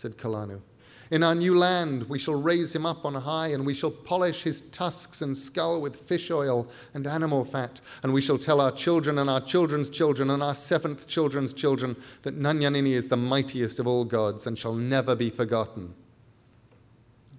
said 0.00 0.16
Kalanu. 0.16 0.62
In 1.10 1.22
our 1.22 1.34
new 1.34 1.58
land, 1.58 2.08
we 2.08 2.18
shall 2.18 2.40
raise 2.40 2.74
him 2.74 2.86
up 2.86 3.04
on 3.04 3.14
high, 3.14 3.48
and 3.48 3.66
we 3.66 3.74
shall 3.74 3.90
polish 3.90 4.44
his 4.44 4.62
tusks 4.70 5.20
and 5.20 5.36
skull 5.36 5.80
with 5.80 5.96
fish 5.96 6.30
oil 6.30 6.68
and 6.94 7.06
animal 7.06 7.44
fat, 7.44 7.80
and 8.02 8.14
we 8.14 8.20
shall 8.20 8.38
tell 8.38 8.60
our 8.60 8.70
children 8.70 9.18
and 9.18 9.28
our 9.28 9.40
children's 9.40 9.90
children 9.90 10.30
and 10.30 10.42
our 10.42 10.54
seventh 10.54 11.08
children's 11.08 11.52
children 11.52 11.96
that 12.22 12.38
Nunyunnini 12.38 12.92
is 12.92 13.08
the 13.08 13.16
mightiest 13.16 13.80
of 13.80 13.86
all 13.88 14.04
gods 14.04 14.46
and 14.46 14.56
shall 14.56 14.74
never 14.74 15.16
be 15.16 15.30
forgotten. 15.30 15.94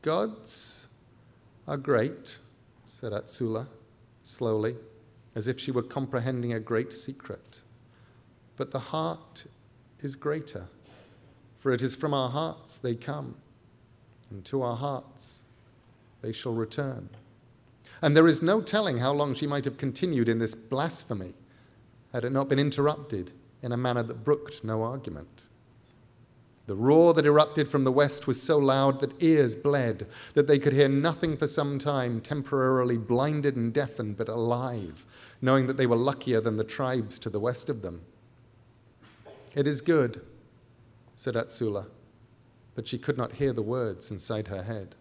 Gods 0.02 0.90
are 1.68 1.78
great, 1.78 2.40
said 2.86 3.14
Atsula 3.14 3.68
slowly, 4.22 4.76
as 5.34 5.48
if 5.48 5.60
she 5.60 5.72
were 5.72 5.82
comprehending 5.82 6.54
a 6.54 6.60
great 6.60 6.92
secret. 6.92 7.62
But 8.58 8.72
the 8.72 8.80
heart 8.80 9.46
is 10.02 10.16
greater, 10.16 10.68
for 11.62 11.72
it 11.72 11.82
is 11.82 11.96
from 11.96 12.14
our 12.14 12.30
hearts 12.30 12.78
they 12.78 12.96
come 12.96 13.36
and 14.30 14.44
to 14.44 14.64
our 14.64 14.76
hearts 14.76 15.46
they 16.22 16.34
shall 16.34 16.54
return. 16.54 17.10
And 18.02 18.18
there 18.18 18.28
is 18.28 18.42
no 18.42 18.62
telling 18.62 18.98
how 18.98 19.14
long 19.14 19.34
she 19.34 19.48
might 19.48 19.66
have 19.66 19.78
continued 19.78 20.28
in 20.28 20.40
this 20.40 20.56
blasphemy 20.56 21.36
had 22.12 22.26
it 22.26 22.32
not 22.32 22.50
been 22.50 22.60
interrupted 22.60 23.32
in 23.62 23.72
a 23.72 23.78
manner 23.78 24.04
that 24.04 24.26
brooked 24.26 24.64
no 24.64 24.82
argument. 24.82 25.44
The 26.66 26.76
roar 26.76 27.14
that 27.14 27.26
erupted 27.26 27.68
from 27.68 27.84
the 27.84 27.92
west 27.92 28.28
was 28.28 28.42
so 28.42 28.58
loud 28.58 29.02
that 29.02 29.22
ears 29.22 29.56
bled, 29.56 30.08
that 30.34 30.48
they 30.48 30.58
could 30.58 30.74
hear 30.74 30.90
nothing 30.90 31.38
for 31.38 31.48
some 31.48 31.78
time, 31.78 32.22
temporarily 32.22 32.98
blinded 32.98 33.56
and 33.56 33.74
deafened, 33.74 34.18
but 34.18 34.30
alive, 34.30 35.06
knowing 35.42 35.68
that 35.68 35.78
they 35.78 35.88
were 35.88 35.96
luckier 35.96 36.42
than 36.42 36.58
the 36.58 36.64
tribes 36.64 37.20
to 37.20 37.30
the 37.30 37.40
west 37.40 37.70
of 37.70 37.82
them. 37.82 38.02
It 39.54 39.68
is 39.68 39.82
good, 39.82 40.22
said 41.22 41.36
Atsula 41.36 41.86
but 42.74 42.88
she 42.88 42.98
could 42.98 43.16
not 43.16 43.34
hear 43.34 43.54
the 43.54 43.62
words 43.62 44.10
inside 44.10 44.48
her 44.48 44.64
head. 44.64 44.96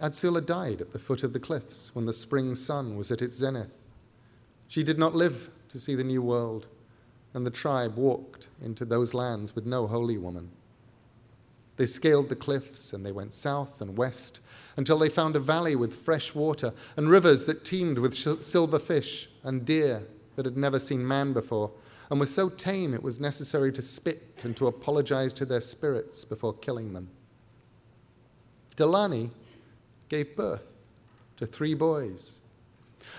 Atsula 0.00 0.44
died 0.44 0.80
at 0.80 0.90
the 0.92 0.98
foot 0.98 1.22
of 1.22 1.32
the 1.32 1.38
cliffs 1.38 1.94
when 1.94 2.04
the 2.04 2.12
spring 2.12 2.56
sun 2.56 2.96
was 2.96 3.12
at 3.12 3.22
its 3.22 3.36
zenith. 3.36 3.88
She 4.66 4.82
did 4.82 4.98
not 4.98 5.14
live 5.14 5.50
to 5.68 5.78
see 5.78 5.94
the 5.94 6.02
new 6.02 6.22
world, 6.22 6.66
and 7.32 7.46
the 7.46 7.52
tribe 7.52 7.96
walked 7.96 8.48
into 8.60 8.84
those 8.84 9.14
lands 9.14 9.54
with 9.54 9.64
no 9.64 9.86
holy 9.86 10.18
woman. 10.18 10.50
They 11.76 11.86
scaled 11.86 12.30
the 12.30 12.34
cliffs 12.34 12.92
and 12.92 13.06
they 13.06 13.12
went 13.12 13.32
south 13.32 13.80
and 13.80 13.96
west 13.96 14.40
until 14.76 14.98
they 14.98 15.08
found 15.08 15.36
a 15.36 15.40
valley 15.40 15.76
with 15.76 15.94
fresh 15.94 16.34
water 16.34 16.72
and 16.96 17.08
rivers 17.08 17.44
that 17.44 17.64
teemed 17.64 17.98
with 17.98 18.42
silver 18.42 18.80
fish 18.80 19.28
and 19.44 19.64
deer 19.64 20.02
that 20.34 20.46
had 20.46 20.56
never 20.56 20.80
seen 20.80 21.06
man 21.06 21.32
before 21.32 21.70
and 22.10 22.18
was 22.18 22.34
so 22.34 22.48
tame 22.48 22.94
it 22.94 23.02
was 23.02 23.20
necessary 23.20 23.72
to 23.72 23.82
spit 23.82 24.42
and 24.44 24.56
to 24.56 24.66
apologize 24.66 25.32
to 25.34 25.44
their 25.44 25.60
spirits 25.60 26.24
before 26.24 26.54
killing 26.54 26.92
them. 26.92 27.10
Dalani 28.76 29.30
gave 30.08 30.36
birth 30.36 30.78
to 31.36 31.46
three 31.46 31.74
boys. 31.74 32.40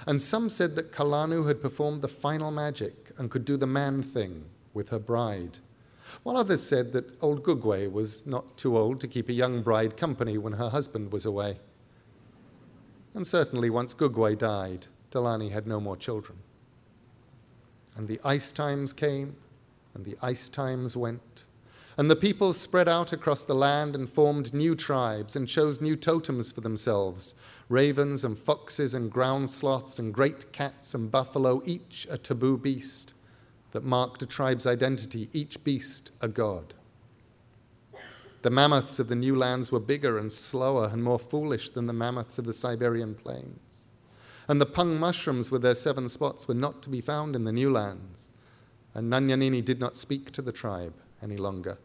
And 0.07 0.21
some 0.21 0.49
said 0.49 0.75
that 0.75 0.91
Kalanu 0.91 1.47
had 1.47 1.61
performed 1.61 2.01
the 2.01 2.07
final 2.07 2.51
magic 2.51 3.11
and 3.17 3.29
could 3.29 3.45
do 3.45 3.57
the 3.57 3.67
man 3.67 4.01
thing 4.01 4.45
with 4.73 4.89
her 4.89 4.99
bride, 4.99 5.59
while 6.23 6.37
others 6.37 6.63
said 6.63 6.91
that 6.93 7.21
old 7.21 7.43
Gugwei 7.43 7.91
was 7.91 8.25
not 8.25 8.57
too 8.57 8.77
old 8.77 8.99
to 9.01 9.07
keep 9.07 9.29
a 9.29 9.33
young 9.33 9.61
bride 9.61 9.97
company 9.97 10.37
when 10.37 10.53
her 10.53 10.69
husband 10.69 11.11
was 11.11 11.25
away. 11.25 11.59
And 13.13 13.25
certainly, 13.25 13.69
once 13.69 13.93
Gugwei 13.93 14.37
died, 14.37 14.87
Dalani 15.11 15.51
had 15.51 15.67
no 15.67 15.79
more 15.79 15.97
children. 15.97 16.39
And 17.99 18.07
the 18.07 18.21
ice 18.23 18.53
times 18.53 18.93
came, 18.93 19.35
and 19.93 20.05
the 20.05 20.15
ice 20.21 20.47
times 20.47 20.95
went. 20.95 21.43
And 21.97 22.09
the 22.09 22.15
people 22.15 22.53
spread 22.53 22.87
out 22.87 23.11
across 23.11 23.43
the 23.43 23.53
land 23.53 23.93
and 23.93 24.09
formed 24.09 24.53
new 24.53 24.73
tribes 24.73 25.35
and 25.35 25.49
chose 25.49 25.81
new 25.81 25.97
totems 25.97 26.49
for 26.49 26.61
themselves 26.61 27.35
ravens 27.67 28.23
and 28.23 28.37
foxes 28.37 28.93
and 28.93 29.11
ground 29.11 29.49
sloths 29.49 29.99
and 29.99 30.13
great 30.13 30.53
cats 30.53 30.93
and 30.95 31.11
buffalo, 31.11 31.61
each 31.65 32.07
a 32.09 32.17
taboo 32.17 32.57
beast. 32.57 33.15
that 33.71 33.83
marked 33.83 34.21
a 34.21 34.25
tribe's 34.25 34.65
identity, 34.65 35.27
each 35.33 35.61
beast 35.65 36.13
a 36.21 36.29
god. 36.29 36.73
The 38.43 38.49
mammoths 38.49 38.97
of 38.99 39.09
the 39.09 39.15
new 39.15 39.35
lands 39.35 39.73
were 39.73 39.81
bigger 39.81 40.17
and 40.17 40.31
slower 40.31 40.89
and 40.89 41.03
more 41.03 41.19
foolish 41.19 41.71
than 41.71 41.87
the 41.87 41.91
mammoths 41.91 42.39
of 42.39 42.45
the 42.45 42.53
Siberian 42.53 43.13
plains. 43.13 43.88
And 44.49 44.59
the 44.59 44.65
pung 44.65 44.99
mushrooms 44.99 45.51
with 45.51 45.61
their 45.61 45.75
seven 45.75 46.09
spots 46.09 46.47
were 46.47 46.53
not 46.53 46.81
to 46.81 46.89
be 46.89 46.99
found 46.99 47.35
in 47.35 47.45
the 47.45 47.53
new 47.53 47.71
lands. 47.71 48.31
And 48.93 49.09
Nunyunnini 49.09 49.63
did 49.63 49.79
not 49.79 49.95
speak 49.95 50.31
to 50.31 50.41
the 50.41 50.51
tribe 50.51 50.95
any 51.23 51.37
longer. 51.37 51.77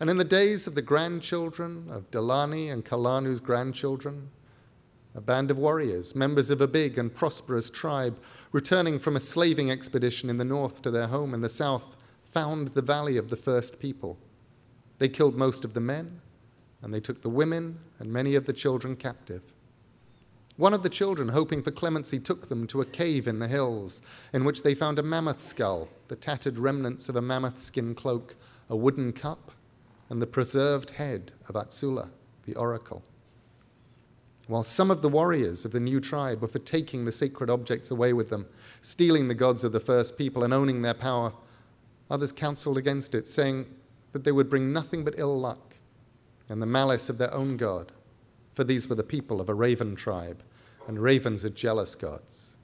And 0.00 0.10
in 0.10 0.16
the 0.16 0.24
days 0.24 0.66
of 0.66 0.74
the 0.74 0.82
grandchildren 0.82 1.86
of 1.90 2.10
Dalani 2.10 2.70
and 2.70 2.84
Kalanu's 2.84 3.40
grandchildren, 3.40 4.28
a 5.14 5.20
band 5.20 5.50
of 5.50 5.58
warriors, 5.58 6.14
members 6.14 6.50
of 6.50 6.60
a 6.60 6.68
big 6.68 6.98
and 6.98 7.14
prosperous 7.14 7.70
tribe, 7.70 8.18
returning 8.52 8.98
from 8.98 9.16
a 9.16 9.20
slaving 9.20 9.70
expedition 9.70 10.28
in 10.28 10.36
the 10.36 10.44
north 10.44 10.82
to 10.82 10.90
their 10.90 11.06
home 11.06 11.32
in 11.32 11.40
the 11.40 11.48
south, 11.48 11.96
found 12.24 12.68
the 12.68 12.82
valley 12.82 13.16
of 13.16 13.30
the 13.30 13.36
first 13.36 13.80
people 13.80 14.18
they 14.98 15.08
killed 15.08 15.36
most 15.36 15.64
of 15.64 15.74
the 15.74 15.80
men, 15.80 16.20
and 16.82 16.92
they 16.92 17.00
took 17.00 17.22
the 17.22 17.28
women 17.28 17.78
and 17.98 18.12
many 18.12 18.34
of 18.34 18.46
the 18.46 18.52
children 18.52 18.96
captive. 18.96 19.54
One 20.58 20.74
of 20.74 20.82
the 20.82 20.88
children, 20.88 21.28
hoping 21.28 21.62
for 21.62 21.70
clemency, 21.70 22.18
took 22.18 22.48
them 22.48 22.66
to 22.66 22.80
a 22.80 22.84
cave 22.84 23.28
in 23.28 23.38
the 23.38 23.46
hills 23.46 24.02
in 24.32 24.44
which 24.44 24.64
they 24.64 24.74
found 24.74 24.98
a 24.98 25.04
mammoth 25.04 25.40
skull, 25.40 25.88
the 26.08 26.16
tattered 26.16 26.58
remnants 26.58 27.08
of 27.08 27.14
a 27.14 27.22
mammoth 27.22 27.60
skin 27.60 27.94
cloak, 27.94 28.34
a 28.68 28.74
wooden 28.74 29.12
cup, 29.12 29.52
and 30.10 30.20
the 30.20 30.26
preserved 30.26 30.90
head 30.90 31.30
of 31.48 31.54
Atsula, 31.54 32.10
the 32.44 32.56
oracle. 32.56 33.04
While 34.48 34.64
some 34.64 34.90
of 34.90 35.00
the 35.00 35.08
warriors 35.08 35.64
of 35.64 35.70
the 35.70 35.78
new 35.78 36.00
tribe 36.00 36.42
were 36.42 36.48
for 36.48 36.58
taking 36.58 37.04
the 37.04 37.12
sacred 37.12 37.48
objects 37.48 37.92
away 37.92 38.12
with 38.12 38.28
them, 38.28 38.46
stealing 38.82 39.28
the 39.28 39.34
gods 39.34 39.62
of 39.62 39.70
the 39.70 39.78
first 39.78 40.18
people 40.18 40.42
and 40.42 40.52
owning 40.52 40.82
their 40.82 40.92
power, 40.92 41.34
others 42.10 42.32
counseled 42.32 42.76
against 42.76 43.14
it, 43.14 43.28
saying, 43.28 43.66
that 44.10 44.24
they 44.24 44.32
would 44.32 44.50
bring 44.50 44.72
nothing 44.72 45.04
but 45.04 45.14
ill 45.18 45.38
luck 45.38 45.76
and 46.48 46.60
the 46.60 46.66
malice 46.66 47.08
of 47.08 47.18
their 47.18 47.32
own 47.32 47.56
God, 47.56 47.92
for 48.54 48.64
these 48.64 48.88
were 48.88 48.96
the 48.96 49.02
people 49.02 49.40
of 49.40 49.48
a 49.48 49.54
raven 49.54 49.94
tribe, 49.94 50.42
and 50.88 50.98
ravens 50.98 51.44
are 51.44 51.50
jealous 51.50 51.94
gods. 51.94 52.56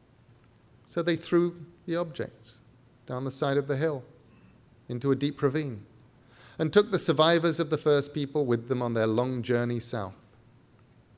So 0.86 1.02
they 1.02 1.14
threw 1.14 1.66
the 1.86 1.96
objects 1.96 2.62
down 3.06 3.24
the 3.24 3.30
side 3.30 3.58
of 3.58 3.68
the 3.68 3.76
hill 3.76 4.02
into 4.88 5.12
a 5.12 5.16
deep 5.16 5.40
ravine 5.42 5.84
and 6.58 6.72
took 6.72 6.90
the 6.90 6.98
survivors 6.98 7.60
of 7.60 7.68
the 7.70 7.76
first 7.76 8.14
people 8.14 8.46
with 8.46 8.68
them 8.68 8.80
on 8.80 8.94
their 8.94 9.06
long 9.06 9.42
journey 9.42 9.78
south. 9.78 10.26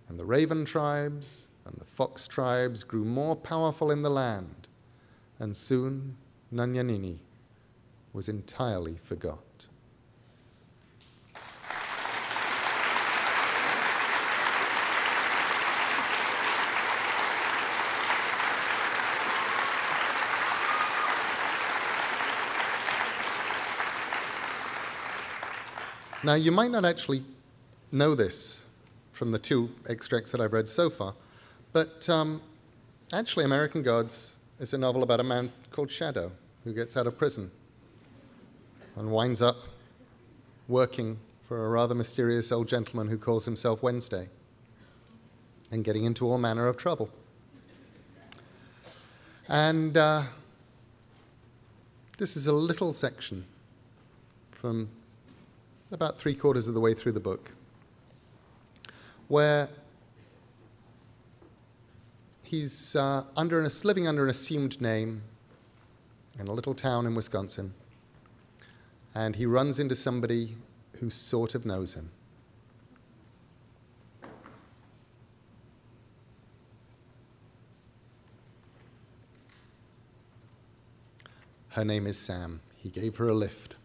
And 0.09 0.19
the 0.19 0.25
raven 0.25 0.65
tribes 0.65 1.49
and 1.65 1.77
the 1.79 1.85
fox 1.85 2.27
tribes 2.27 2.83
grew 2.83 3.05
more 3.05 3.37
powerful 3.37 3.91
in 3.91 4.03
the 4.03 4.11
land, 4.11 4.69
and 5.39 5.57
soon 5.57 6.17
Nunyunnini 6.53 7.19
was 8.13 8.29
entirely 8.29 8.97
forgot. 9.03 9.69
Now, 26.27 26.35
you 26.35 26.51
might 26.51 26.73
not 26.73 26.85
actually 26.85 27.23
know 27.93 28.17
this 28.17 28.65
from 29.13 29.31
the 29.31 29.39
two 29.39 29.71
extracts 29.89 30.33
that 30.33 30.41
I've 30.41 30.53
read 30.53 30.67
so 30.67 30.91
far, 30.91 31.15
but 31.73 32.09
um, 32.09 32.43
actually, 33.13 33.45
American 33.45 33.81
Gods 33.81 34.41
is 34.59 34.75
a 34.75 34.79
novel 34.79 35.05
about 35.05 35.21
a 35.21 35.23
man 35.23 35.53
called 35.71 35.89
Shadow 35.89 36.33
who 36.65 36.75
gets 36.75 36.97
out 36.97 37.07
of 37.07 37.17
prison 37.17 37.53
and 38.97 39.13
winds 39.13 39.41
up 39.41 39.69
working 40.67 41.19
for 41.47 41.65
a 41.65 41.69
rather 41.69 41.95
mysterious 41.95 42.51
old 42.51 42.67
gentleman 42.67 43.07
who 43.07 43.19
calls 43.19 43.45
himself 43.45 43.81
Wednesday 43.81 44.29
and 45.71 45.85
getting 45.85 46.03
into 46.03 46.29
all 46.29 46.39
manner 46.39 46.67
of 46.67 46.77
trouble. 46.77 47.09
And 49.49 49.97
uh, 49.97 50.25
this 52.19 52.37
is 52.37 52.49
a 52.49 52.53
little 52.53 52.93
section 52.93 53.45
from 54.51 54.89
about 55.91 56.19
three 56.19 56.35
quarters 56.35 56.67
of 56.69 56.75
the 56.75 56.81
way 56.81 56.95
through 56.95 57.13
the 57.13 57.21
book, 57.21 57.53
where 59.29 59.69
he's 62.43 62.97
uh, 62.97 63.25
under 63.37 63.61
an, 63.61 63.71
living 63.85 64.07
under 64.07 64.25
an 64.25 64.31
assumed 64.31 64.81
name 64.81 65.23
in 66.39 66.49
a 66.49 66.53
little 66.53 66.75
town 66.75 67.07
in 67.07 67.15
Wisconsin, 67.15 67.75
and 69.15 69.37
he 69.37 69.47
runs 69.47 69.79
into 69.79 69.95
somebody 69.95 70.57
who 71.01 71.11
sort 71.11 71.55
of 71.55 71.65
knows 71.65 71.95
him. 71.95 72.11
Her 81.71 81.85
name 81.85 82.07
is 82.07 82.19
Sam. 82.19 82.61
He 82.75 82.89
gave 82.89 83.19
her 83.19 83.29
a 83.29 83.35
lift. 83.35 83.77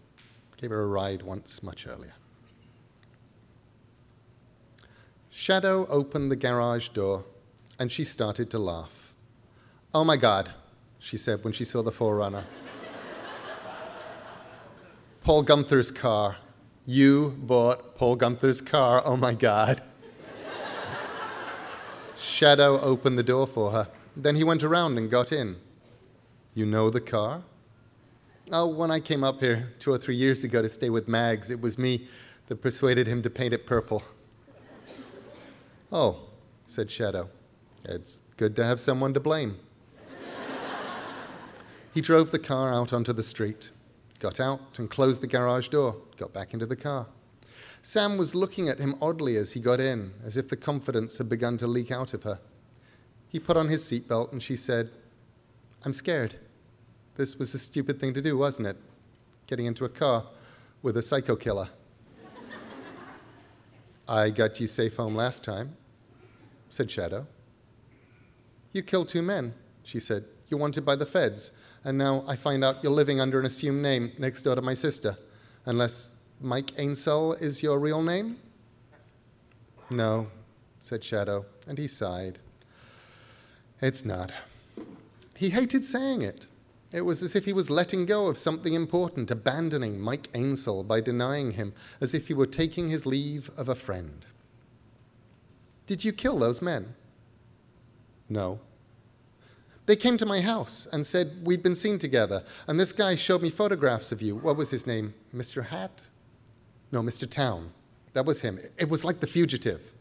Gave 0.61 0.69
her 0.69 0.83
a 0.83 0.85
ride 0.85 1.23
once 1.23 1.63
much 1.63 1.87
earlier. 1.87 2.13
Shadow 5.31 5.87
opened 5.87 6.29
the 6.29 6.35
garage 6.35 6.89
door 6.89 7.23
and 7.79 7.91
she 7.91 8.03
started 8.03 8.51
to 8.51 8.59
laugh. 8.59 9.15
Oh 9.91 10.03
my 10.03 10.17
God, 10.17 10.51
she 10.99 11.17
said 11.17 11.43
when 11.43 11.51
she 11.51 11.65
saw 11.65 11.81
the 11.81 11.89
4Runner. 11.89 12.43
Paul 15.23 15.41
Gunther's 15.41 15.89
car. 15.89 16.37
You 16.85 17.35
bought 17.39 17.95
Paul 17.95 18.15
Gunther's 18.15 18.61
car. 18.61 19.01
Oh 19.03 19.17
my 19.17 19.33
God. 19.33 19.81
Shadow 22.17 22.79
opened 22.81 23.17
the 23.17 23.23
door 23.23 23.47
for 23.47 23.71
her. 23.71 23.87
Then 24.15 24.35
he 24.35 24.43
went 24.43 24.61
around 24.61 24.99
and 24.99 25.09
got 25.09 25.31
in. 25.31 25.55
You 26.53 26.67
know 26.67 26.91
the 26.91 27.01
car? 27.01 27.41
Oh, 28.49 28.67
when 28.67 28.91
I 28.91 28.99
came 28.99 29.23
up 29.23 29.39
here 29.39 29.73
two 29.79 29.91
or 29.91 29.97
three 29.97 30.15
years 30.15 30.43
ago 30.43 30.61
to 30.61 30.69
stay 30.69 30.89
with 30.89 31.07
Mags, 31.07 31.49
it 31.49 31.61
was 31.61 31.77
me 31.77 32.07
that 32.47 32.61
persuaded 32.61 33.07
him 33.07 33.21
to 33.21 33.29
paint 33.29 33.53
it 33.53 33.65
purple. 33.65 34.03
oh, 35.91 36.27
said 36.65 36.89
Shadow. 36.89 37.29
It's 37.85 38.19
good 38.37 38.55
to 38.57 38.65
have 38.65 38.79
someone 38.79 39.13
to 39.13 39.19
blame. 39.19 39.57
he 41.93 42.01
drove 42.01 42.31
the 42.31 42.39
car 42.39 42.73
out 42.73 42.91
onto 42.91 43.13
the 43.13 43.23
street, 43.23 43.71
got 44.19 44.39
out 44.39 44.79
and 44.79 44.89
closed 44.89 45.21
the 45.21 45.27
garage 45.27 45.69
door, 45.69 45.95
got 46.17 46.33
back 46.33 46.53
into 46.53 46.65
the 46.65 46.75
car. 46.75 47.07
Sam 47.81 48.17
was 48.17 48.35
looking 48.35 48.69
at 48.69 48.79
him 48.79 48.95
oddly 49.01 49.37
as 49.37 49.53
he 49.53 49.59
got 49.59 49.79
in, 49.79 50.13
as 50.25 50.37
if 50.37 50.49
the 50.49 50.57
confidence 50.57 51.17
had 51.17 51.29
begun 51.29 51.57
to 51.57 51.67
leak 51.67 51.91
out 51.91 52.13
of 52.13 52.23
her. 52.23 52.39
He 53.29 53.39
put 53.39 53.57
on 53.57 53.69
his 53.69 53.83
seatbelt 53.83 54.31
and 54.31 54.43
she 54.43 54.55
said, 54.55 54.91
I'm 55.85 55.93
scared. 55.93 56.35
This 57.21 57.37
was 57.37 57.53
a 57.53 57.59
stupid 57.59 57.99
thing 57.99 58.15
to 58.15 58.21
do, 58.23 58.35
wasn't 58.35 58.69
it? 58.69 58.77
Getting 59.45 59.67
into 59.67 59.85
a 59.85 59.89
car 59.89 60.25
with 60.81 60.97
a 60.97 61.03
psycho 61.03 61.35
killer. 61.35 61.69
I 64.07 64.31
got 64.31 64.59
you 64.59 64.65
safe 64.65 64.95
home 64.95 65.13
last 65.13 65.43
time, 65.43 65.77
said 66.67 66.89
Shadow. 66.89 67.27
You 68.73 68.81
killed 68.81 69.09
two 69.09 69.21
men, 69.21 69.53
she 69.83 69.99
said. 69.99 70.23
You're 70.49 70.59
wanted 70.59 70.83
by 70.83 70.95
the 70.95 71.05
feds, 71.05 71.51
and 71.83 71.95
now 71.95 72.23
I 72.27 72.35
find 72.35 72.63
out 72.63 72.77
you're 72.81 72.91
living 72.91 73.21
under 73.21 73.39
an 73.39 73.45
assumed 73.45 73.83
name 73.83 74.13
next 74.17 74.41
door 74.41 74.55
to 74.55 74.61
my 74.63 74.73
sister. 74.73 75.15
Unless 75.67 76.23
Mike 76.41 76.71
Ainsel 76.77 77.39
is 77.39 77.61
your 77.61 77.77
real 77.77 78.01
name? 78.01 78.39
No, 79.91 80.25
said 80.79 81.03
Shadow, 81.03 81.45
and 81.67 81.77
he 81.77 81.87
sighed. 81.87 82.39
It's 83.79 84.05
not. 84.05 84.31
He 85.35 85.51
hated 85.51 85.85
saying 85.85 86.23
it. 86.23 86.47
It 86.93 87.05
was 87.05 87.23
as 87.23 87.35
if 87.35 87.45
he 87.45 87.53
was 87.53 87.69
letting 87.69 88.05
go 88.05 88.27
of 88.27 88.37
something 88.37 88.73
important, 88.73 89.31
abandoning 89.31 89.99
Mike 89.99 90.31
Ainsel 90.33 90.85
by 90.85 90.99
denying 90.99 91.51
him, 91.51 91.73
as 92.01 92.13
if 92.13 92.27
he 92.27 92.33
were 92.33 92.45
taking 92.45 92.89
his 92.89 93.05
leave 93.05 93.49
of 93.55 93.69
a 93.69 93.75
friend. 93.75 94.25
Did 95.85 96.03
you 96.03 96.11
kill 96.11 96.39
those 96.39 96.61
men? 96.61 96.95
No. 98.27 98.59
They 99.85 99.95
came 99.95 100.17
to 100.17 100.25
my 100.25 100.41
house 100.41 100.87
and 100.91 101.05
said 101.05 101.31
we'd 101.43 101.63
been 101.63 101.75
seen 101.75 101.97
together, 101.97 102.43
and 102.67 102.79
this 102.79 102.93
guy 102.93 103.15
showed 103.15 103.41
me 103.41 103.49
photographs 103.49 104.11
of 104.11 104.21
you. 104.21 104.35
What 104.35 104.57
was 104.57 104.71
his 104.71 104.85
name? 104.85 105.13
Mr. 105.35 105.67
Hat? 105.67 106.03
No, 106.91 107.01
Mr. 107.01 107.29
Town. 107.29 107.71
That 108.13 108.25
was 108.25 108.41
him. 108.41 108.59
It 108.77 108.89
was 108.89 109.05
like 109.05 109.21
the 109.21 109.27
fugitive. 109.27 109.93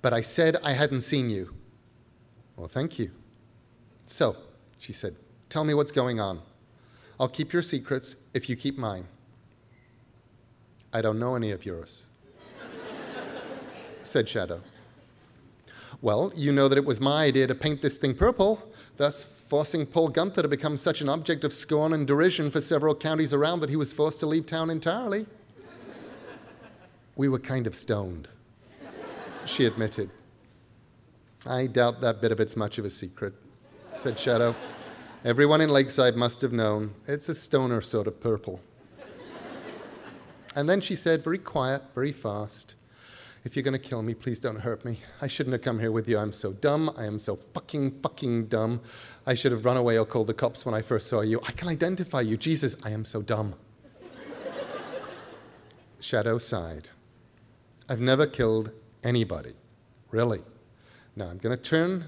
But 0.00 0.12
I 0.12 0.20
said 0.20 0.56
I 0.64 0.72
hadn't 0.72 1.02
seen 1.02 1.30
you. 1.30 1.54
Well, 2.56 2.68
thank 2.68 2.98
you. 2.98 3.12
So, 4.06 4.36
she 4.78 4.92
said, 4.92 5.14
Tell 5.52 5.64
me 5.64 5.74
what's 5.74 5.92
going 5.92 6.18
on. 6.18 6.40
I'll 7.20 7.28
keep 7.28 7.52
your 7.52 7.60
secrets 7.60 8.30
if 8.32 8.48
you 8.48 8.56
keep 8.56 8.78
mine. 8.78 9.04
I 10.94 11.02
don't 11.02 11.18
know 11.18 11.34
any 11.34 11.50
of 11.50 11.66
yours, 11.66 12.06
said 14.02 14.30
Shadow. 14.30 14.62
Well, 16.00 16.32
you 16.34 16.52
know 16.52 16.68
that 16.68 16.78
it 16.78 16.86
was 16.86 17.02
my 17.02 17.24
idea 17.24 17.46
to 17.48 17.54
paint 17.54 17.82
this 17.82 17.98
thing 17.98 18.14
purple, 18.14 18.66
thus 18.96 19.24
forcing 19.24 19.84
Paul 19.84 20.08
Gunther 20.08 20.40
to 20.40 20.48
become 20.48 20.78
such 20.78 21.02
an 21.02 21.10
object 21.10 21.44
of 21.44 21.52
scorn 21.52 21.92
and 21.92 22.06
derision 22.06 22.50
for 22.50 22.62
several 22.62 22.94
counties 22.94 23.34
around 23.34 23.60
that 23.60 23.68
he 23.68 23.76
was 23.76 23.92
forced 23.92 24.20
to 24.20 24.26
leave 24.26 24.46
town 24.46 24.70
entirely. 24.70 25.26
we 27.14 27.28
were 27.28 27.38
kind 27.38 27.66
of 27.66 27.74
stoned, 27.74 28.26
she 29.44 29.66
admitted. 29.66 30.08
I 31.44 31.66
doubt 31.66 32.00
that 32.00 32.22
bit 32.22 32.32
of 32.32 32.40
it's 32.40 32.56
much 32.56 32.78
of 32.78 32.86
a 32.86 32.90
secret, 32.90 33.34
said 33.96 34.18
Shadow. 34.18 34.56
Everyone 35.24 35.60
in 35.60 35.70
Lakeside 35.70 36.16
must 36.16 36.42
have 36.42 36.52
known. 36.52 36.94
It's 37.06 37.28
a 37.28 37.34
stoner 37.34 37.80
sort 37.80 38.08
of 38.08 38.20
purple. 38.20 38.60
And 40.56 40.68
then 40.68 40.80
she 40.80 40.96
said, 40.96 41.22
very 41.22 41.38
quiet, 41.38 41.82
very 41.94 42.10
fast, 42.10 42.74
If 43.44 43.56
you're 43.56 43.64
going 43.64 43.72
to 43.72 43.78
kill 43.78 44.02
me, 44.02 44.14
please 44.14 44.38
don't 44.38 44.60
hurt 44.60 44.84
me. 44.84 45.00
I 45.20 45.26
shouldn't 45.26 45.52
have 45.52 45.62
come 45.62 45.80
here 45.80 45.90
with 45.90 46.08
you. 46.08 46.16
I'm 46.16 46.30
so 46.30 46.52
dumb. 46.52 46.92
I 46.96 47.06
am 47.06 47.18
so 47.18 47.34
fucking, 47.34 48.00
fucking 48.00 48.46
dumb. 48.46 48.80
I 49.26 49.34
should 49.34 49.50
have 49.50 49.64
run 49.64 49.76
away 49.76 49.98
or 49.98 50.06
called 50.06 50.28
the 50.28 50.34
cops 50.34 50.64
when 50.64 50.76
I 50.76 50.82
first 50.82 51.08
saw 51.08 51.22
you. 51.22 51.40
I 51.46 51.50
can 51.50 51.68
identify 51.68 52.20
you. 52.20 52.36
Jesus, 52.36 52.76
I 52.86 52.90
am 52.90 53.04
so 53.04 53.20
dumb. 53.20 53.54
Shadow 56.00 56.38
sighed. 56.38 56.88
I've 57.88 58.00
never 58.00 58.26
killed 58.26 58.70
anybody, 59.02 59.54
really. 60.12 60.42
Now 61.16 61.26
I'm 61.26 61.38
going 61.38 61.56
to 61.56 61.62
turn, 61.62 62.04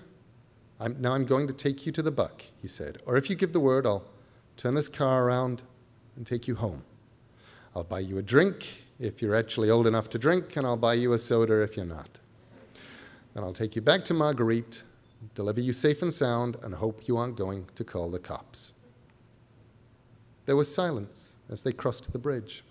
I'm, 0.81 1.01
now 1.01 1.13
I'm 1.13 1.25
going 1.25 1.47
to 1.47 1.53
take 1.53 1.87
you 1.87 1.93
to 1.93 2.03
the 2.03 2.11
buck, 2.11 2.45
he 2.61 2.69
said. 2.69 2.99
Or 3.07 3.17
if 3.17 3.31
you 3.31 3.37
give 3.37 3.53
the 3.53 3.61
word, 3.61 3.87
I'll 3.87 4.05
turn 4.57 4.75
this 4.75 4.89
car 4.89 5.25
around 5.25 5.63
and 6.17 6.27
take 6.27 6.49
you 6.49 6.57
home. 6.57 6.83
I'll 7.75 7.85
buy 7.85 8.01
you 8.01 8.19
a 8.19 8.23
drink 8.23 8.85
if 8.99 9.21
you're 9.21 9.35
actually 9.35 9.71
old 9.71 9.87
enough 9.87 10.09
to 10.11 10.19
drink, 10.19 10.57
and 10.57 10.67
I'll 10.67 10.77
buy 10.77 10.95
you 10.95 11.13
a 11.13 11.19
soda 11.19 11.63
if 11.63 11.77
you're 11.77 11.87
not. 11.87 12.21
Then 13.35 13.43
I'll 13.43 13.53
take 13.53 13.75
you 13.75 13.83
back 13.83 14.05
to 14.07 14.15
Marguerite, 14.15 14.83
deliver 15.35 15.61
you 15.61 15.73
safe 15.73 16.03
and 16.03 16.13
sound, 16.13 16.57
and 16.63 16.75
hope 16.75 17.09
you 17.09 17.17
aren't 17.17 17.37
going 17.37 17.67
to 17.75 17.85
call 17.85 18.11
the 18.11 18.21
cops. 18.21 18.75
There 20.47 20.57
was 20.57 20.73
silence 20.73 21.37
as 21.49 21.63
they 21.63 21.73
crossed 21.73 22.13
the 22.13 22.19
bridge. 22.19 22.63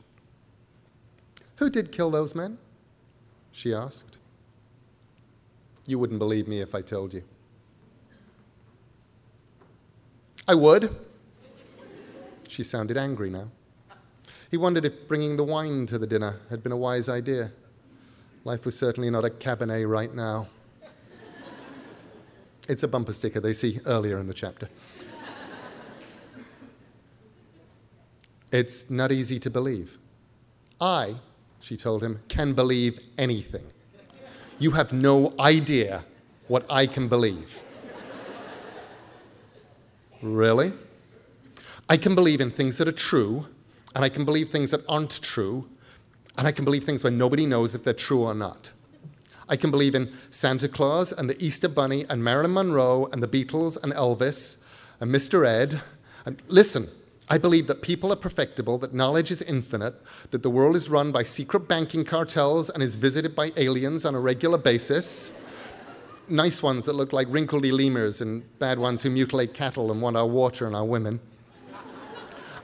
Who 1.58 1.70
did 1.70 1.92
kill 1.92 2.12
those 2.12 2.36
men? 2.36 2.58
She 3.52 3.74
asked. 3.74 4.18
You 5.86 6.00
wouldn't 6.00 6.20
believe 6.20 6.48
me 6.48 6.62
if 6.62 6.74
I 6.74 6.82
told 6.82 7.14
you. 7.14 7.24
I 10.48 10.56
would. 10.56 10.96
She 12.50 12.64
sounded 12.64 12.98
angry 12.98 13.30
now. 13.30 13.48
He 14.52 14.58
wondered 14.58 14.86
if 14.86 15.08
bringing 15.08 15.38
the 15.38 15.44
wine 15.44 15.86
to 15.88 15.98
the 15.98 16.06
dinner 16.06 16.40
had 16.50 16.62
been 16.62 16.72
a 16.72 16.78
wise 16.78 17.10
idea. 17.10 17.52
Life 18.44 18.66
was 18.66 18.78
certainly 18.78 19.10
not 19.10 19.26
a 19.26 19.30
cabernet 19.30 19.90
right 19.90 20.14
now. 20.14 20.48
It's 22.70 22.84
a 22.84 22.88
bumper 22.88 23.14
sticker 23.14 23.40
they 23.40 23.54
see 23.54 23.80
earlier 23.86 24.20
in 24.20 24.28
the 24.28 24.34
chapter. 24.34 24.70
It's 28.52 28.90
not 28.90 29.12
easy 29.12 29.40
to 29.40 29.50
believe. 29.50 29.98
I, 30.80 31.16
she 31.60 31.76
told 31.76 32.04
him, 32.04 32.20
can 32.28 32.54
believe 32.54 33.00
anything. 33.18 33.66
You 34.60 34.72
have 34.72 34.94
no 34.94 35.34
idea 35.40 36.06
what 36.48 36.66
I 36.70 36.86
can 36.86 37.08
believe. 37.08 37.64
Really? 40.24 40.74
I 41.88 41.98
can 41.98 42.16
believe 42.16 42.42
in 42.42 42.50
things 42.50 42.78
that 42.80 42.88
are 42.88 42.92
true 42.92 43.46
and 43.96 44.04
I 44.04 44.10
can 44.10 44.26
believe 44.26 44.50
things 44.50 44.72
that 44.72 44.82
aren't 44.90 45.22
true, 45.22 45.70
and 46.38 46.48
I 46.48 46.52
can 46.52 46.66
believe 46.66 46.84
things 46.84 47.04
when 47.04 47.18
nobody 47.18 47.46
knows 47.46 47.76
if 47.76 47.84
they're 47.84 47.94
true 47.94 48.24
or 48.24 48.34
not. 48.34 48.72
I 49.48 49.56
can 49.56 49.72
believe 49.72 49.94
in 49.94 50.12
Santa 50.30 50.68
Claus 50.68 51.12
and 51.12 51.30
the 51.30 51.44
Easter 51.44 51.68
Bunny 51.68 52.06
and 52.10 52.24
Marilyn 52.24 52.54
Monroe 52.54 53.08
and 53.12 53.22
the 53.22 53.28
Beatles 53.28 53.82
and 53.82 53.94
Elvis 53.94 54.66
and 55.00 55.14
Mr. 55.14 55.46
Ed. 55.46 55.82
And 56.26 56.42
listen, 56.48 56.88
I 57.30 57.38
believe 57.38 57.68
that 57.68 57.82
people 57.82 58.12
are 58.12 58.16
perfectible, 58.16 58.78
that 58.80 58.94
knowledge 58.94 59.30
is 59.30 59.42
infinite, 59.42 59.96
that 60.32 60.42
the 60.42 60.50
world 60.50 60.76
is 60.76 60.90
run 60.90 61.12
by 61.12 61.24
secret 61.24 61.68
banking 61.68 62.04
cartels 62.04 62.70
and 62.70 62.82
is 62.82 62.96
visited 62.96 63.36
by 63.36 63.52
aliens 63.58 64.06
on 64.06 64.16
a 64.16 64.20
regular 64.20 64.58
basis. 64.58 65.40
Nice 66.30 66.64
ones 66.64 66.86
that 66.86 66.94
look 66.94 67.12
like 67.12 67.28
wrinkledy 67.28 67.72
lemurs 67.72 68.22
and 68.22 68.44
bad 68.58 68.80
ones 68.80 69.04
who 69.04 69.10
mutilate 69.10 69.54
cattle 69.54 69.92
and 69.92 70.02
want 70.02 70.16
our 70.16 70.26
water 70.26 70.66
and 70.66 70.76
our 70.76 70.86
women. 70.86 71.20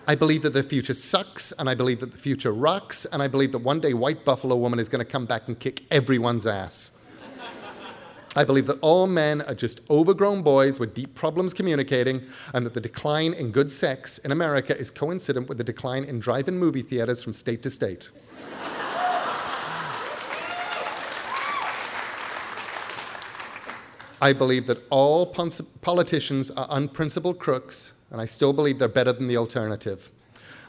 I 0.07 0.15
believe 0.15 0.41
that 0.43 0.53
the 0.53 0.63
future 0.63 0.93
sucks, 0.93 1.51
and 1.51 1.69
I 1.69 1.75
believe 1.75 1.99
that 1.99 2.11
the 2.11 2.17
future 2.17 2.51
rocks, 2.51 3.05
and 3.05 3.21
I 3.21 3.27
believe 3.27 3.51
that 3.51 3.59
one 3.59 3.79
day 3.79 3.93
White 3.93 4.25
Buffalo 4.25 4.55
Woman 4.55 4.79
is 4.79 4.89
going 4.89 5.05
to 5.05 5.11
come 5.11 5.25
back 5.25 5.47
and 5.47 5.59
kick 5.59 5.83
everyone's 5.91 6.47
ass. 6.47 7.03
I 8.35 8.43
believe 8.43 8.65
that 8.67 8.79
all 8.81 9.07
men 9.07 9.41
are 9.41 9.53
just 9.53 9.81
overgrown 9.89 10.41
boys 10.41 10.79
with 10.79 10.93
deep 10.93 11.13
problems 11.13 11.53
communicating, 11.53 12.21
and 12.53 12.65
that 12.65 12.73
the 12.73 12.81
decline 12.81 13.33
in 13.33 13.51
good 13.51 13.69
sex 13.69 14.19
in 14.19 14.31
America 14.31 14.75
is 14.75 14.89
coincident 14.89 15.49
with 15.49 15.57
the 15.57 15.63
decline 15.63 16.05
in 16.05 16.19
drive 16.19 16.47
in 16.47 16.57
movie 16.57 16.81
theaters 16.81 17.21
from 17.23 17.33
state 17.33 17.61
to 17.63 17.69
state. 17.69 18.09
I 24.21 24.33
believe 24.33 24.67
that 24.67 24.83
all 24.89 25.25
politicians 25.25 26.51
are 26.51 26.67
unprincipled 26.69 27.39
crooks 27.39 27.93
and 28.11 28.19
I 28.19 28.25
still 28.25 28.53
believe 28.53 28.79
they're 28.79 28.87
better 28.87 29.13
than 29.13 29.27
the 29.27 29.37
alternative. 29.37 30.11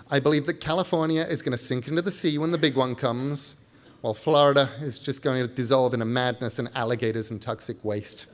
I 0.09 0.21
believe 0.21 0.47
that 0.47 0.61
California 0.61 1.23
is 1.23 1.43
going 1.43 1.53
to 1.53 1.59
sink 1.59 1.89
into 1.89 2.03
the 2.03 2.11
sea 2.11 2.39
when 2.39 2.53
the 2.53 2.59
big 2.59 2.77
one 2.77 2.95
comes, 2.95 3.67
while 4.03 4.15
Florida 4.15 4.71
is 4.81 4.99
just 4.99 5.23
going 5.23 5.47
to 5.47 5.53
dissolve 5.53 5.95
in 5.95 6.03
a 6.03 6.05
madness 6.05 6.59
and 6.59 6.69
alligators 6.75 7.31
and 7.31 7.41
toxic 7.41 7.85
waste. 7.85 8.27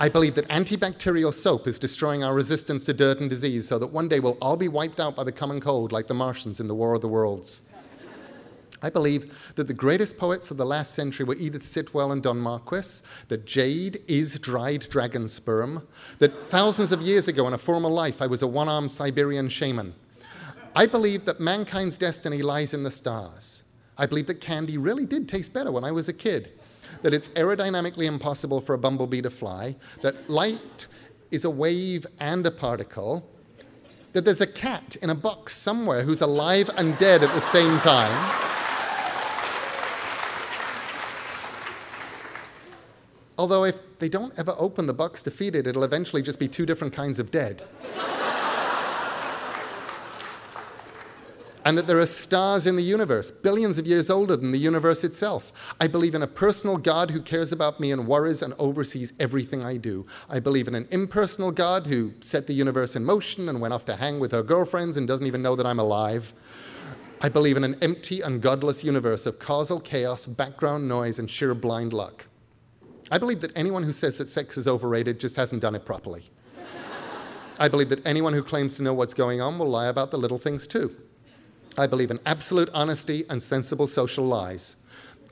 I 0.00 0.08
believe 0.08 0.36
that 0.36 0.46
antibacterial 0.48 1.34
soap 1.34 1.66
is 1.66 1.78
destroying 1.78 2.22
our 2.22 2.32
resistance 2.32 2.84
to 2.86 2.94
dirt 2.94 3.20
and 3.20 3.28
disease 3.28 3.66
so 3.66 3.78
that 3.80 3.88
one 3.88 4.08
day 4.08 4.20
we'll 4.20 4.38
all 4.40 4.56
be 4.56 4.68
wiped 4.68 5.00
out 5.00 5.16
by 5.16 5.24
the 5.24 5.32
common 5.32 5.60
cold 5.60 5.90
like 5.90 6.06
the 6.06 6.14
Martians 6.14 6.60
in 6.60 6.68
the 6.68 6.74
War 6.74 6.94
of 6.94 7.00
the 7.00 7.08
Worlds. 7.08 7.67
I 8.82 8.90
believe 8.90 9.52
that 9.56 9.66
the 9.66 9.74
greatest 9.74 10.18
poets 10.18 10.50
of 10.50 10.56
the 10.56 10.66
last 10.66 10.94
century 10.94 11.26
were 11.26 11.34
Edith 11.34 11.62
Sitwell 11.62 12.12
and 12.12 12.22
Don 12.22 12.38
Marquis, 12.38 13.02
that 13.28 13.46
jade 13.46 13.98
is 14.06 14.38
dried 14.38 14.88
dragon 14.88 15.26
sperm, 15.26 15.86
that 16.18 16.48
thousands 16.48 16.92
of 16.92 17.02
years 17.02 17.28
ago 17.28 17.46
in 17.46 17.54
a 17.54 17.58
former 17.58 17.88
life 17.88 18.22
I 18.22 18.26
was 18.26 18.42
a 18.42 18.46
one 18.46 18.68
armed 18.68 18.90
Siberian 18.90 19.48
shaman. 19.48 19.94
I 20.76 20.86
believe 20.86 21.24
that 21.24 21.40
mankind's 21.40 21.98
destiny 21.98 22.42
lies 22.42 22.72
in 22.72 22.84
the 22.84 22.90
stars. 22.90 23.64
I 23.96 24.06
believe 24.06 24.28
that 24.28 24.40
candy 24.40 24.78
really 24.78 25.06
did 25.06 25.28
taste 25.28 25.52
better 25.52 25.72
when 25.72 25.84
I 25.84 25.90
was 25.90 26.08
a 26.08 26.12
kid, 26.12 26.52
that 27.02 27.12
it's 27.12 27.30
aerodynamically 27.30 28.04
impossible 28.04 28.60
for 28.60 28.74
a 28.74 28.78
bumblebee 28.78 29.22
to 29.22 29.30
fly, 29.30 29.74
that 30.02 30.30
light 30.30 30.86
is 31.32 31.44
a 31.44 31.50
wave 31.50 32.06
and 32.20 32.46
a 32.46 32.50
particle, 32.50 33.28
that 34.12 34.24
there's 34.24 34.40
a 34.40 34.46
cat 34.46 34.96
in 35.02 35.10
a 35.10 35.14
box 35.14 35.54
somewhere 35.54 36.02
who's 36.02 36.22
alive 36.22 36.70
and 36.76 36.96
dead 36.98 37.22
at 37.22 37.34
the 37.34 37.40
same 37.40 37.78
time. 37.78 38.67
Although, 43.38 43.64
if 43.64 43.98
they 44.00 44.08
don't 44.08 44.36
ever 44.36 44.54
open 44.58 44.86
the 44.86 44.92
box 44.92 45.22
to 45.22 45.30
feed 45.30 45.54
it, 45.54 45.66
it'll 45.66 45.84
eventually 45.84 46.22
just 46.22 46.40
be 46.40 46.48
two 46.48 46.66
different 46.66 46.92
kinds 46.92 47.20
of 47.20 47.30
dead. 47.30 47.62
and 51.64 51.76
that 51.76 51.86
there 51.86 51.98
are 52.00 52.06
stars 52.06 52.66
in 52.66 52.76
the 52.76 52.82
universe, 52.82 53.30
billions 53.30 53.78
of 53.78 53.86
years 53.86 54.08
older 54.08 54.34
than 54.36 54.52
the 54.52 54.58
universe 54.58 55.04
itself. 55.04 55.74
I 55.78 55.86
believe 55.86 56.14
in 56.14 56.22
a 56.22 56.26
personal 56.26 56.78
God 56.78 57.10
who 57.10 57.20
cares 57.20 57.52
about 57.52 57.78
me 57.78 57.92
and 57.92 58.08
worries 58.08 58.42
and 58.42 58.54
oversees 58.58 59.12
everything 59.20 59.62
I 59.62 59.76
do. 59.76 60.06
I 60.28 60.40
believe 60.40 60.66
in 60.66 60.74
an 60.74 60.88
impersonal 60.90 61.52
God 61.52 61.86
who 61.86 62.14
set 62.20 62.46
the 62.46 62.54
universe 62.54 62.96
in 62.96 63.04
motion 63.04 63.48
and 63.48 63.60
went 63.60 63.74
off 63.74 63.84
to 63.84 63.96
hang 63.96 64.18
with 64.18 64.32
her 64.32 64.42
girlfriends 64.42 64.96
and 64.96 65.06
doesn't 65.06 65.26
even 65.26 65.42
know 65.42 65.54
that 65.56 65.66
I'm 65.66 65.78
alive. 65.78 66.32
I 67.20 67.28
believe 67.28 67.56
in 67.56 67.64
an 67.64 67.76
empty 67.82 68.20
and 68.20 68.40
godless 68.40 68.82
universe 68.82 69.26
of 69.26 69.38
causal 69.38 69.78
chaos, 69.78 70.24
background 70.24 70.88
noise, 70.88 71.18
and 71.18 71.28
sheer 71.28 71.54
blind 71.54 71.92
luck. 71.92 72.26
I 73.10 73.18
believe 73.18 73.40
that 73.40 73.56
anyone 73.56 73.82
who 73.82 73.92
says 73.92 74.18
that 74.18 74.28
sex 74.28 74.56
is 74.56 74.68
overrated 74.68 75.18
just 75.18 75.36
hasn't 75.36 75.62
done 75.62 75.74
it 75.74 75.84
properly. 75.84 76.24
I 77.58 77.68
believe 77.68 77.88
that 77.88 78.06
anyone 78.06 78.34
who 78.34 78.42
claims 78.42 78.76
to 78.76 78.82
know 78.82 78.94
what's 78.94 79.14
going 79.14 79.40
on 79.40 79.58
will 79.58 79.68
lie 79.68 79.88
about 79.88 80.10
the 80.10 80.18
little 80.18 80.38
things 80.38 80.66
too. 80.66 80.94
I 81.76 81.86
believe 81.86 82.10
in 82.10 82.20
absolute 82.26 82.68
honesty 82.74 83.24
and 83.28 83.42
sensible 83.42 83.86
social 83.86 84.24
lies. 84.24 84.84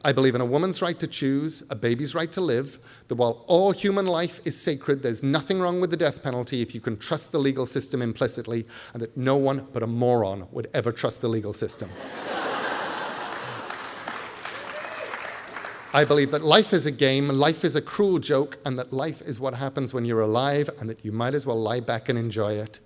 I 0.05 0.13
believe 0.13 0.35
in 0.37 0.41
a 0.41 0.47
woman's 0.47 0.83
right 0.83 0.99
to 1.01 1.07
choose, 1.07 1.69
a 1.71 1.75
baby's 1.75 2.15
right 2.15 2.31
to 2.33 2.41
live, 2.41 2.79
that 3.09 3.17
while 3.17 3.45
all 3.49 3.73
human 3.73 4.07
life 4.07 4.41
is 4.45 4.61
sacred, 4.61 5.03
there's 5.03 5.23
nothing 5.23 5.61
wrong 5.61 5.81
with 5.81 5.91
the 5.91 5.97
death 5.97 6.23
penalty 6.23 6.63
if 6.63 6.75
you 6.75 6.81
can 6.81 6.97
trust 6.97 7.33
the 7.33 7.39
legal 7.39 7.67
system 7.67 8.03
implicitly, 8.03 8.67
and 8.93 9.03
that 9.03 9.17
no 9.17 9.37
one 9.37 9.67
but 9.73 9.83
a 9.83 9.87
moron 9.87 10.47
would 10.53 10.69
ever 10.73 10.93
trust 10.93 11.23
the 11.23 11.29
legal 11.29 11.53
system. 11.53 11.91
I 15.97 16.05
believe 16.05 16.31
that 16.33 16.45
life 16.45 16.75
is 16.75 16.85
a 16.85 16.93
game, 16.93 17.29
life 17.29 17.65
is 17.65 17.75
a 17.75 17.81
cruel 17.81 18.19
joke, 18.19 18.59
and 18.67 18.79
that 18.79 18.93
life 18.93 19.23
is 19.23 19.41
what 19.41 19.55
happens 19.55 19.95
when 19.95 20.05
you're 20.05 20.21
alive, 20.21 20.69
and 20.79 20.91
that 20.91 21.07
you 21.07 21.11
might 21.11 21.33
as 21.33 21.47
well 21.47 21.59
lie 21.59 21.81
back 21.81 22.11
and 22.11 22.19
enjoy 22.19 22.53
it. 22.53 22.81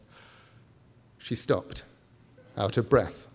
She 1.19 1.35
stopped, 1.35 1.83
out 2.57 2.77
of 2.77 2.89
breath. 2.89 3.27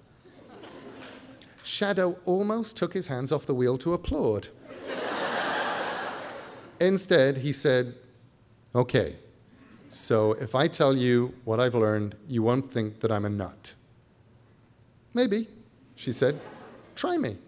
Shadow 1.61 2.17
almost 2.23 2.77
took 2.77 2.93
his 2.93 3.07
hands 3.07 3.33
off 3.33 3.45
the 3.45 3.53
wheel 3.53 3.77
to 3.79 3.93
applaud. 3.93 4.47
Instead, 6.79 7.39
he 7.39 7.51
said, 7.51 7.95
Okay, 8.73 9.17
so 9.89 10.31
if 10.39 10.55
I 10.55 10.69
tell 10.69 10.95
you 10.95 11.33
what 11.43 11.59
I've 11.59 11.75
learned, 11.75 12.15
you 12.29 12.41
won't 12.41 12.71
think 12.71 13.01
that 13.01 13.11
I'm 13.11 13.25
a 13.25 13.29
nut. 13.29 13.73
Maybe, 15.13 15.49
she 15.95 16.13
said. 16.13 16.39
Try 16.95 17.17
me. 17.17 17.39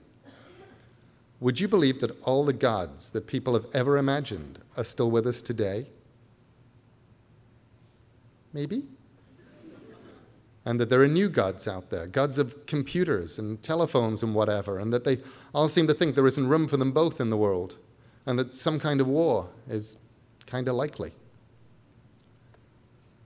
Would 1.40 1.60
you 1.60 1.68
believe 1.68 2.02
that 2.02 2.20
all 2.24 2.44
the 2.44 2.54
gods 2.54 3.12
that 3.12 3.28
people 3.28 3.54
have 3.54 3.68
ever 3.74 3.98
imagined 3.98 4.60
are 4.76 4.84
still 4.84 5.12
with 5.12 5.28
us 5.28 5.42
today? 5.42 5.88
Maybe? 8.54 8.86
And 10.66 10.80
that 10.80 10.90
there 10.90 11.02
are 11.02 11.08
new 11.08 11.30
gods 11.30 11.68
out 11.68 11.92
there, 11.92 12.08
gods 12.08 12.40
of 12.40 12.66
computers 12.66 13.40
and 13.40 13.62
telephones 13.62 14.24
and 14.24 14.34
whatever, 14.34 14.80
and 14.80 14.92
that 14.92 15.04
they 15.04 15.20
all 15.54 15.70
seem 15.70 15.88
to 15.88 15.94
think 15.94 16.16
there 16.16 16.28
isn't 16.28 16.50
room 16.50 16.68
for 16.68 16.76
them 16.76 16.92
both 16.92 17.22
in 17.22 17.30
the 17.30 17.38
world, 17.38 17.78
and 18.26 18.38
that 18.40 18.54
some 18.54 18.80
kind 18.80 19.00
of 19.00 19.08
war 19.08 19.50
is 19.70 19.98
kind 20.46 20.68
of 20.68 20.76
likely. 20.76 21.14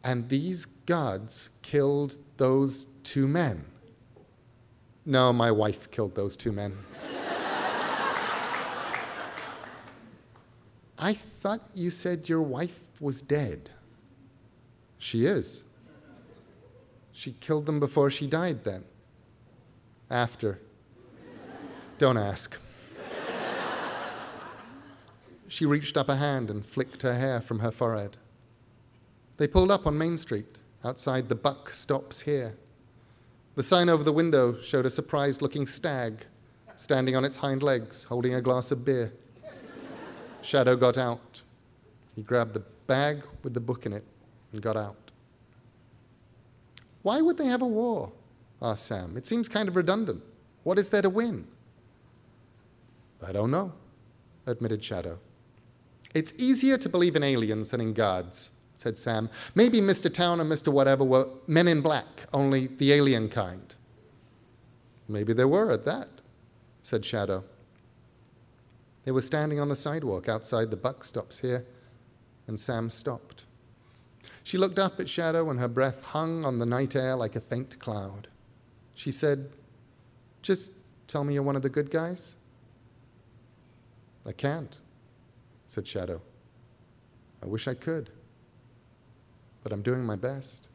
And 0.03 0.29
these 0.29 0.65
gods 0.65 1.57
killed 1.61 2.17
those 2.37 2.85
two 3.03 3.27
men. 3.27 3.65
No, 5.05 5.31
my 5.33 5.49
wife 5.49 5.89
killed 5.89 6.15
those 6.15 6.35
two 6.35 6.51
men. 6.51 6.77
I 11.03 11.13
thought 11.13 11.61
you 11.73 11.89
said 11.89 12.29
your 12.29 12.43
wife 12.43 12.81
was 12.99 13.23
dead. 13.23 13.71
She 14.99 15.25
is. 15.25 15.65
She 17.11 17.31
killed 17.33 17.65
them 17.65 17.79
before 17.79 18.11
she 18.11 18.27
died, 18.27 18.63
then? 18.63 18.83
After? 20.11 20.59
Don't 21.97 22.17
ask. 22.17 22.59
she 25.47 25.65
reached 25.65 25.97
up 25.97 26.07
a 26.07 26.17
hand 26.17 26.51
and 26.51 26.63
flicked 26.63 27.01
her 27.01 27.15
hair 27.15 27.41
from 27.41 27.59
her 27.59 27.71
forehead. 27.71 28.17
They 29.37 29.47
pulled 29.47 29.71
up 29.71 29.87
on 29.87 29.97
Main 29.97 30.17
Street, 30.17 30.59
outside 30.85 31.29
the 31.29 31.35
Buck 31.35 31.71
Stops 31.71 32.21
Here. 32.21 32.55
The 33.55 33.63
sign 33.63 33.89
over 33.89 34.03
the 34.03 34.13
window 34.13 34.61
showed 34.61 34.85
a 34.85 34.89
surprised 34.91 35.41
looking 35.41 35.65
stag 35.65 36.25
standing 36.75 37.15
on 37.15 37.25
its 37.25 37.37
hind 37.37 37.63
legs, 37.63 38.03
holding 38.03 38.35
a 38.35 38.41
glass 38.41 38.71
of 38.71 38.85
beer. 38.85 39.13
Shadow 40.41 40.75
got 40.75 40.97
out. 40.97 41.43
He 42.15 42.21
grabbed 42.21 42.53
the 42.53 42.63
bag 42.87 43.23
with 43.43 43.53
the 43.53 43.59
book 43.59 43.85
in 43.85 43.93
it 43.93 44.03
and 44.51 44.61
got 44.61 44.75
out. 44.75 45.11
Why 47.03 47.21
would 47.21 47.37
they 47.37 47.47
have 47.47 47.61
a 47.61 47.67
war? 47.67 48.11
asked 48.61 48.85
Sam. 48.85 49.17
It 49.17 49.25
seems 49.25 49.47
kind 49.47 49.67
of 49.67 49.75
redundant. 49.75 50.23
What 50.63 50.77
is 50.77 50.89
there 50.89 51.01
to 51.01 51.09
win? 51.09 51.47
I 53.25 53.31
don't 53.31 53.51
know, 53.51 53.73
admitted 54.45 54.83
Shadow. 54.83 55.17
It's 56.13 56.33
easier 56.37 56.77
to 56.77 56.89
believe 56.89 57.15
in 57.15 57.23
aliens 57.23 57.71
than 57.71 57.81
in 57.81 57.93
gods, 57.93 58.61
said 58.75 58.97
Sam. 58.97 59.29
Maybe 59.55 59.79
Mr. 59.79 60.13
Town 60.13 60.39
and 60.39 60.51
Mr. 60.51 60.71
Whatever 60.71 61.03
were 61.03 61.27
men 61.47 61.67
in 61.67 61.81
black, 61.81 62.25
only 62.33 62.67
the 62.67 62.91
alien 62.91 63.29
kind. 63.29 63.75
Maybe 65.07 65.33
they 65.33 65.45
were 65.45 65.71
at 65.71 65.85
that, 65.85 66.09
said 66.83 67.05
Shadow. 67.05 67.43
They 69.03 69.11
were 69.11 69.21
standing 69.21 69.59
on 69.59 69.69
the 69.69 69.75
sidewalk 69.75 70.29
outside 70.29 70.69
the 70.69 70.77
buck 70.77 71.03
stops 71.03 71.39
here, 71.39 71.65
and 72.47 72.59
Sam 72.59 72.89
stopped. 72.89 73.45
She 74.43 74.57
looked 74.57 74.79
up 74.79 74.99
at 74.99 75.09
Shadow, 75.09 75.49
and 75.49 75.59
her 75.59 75.67
breath 75.67 76.03
hung 76.03 76.45
on 76.45 76.59
the 76.59 76.65
night 76.65 76.95
air 76.95 77.15
like 77.15 77.35
a 77.35 77.41
faint 77.41 77.79
cloud. 77.79 78.27
She 78.93 79.11
said, 79.11 79.49
Just 80.41 80.73
tell 81.07 81.23
me 81.23 81.33
you're 81.33 81.43
one 81.43 81.55
of 81.55 81.61
the 81.61 81.69
good 81.69 81.89
guys. 81.89 82.37
I 84.25 84.31
can't, 84.31 84.77
said 85.65 85.87
Shadow. 85.87 86.21
I 87.41 87.47
wish 87.47 87.67
I 87.67 87.73
could, 87.73 88.11
but 89.63 89.71
I'm 89.71 89.81
doing 89.81 90.03
my 90.03 90.15
best. 90.15 90.67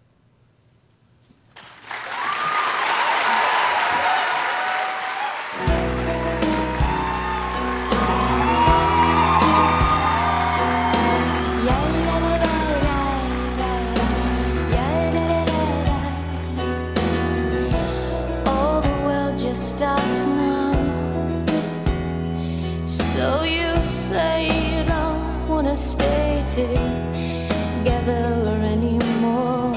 Together 26.57 28.25
anymore. 28.65 29.75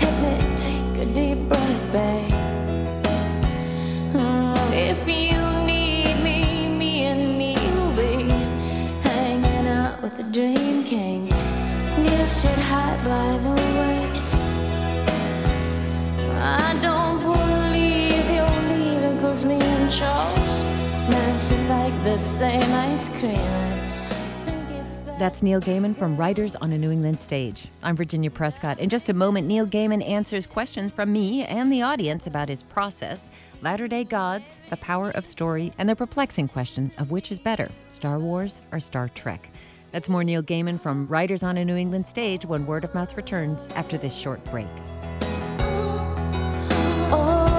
Let 0.00 0.14
me 0.22 0.56
take 0.56 1.02
a 1.02 1.04
deep 1.12 1.46
breath, 1.50 1.92
babe. 1.92 2.32
If 4.72 5.06
you 5.06 5.38
need 5.66 6.16
me, 6.24 6.68
me 6.78 6.92
and 7.10 7.36
Neil 7.38 7.92
be 7.94 8.30
hanging 9.06 9.66
out 9.66 10.00
with 10.00 10.16
the 10.16 10.22
Dream 10.22 10.82
King. 10.84 11.28
Neil 12.02 12.26
said 12.26 12.58
hi, 12.58 12.96
by 13.04 13.30
the 13.44 13.54
way. 13.78 13.98
I 16.40 16.74
don't 16.80 17.20
believe 17.20 18.24
you're 18.36 18.62
leaving 18.72 19.20
cause 19.20 19.44
me 19.44 19.58
and 19.60 19.90
Charles 19.92 20.64
Manson 21.10 21.68
like 21.68 21.96
the 22.04 22.16
same 22.16 22.72
ice 22.72 23.10
cream. 23.10 23.67
That's 25.18 25.42
Neil 25.42 25.60
Gaiman 25.60 25.96
from 25.96 26.16
Writers 26.16 26.54
on 26.54 26.70
a 26.70 26.78
New 26.78 26.92
England 26.92 27.18
Stage. 27.18 27.66
I'm 27.82 27.96
Virginia 27.96 28.30
Prescott. 28.30 28.78
In 28.78 28.88
just 28.88 29.08
a 29.08 29.12
moment, 29.12 29.48
Neil 29.48 29.66
Gaiman 29.66 30.08
answers 30.08 30.46
questions 30.46 30.92
from 30.92 31.12
me 31.12 31.42
and 31.42 31.72
the 31.72 31.82
audience 31.82 32.28
about 32.28 32.48
his 32.48 32.62
process, 32.62 33.28
Latter 33.60 33.88
day 33.88 34.04
Gods, 34.04 34.62
the 34.70 34.76
power 34.76 35.10
of 35.10 35.26
story, 35.26 35.72
and 35.76 35.88
the 35.88 35.96
perplexing 35.96 36.46
question 36.46 36.92
of 36.98 37.10
which 37.10 37.32
is 37.32 37.40
better, 37.40 37.68
Star 37.90 38.20
Wars 38.20 38.62
or 38.70 38.78
Star 38.78 39.08
Trek. 39.08 39.50
That's 39.90 40.08
more 40.08 40.22
Neil 40.22 40.40
Gaiman 40.40 40.78
from 40.78 41.08
Writers 41.08 41.42
on 41.42 41.56
a 41.56 41.64
New 41.64 41.74
England 41.74 42.06
Stage 42.06 42.46
when 42.46 42.64
Word 42.64 42.84
of 42.84 42.94
Mouth 42.94 43.16
returns 43.16 43.70
after 43.70 43.98
this 43.98 44.14
short 44.14 44.44
break. 44.44 44.68
Oh, 47.10 47.58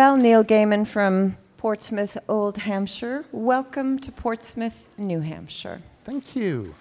Well, 0.00 0.16
Neil 0.16 0.42
Gaiman 0.42 0.86
from 0.86 1.36
Portsmouth, 1.58 2.16
Old 2.26 2.56
Hampshire, 2.56 3.26
welcome 3.32 3.98
to 3.98 4.10
Portsmouth, 4.10 4.88
New 4.96 5.20
Hampshire. 5.20 5.82
Thank 6.06 6.34
you. 6.34 6.74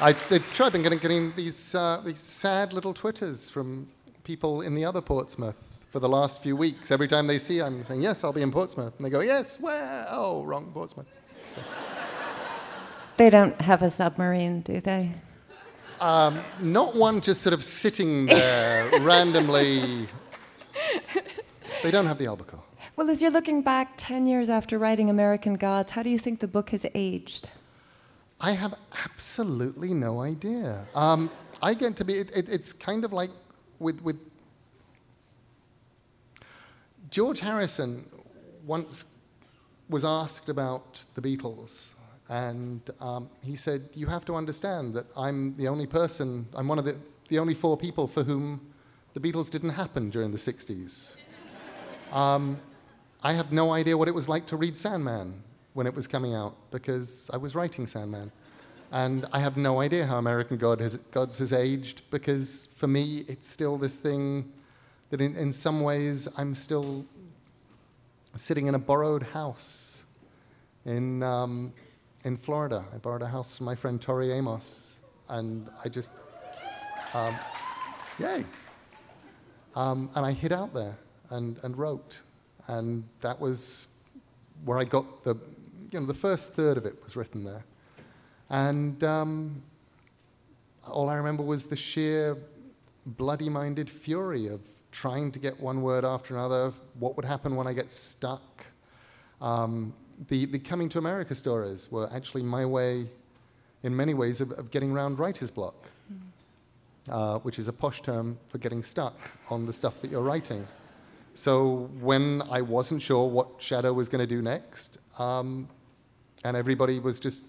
I, 0.00 0.16
it's 0.30 0.52
true. 0.54 0.64
I've 0.64 0.72
been 0.72 0.80
getting, 0.80 1.00
getting 1.00 1.34
these, 1.36 1.74
uh, 1.74 2.00
these 2.02 2.20
sad 2.20 2.72
little 2.72 2.94
twitters 2.94 3.50
from 3.50 3.88
people 4.24 4.62
in 4.62 4.74
the 4.74 4.86
other 4.86 5.02
Portsmouth 5.02 5.84
for 5.90 6.00
the 6.00 6.08
last 6.08 6.42
few 6.42 6.56
weeks. 6.56 6.90
Every 6.90 7.08
time 7.08 7.26
they 7.26 7.36
see, 7.36 7.60
I'm 7.60 7.82
saying, 7.82 8.00
"Yes, 8.00 8.24
I'll 8.24 8.32
be 8.32 8.40
in 8.40 8.50
Portsmouth," 8.50 8.94
and 8.96 9.04
they 9.04 9.10
go, 9.10 9.20
"Yes, 9.20 9.60
where? 9.60 10.06
Oh, 10.08 10.44
wrong 10.44 10.70
Portsmouth." 10.72 11.08
They 13.18 13.28
don't 13.28 13.60
have 13.60 13.82
a 13.82 13.90
submarine, 13.90 14.62
do 14.62 14.80
they? 14.80 15.12
Not 16.02 16.96
one 16.96 17.20
just 17.20 17.42
sort 17.42 17.54
of 17.54 17.64
sitting 17.64 18.26
there 18.26 18.90
randomly. 19.00 20.08
They 21.82 21.90
don't 21.90 22.06
have 22.06 22.18
the 22.18 22.26
albacore. 22.26 22.62
Well, 22.96 23.08
as 23.08 23.22
you're 23.22 23.30
looking 23.30 23.62
back 23.62 23.94
10 23.96 24.26
years 24.26 24.50
after 24.50 24.78
writing 24.78 25.08
American 25.08 25.54
Gods, 25.54 25.92
how 25.92 26.02
do 26.02 26.10
you 26.10 26.18
think 26.18 26.40
the 26.40 26.48
book 26.48 26.70
has 26.70 26.84
aged? 26.94 27.48
I 28.40 28.52
have 28.52 28.74
absolutely 29.04 29.94
no 29.94 30.20
idea. 30.20 30.86
Um, 30.94 31.30
I 31.62 31.74
get 31.74 31.96
to 31.96 32.04
be, 32.04 32.14
it, 32.14 32.30
it, 32.36 32.48
it's 32.48 32.72
kind 32.72 33.04
of 33.04 33.12
like 33.12 33.30
with, 33.78 34.02
with 34.02 34.18
George 37.10 37.40
Harrison 37.40 38.04
once 38.66 39.18
was 39.88 40.04
asked 40.04 40.48
about 40.48 41.04
the 41.14 41.20
Beatles, 41.20 41.94
and 42.32 42.80
um, 42.98 43.28
he 43.42 43.54
said, 43.54 43.90
You 43.92 44.06
have 44.06 44.24
to 44.24 44.34
understand 44.36 44.94
that 44.94 45.04
I'm 45.14 45.54
the 45.56 45.68
only 45.68 45.86
person, 45.86 46.46
I'm 46.54 46.66
one 46.66 46.78
of 46.78 46.86
the, 46.86 46.96
the 47.28 47.38
only 47.38 47.52
four 47.52 47.76
people 47.76 48.06
for 48.06 48.22
whom 48.22 48.72
the 49.12 49.20
Beatles 49.20 49.50
didn't 49.50 49.70
happen 49.70 50.08
during 50.08 50.30
the 50.30 50.38
60s. 50.38 51.16
Um, 52.10 52.58
I 53.22 53.34
have 53.34 53.52
no 53.52 53.72
idea 53.72 53.98
what 53.98 54.08
it 54.08 54.14
was 54.14 54.30
like 54.30 54.46
to 54.46 54.56
read 54.56 54.78
Sandman 54.78 55.42
when 55.74 55.86
it 55.86 55.94
was 55.94 56.06
coming 56.06 56.34
out 56.34 56.56
because 56.70 57.30
I 57.34 57.36
was 57.36 57.54
writing 57.54 57.86
Sandman. 57.86 58.32
And 58.92 59.26
I 59.30 59.38
have 59.40 59.58
no 59.58 59.82
idea 59.82 60.06
how 60.06 60.16
American 60.16 60.56
God 60.56 60.80
has, 60.80 60.96
Gods 60.96 61.38
has 61.38 61.52
aged 61.52 62.00
because 62.10 62.70
for 62.76 62.86
me, 62.86 63.24
it's 63.28 63.46
still 63.46 63.76
this 63.76 63.98
thing 63.98 64.50
that 65.10 65.20
in, 65.20 65.36
in 65.36 65.52
some 65.52 65.82
ways 65.82 66.28
I'm 66.38 66.54
still 66.54 67.04
sitting 68.36 68.68
in 68.68 68.74
a 68.74 68.78
borrowed 68.78 69.22
house 69.22 70.04
in, 70.86 71.22
um, 71.22 71.74
in 72.24 72.36
Florida. 72.36 72.84
I 72.94 72.98
borrowed 72.98 73.22
a 73.22 73.26
house 73.26 73.56
from 73.56 73.66
my 73.66 73.74
friend 73.74 74.00
Tori 74.00 74.32
Amos, 74.32 75.00
and 75.28 75.70
I 75.84 75.88
just, 75.88 76.12
um, 77.14 77.34
yay. 78.18 78.44
Um, 79.74 80.10
and 80.14 80.24
I 80.26 80.32
hid 80.32 80.52
out 80.52 80.72
there 80.72 80.96
and, 81.30 81.58
and 81.62 81.76
wrote. 81.76 82.22
And 82.68 83.04
that 83.20 83.40
was 83.40 83.88
where 84.64 84.78
I 84.78 84.84
got 84.84 85.24
the, 85.24 85.34
you 85.90 86.00
know, 86.00 86.06
the 86.06 86.14
first 86.14 86.54
third 86.54 86.76
of 86.76 86.86
it 86.86 87.02
was 87.02 87.16
written 87.16 87.44
there. 87.44 87.64
And 88.50 89.02
um, 89.02 89.62
all 90.86 91.08
I 91.08 91.14
remember 91.14 91.42
was 91.42 91.66
the 91.66 91.76
sheer 91.76 92.36
bloody 93.04 93.48
minded 93.48 93.88
fury 93.90 94.46
of 94.46 94.60
trying 94.92 95.32
to 95.32 95.38
get 95.38 95.58
one 95.58 95.80
word 95.82 96.04
after 96.04 96.36
another, 96.36 96.62
of 96.62 96.78
what 96.98 97.16
would 97.16 97.24
happen 97.24 97.56
when 97.56 97.66
I 97.66 97.72
get 97.72 97.90
stuck. 97.90 98.66
Um, 99.40 99.94
the, 100.28 100.46
the 100.46 100.58
coming 100.58 100.88
to 100.90 100.98
America 100.98 101.34
stories 101.34 101.90
were 101.90 102.08
actually 102.12 102.42
my 102.42 102.64
way, 102.64 103.06
in 103.82 103.94
many 103.94 104.14
ways, 104.14 104.40
of, 104.40 104.52
of 104.52 104.70
getting 104.70 104.92
around 104.92 105.18
writer's 105.18 105.50
block, 105.50 105.74
uh, 107.10 107.38
which 107.38 107.58
is 107.58 107.68
a 107.68 107.72
posh 107.72 108.02
term 108.02 108.38
for 108.48 108.58
getting 108.58 108.82
stuck 108.82 109.16
on 109.50 109.66
the 109.66 109.72
stuff 109.72 110.00
that 110.00 110.10
you're 110.10 110.22
writing. 110.22 110.66
So 111.34 111.90
when 112.00 112.42
I 112.50 112.60
wasn't 112.60 113.00
sure 113.00 113.28
what 113.28 113.48
Shadow 113.58 113.92
was 113.92 114.08
going 114.08 114.20
to 114.20 114.26
do 114.26 114.42
next, 114.42 114.98
um, 115.18 115.68
and 116.44 116.56
everybody 116.56 116.98
was 116.98 117.20
just 117.20 117.46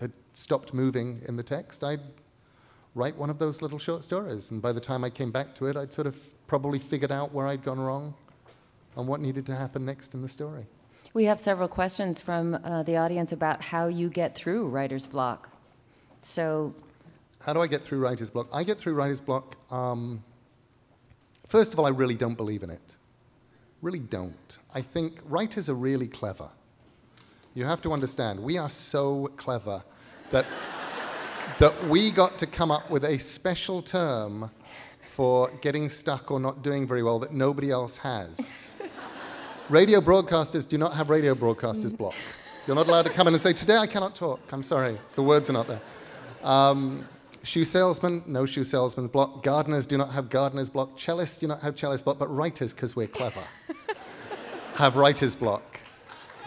had 0.00 0.12
stopped 0.32 0.72
moving 0.72 1.20
in 1.26 1.36
the 1.36 1.42
text, 1.42 1.82
I'd 1.82 2.00
write 2.94 3.16
one 3.16 3.30
of 3.30 3.38
those 3.38 3.62
little 3.62 3.78
short 3.78 4.04
stories. 4.04 4.50
And 4.50 4.60
by 4.60 4.72
the 4.72 4.80
time 4.80 5.02
I 5.04 5.10
came 5.10 5.30
back 5.30 5.54
to 5.56 5.66
it, 5.66 5.76
I'd 5.76 5.92
sort 5.92 6.06
of 6.06 6.16
probably 6.46 6.78
figured 6.78 7.10
out 7.10 7.32
where 7.32 7.46
I'd 7.46 7.64
gone 7.64 7.80
wrong 7.80 8.14
and 8.96 9.08
what 9.08 9.20
needed 9.20 9.46
to 9.46 9.56
happen 9.56 9.84
next 9.84 10.14
in 10.14 10.22
the 10.22 10.28
story. 10.28 10.66
We 11.14 11.26
have 11.26 11.38
several 11.38 11.68
questions 11.68 12.22
from 12.22 12.54
uh, 12.54 12.84
the 12.84 12.96
audience 12.96 13.32
about 13.32 13.60
how 13.60 13.86
you 13.86 14.08
get 14.08 14.34
through 14.34 14.68
writer's 14.68 15.06
block. 15.06 15.50
So, 16.22 16.74
how 17.40 17.52
do 17.52 17.60
I 17.60 17.66
get 17.66 17.82
through 17.82 17.98
writer's 17.98 18.30
block? 18.30 18.48
I 18.50 18.64
get 18.64 18.78
through 18.78 18.94
writer's 18.94 19.20
block. 19.20 19.56
Um, 19.70 20.24
first 21.46 21.74
of 21.74 21.78
all, 21.78 21.84
I 21.84 21.90
really 21.90 22.14
don't 22.14 22.36
believe 22.36 22.62
in 22.62 22.70
it. 22.70 22.96
Really 23.82 23.98
don't. 23.98 24.58
I 24.74 24.80
think 24.80 25.18
writers 25.26 25.68
are 25.68 25.74
really 25.74 26.06
clever. 26.06 26.48
You 27.52 27.66
have 27.66 27.82
to 27.82 27.92
understand, 27.92 28.40
we 28.40 28.56
are 28.56 28.70
so 28.70 29.30
clever 29.36 29.82
that, 30.30 30.46
that 31.58 31.88
we 31.88 32.10
got 32.10 32.38
to 32.38 32.46
come 32.46 32.70
up 32.70 32.88
with 32.88 33.04
a 33.04 33.18
special 33.18 33.82
term 33.82 34.50
for 35.10 35.50
getting 35.60 35.90
stuck 35.90 36.30
or 36.30 36.40
not 36.40 36.62
doing 36.62 36.86
very 36.86 37.02
well 37.02 37.18
that 37.18 37.34
nobody 37.34 37.70
else 37.70 37.98
has. 37.98 38.72
Radio 39.68 40.00
broadcasters 40.00 40.68
do 40.68 40.78
not 40.78 40.94
have 40.94 41.10
radio 41.10 41.34
broadcasters 41.34 41.96
block. 41.96 42.14
You're 42.66 42.76
not 42.76 42.88
allowed 42.88 43.06
to 43.06 43.10
come 43.10 43.26
in 43.28 43.34
and 43.34 43.40
say, 43.40 43.52
Today 43.52 43.76
I 43.76 43.86
cannot 43.86 44.14
talk. 44.14 44.40
I'm 44.52 44.62
sorry, 44.62 44.98
the 45.14 45.22
words 45.22 45.50
are 45.50 45.52
not 45.52 45.66
there. 45.66 45.80
Um, 46.42 47.08
shoe 47.42 47.64
salesmen, 47.64 48.22
no 48.26 48.46
shoe 48.46 48.64
salesman's 48.64 49.10
block. 49.10 49.42
Gardeners 49.42 49.86
do 49.86 49.96
not 49.96 50.12
have 50.12 50.28
gardener's 50.28 50.70
block. 50.70 50.96
Cellists 50.96 51.40
do 51.40 51.46
not 51.46 51.60
have 51.62 51.76
cellist 51.76 52.04
block, 52.04 52.18
but 52.18 52.34
writers, 52.34 52.72
because 52.72 52.94
we're 52.94 53.08
clever, 53.08 53.42
have 54.74 54.96
writer's 54.96 55.34
block. 55.34 55.80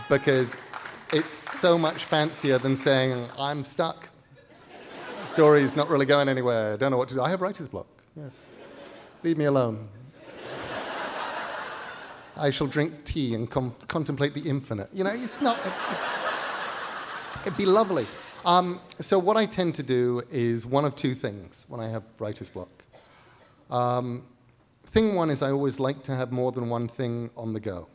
Because 0.09 0.55
it's 1.11 1.35
so 1.35 1.77
much 1.77 2.05
fancier 2.05 2.57
than 2.57 2.75
saying, 2.75 3.27
I'm 3.37 3.63
stuck. 3.63 4.09
Story's 5.25 5.75
not 5.75 5.89
really 5.89 6.05
going 6.05 6.29
anywhere. 6.29 6.73
I 6.73 6.77
don't 6.77 6.91
know 6.91 6.97
what 6.97 7.09
to 7.09 7.15
do. 7.15 7.21
I 7.21 7.29
have 7.29 7.41
writer's 7.41 7.67
block. 7.67 7.87
Yes. 8.15 8.35
Leave 9.23 9.37
me 9.37 9.45
alone. 9.45 9.87
I 12.37 12.49
shall 12.49 12.67
drink 12.67 13.05
tea 13.05 13.33
and 13.33 13.49
com- 13.49 13.75
contemplate 13.87 14.33
the 14.33 14.41
infinite. 14.41 14.89
You 14.93 15.03
know, 15.03 15.11
it's 15.13 15.41
not. 15.41 15.57
It, 15.65 15.73
it'd 17.41 17.57
be 17.57 17.65
lovely. 17.65 18.07
Um, 18.45 18.79
so, 18.99 19.17
what 19.17 19.37
I 19.37 19.45
tend 19.45 19.75
to 19.75 19.83
do 19.83 20.21
is 20.29 20.65
one 20.65 20.85
of 20.85 20.95
two 20.95 21.15
things 21.15 21.65
when 21.67 21.79
I 21.79 21.87
have 21.87 22.03
writer's 22.19 22.49
block. 22.49 22.83
Um, 23.71 24.23
thing 24.87 25.15
one 25.15 25.29
is 25.29 25.41
I 25.41 25.51
always 25.51 25.79
like 25.79 26.03
to 26.03 26.15
have 26.15 26.31
more 26.31 26.51
than 26.51 26.69
one 26.69 26.87
thing 26.87 27.29
on 27.35 27.53
the 27.53 27.59
go. 27.59 27.87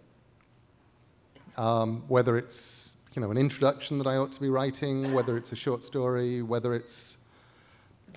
Um, 1.57 2.05
whether 2.09 2.37
it's 2.37 2.97
you 3.15 3.23
know, 3.23 3.31
an 3.31 3.37
introduction 3.37 3.99
that 3.99 4.07
I 4.07 4.17
ought 4.17 4.33
to 4.33 4.41
be 4.41 4.49
writing, 4.49 5.13
whether 5.13 5.37
it's 5.37 5.53
a 5.53 5.57
short 5.57 5.83
story, 5.83 6.43
whether 6.43 6.75
it's, 6.75 7.19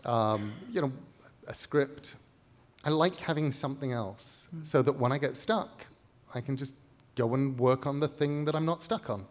um, 0.06 0.52
you 0.72 0.82
know, 0.82 0.92
a 1.48 1.54
script. 1.54 2.16
I 2.86 2.90
like 2.90 3.20
having 3.20 3.52
something 3.52 3.92
else 3.92 4.50
so 4.62 4.82
that 4.82 4.94
when 4.94 5.12
I 5.12 5.18
get 5.18 5.36
stuck, 5.38 5.88
I 6.34 6.42
can 6.42 6.58
just 6.58 6.76
go 7.16 7.34
and 7.34 7.58
work 7.60 7.86
on 7.86 8.00
the 8.00 8.08
thing 8.08 8.46
that 8.46 8.56
I'm 8.56 8.66
not 8.66 8.82
stuck 8.82 9.10
on. 9.10 9.26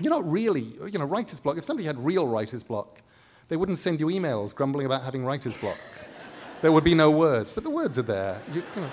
You're 0.00 0.12
not 0.12 0.30
really, 0.30 0.76
you 0.90 0.98
know, 0.98 1.04
writer's 1.04 1.40
block. 1.40 1.56
If 1.56 1.64
somebody 1.64 1.86
had 1.86 1.98
real 2.04 2.26
writer's 2.26 2.62
block, 2.62 3.00
they 3.48 3.56
wouldn't 3.56 3.78
send 3.78 4.00
you 4.00 4.06
emails 4.06 4.54
grumbling 4.54 4.86
about 4.86 5.02
having 5.02 5.24
writer's 5.24 5.56
block. 5.56 5.78
there 6.62 6.72
would 6.72 6.84
be 6.84 6.94
no 6.94 7.10
words, 7.10 7.52
but 7.52 7.64
the 7.64 7.70
words 7.70 7.98
are 7.98 8.02
there. 8.02 8.40
You, 8.52 8.62
you 8.76 8.82
know. 8.82 8.90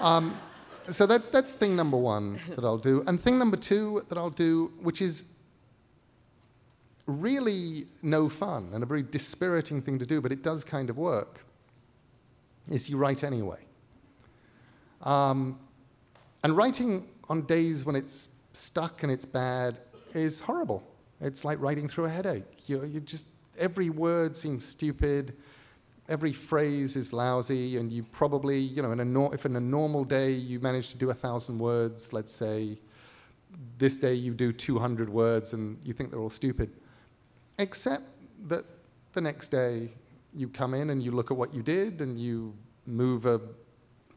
Um, 0.00 0.38
so 0.90 1.06
that, 1.06 1.32
that's 1.32 1.54
thing 1.54 1.76
number 1.76 1.96
one 1.96 2.38
that 2.48 2.64
I'll 2.64 2.78
do. 2.78 3.04
And 3.06 3.18
thing 3.20 3.38
number 3.38 3.56
two 3.56 4.04
that 4.08 4.18
I'll 4.18 4.30
do, 4.30 4.72
which 4.82 5.00
is 5.00 5.34
really 7.06 7.86
no 8.02 8.28
fun 8.28 8.70
and 8.72 8.82
a 8.82 8.86
very 8.86 9.02
dispiriting 9.02 9.80
thing 9.80 9.98
to 9.98 10.06
do, 10.06 10.20
but 10.20 10.32
it 10.32 10.42
does 10.42 10.64
kind 10.64 10.90
of 10.90 10.98
work, 10.98 11.44
is 12.70 12.88
you 12.88 12.96
write 12.96 13.22
anyway. 13.22 13.58
Um, 15.02 15.58
and 16.44 16.56
writing 16.56 17.08
on 17.28 17.42
days 17.42 17.84
when 17.84 17.96
it's 17.96 18.36
stuck 18.52 19.02
and 19.02 19.10
it's 19.10 19.24
bad 19.24 19.78
is 20.14 20.38
horrible. 20.38 20.84
It's 21.20 21.44
like 21.44 21.60
writing 21.60 21.88
through 21.88 22.04
a 22.04 22.10
headache. 22.10 22.68
You, 22.68 22.84
you 22.84 23.00
just, 23.00 23.26
every 23.58 23.90
word 23.90 24.36
seems 24.36 24.64
stupid 24.64 25.34
every 26.08 26.32
phrase 26.32 26.96
is 26.96 27.12
lousy, 27.12 27.76
and 27.78 27.92
you 27.92 28.02
probably, 28.02 28.58
you 28.58 28.82
know, 28.82 28.92
in 28.92 29.00
a 29.00 29.04
no- 29.04 29.32
if 29.32 29.46
in 29.46 29.56
a 29.56 29.60
normal 29.60 30.04
day 30.04 30.32
you 30.32 30.60
manage 30.60 30.90
to 30.90 30.98
do 30.98 31.10
a 31.10 31.14
thousand 31.14 31.58
words, 31.58 32.12
let's 32.12 32.32
say, 32.32 32.78
this 33.78 33.96
day 33.96 34.14
you 34.14 34.34
do 34.34 34.52
200 34.52 35.08
words 35.08 35.52
and 35.52 35.78
you 35.84 35.92
think 35.92 36.10
they're 36.10 36.20
all 36.20 36.30
stupid. 36.30 36.70
Except 37.58 38.02
that 38.48 38.64
the 39.12 39.20
next 39.20 39.48
day 39.48 39.92
you 40.34 40.48
come 40.48 40.74
in 40.74 40.90
and 40.90 41.02
you 41.02 41.12
look 41.12 41.30
at 41.30 41.36
what 41.36 41.54
you 41.54 41.62
did 41.62 42.00
and 42.00 42.18
you 42.18 42.52
move 42.86 43.26
a 43.26 43.40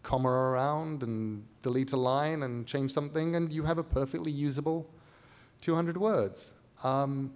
comma 0.07 0.29
around 0.29 1.03
and 1.03 1.43
delete 1.61 1.91
a 1.91 1.97
line 1.97 2.43
and 2.43 2.65
change 2.65 2.93
something, 2.93 3.35
and 3.35 3.51
you 3.51 3.63
have 3.63 3.77
a 3.77 3.83
perfectly 3.83 4.31
usable 4.31 4.89
200 5.61 5.97
words. 5.97 6.53
Um, 6.81 7.33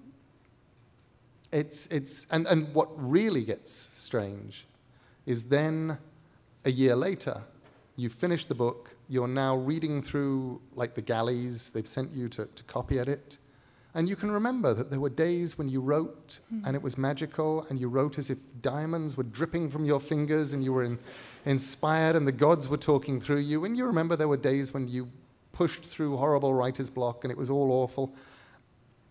it's, 1.52 1.88
it's, 1.88 2.28
and, 2.32 2.48
and 2.48 2.74
what 2.74 2.88
really 2.96 3.44
gets 3.44 3.74
strange 3.74 4.66
is 5.26 5.44
then 5.44 5.98
a 6.64 6.72
year 6.72 6.96
later, 6.96 7.42
you 7.98 8.08
finish 8.08 8.46
the 8.46 8.56
book, 8.56 8.96
you're 9.10 9.28
now 9.28 9.58
reading 9.58 10.02
through 10.02 10.62
like 10.74 10.96
the 10.96 11.02
galleys 11.02 11.72
they've 11.72 11.94
sent 11.98 12.14
you 12.14 12.30
to, 12.30 12.46
to 12.46 12.64
copy 12.64 13.00
edit, 13.00 13.38
and 13.94 14.08
you 14.08 14.16
can 14.16 14.32
remember 14.32 14.74
that 14.74 14.90
there 14.90 15.00
were 15.00 15.10
days 15.10 15.58
when 15.58 15.68
you 15.68 15.82
wrote 15.82 16.40
mm. 16.54 16.66
and 16.66 16.76
it 16.76 16.82
was 16.82 16.98
magical, 16.98 17.66
and 17.70 17.80
you 17.80 17.90
wrote 17.90 18.18
as 18.18 18.30
if 18.30 18.38
diamonds 18.62 19.18
were 19.18 19.24
dripping 19.24 19.70
from 19.70 19.84
your 19.84 20.00
fingers 20.00 20.54
and 20.54 20.64
you 20.64 20.72
were 20.72 20.84
in, 20.84 20.98
inspired 21.46 22.16
and 22.16 22.26
the 22.26 22.32
gods 22.32 22.70
were 22.70 22.78
talking 22.78 23.20
through 23.20 23.40
you. 23.40 23.66
And 23.66 23.76
you 23.76 23.86
remember 23.86 24.16
there 24.16 24.30
were 24.30 24.38
days 24.38 24.74
when 24.74 24.88
you 24.88 25.10
pushed 25.52 25.84
through 25.84 26.16
horrible 26.18 26.54
writer's 26.54 26.90
block 26.90 27.26
and 27.26 27.32
it 27.32 27.38
was 27.38 27.50
all 27.50 27.72
awful. 27.72 28.16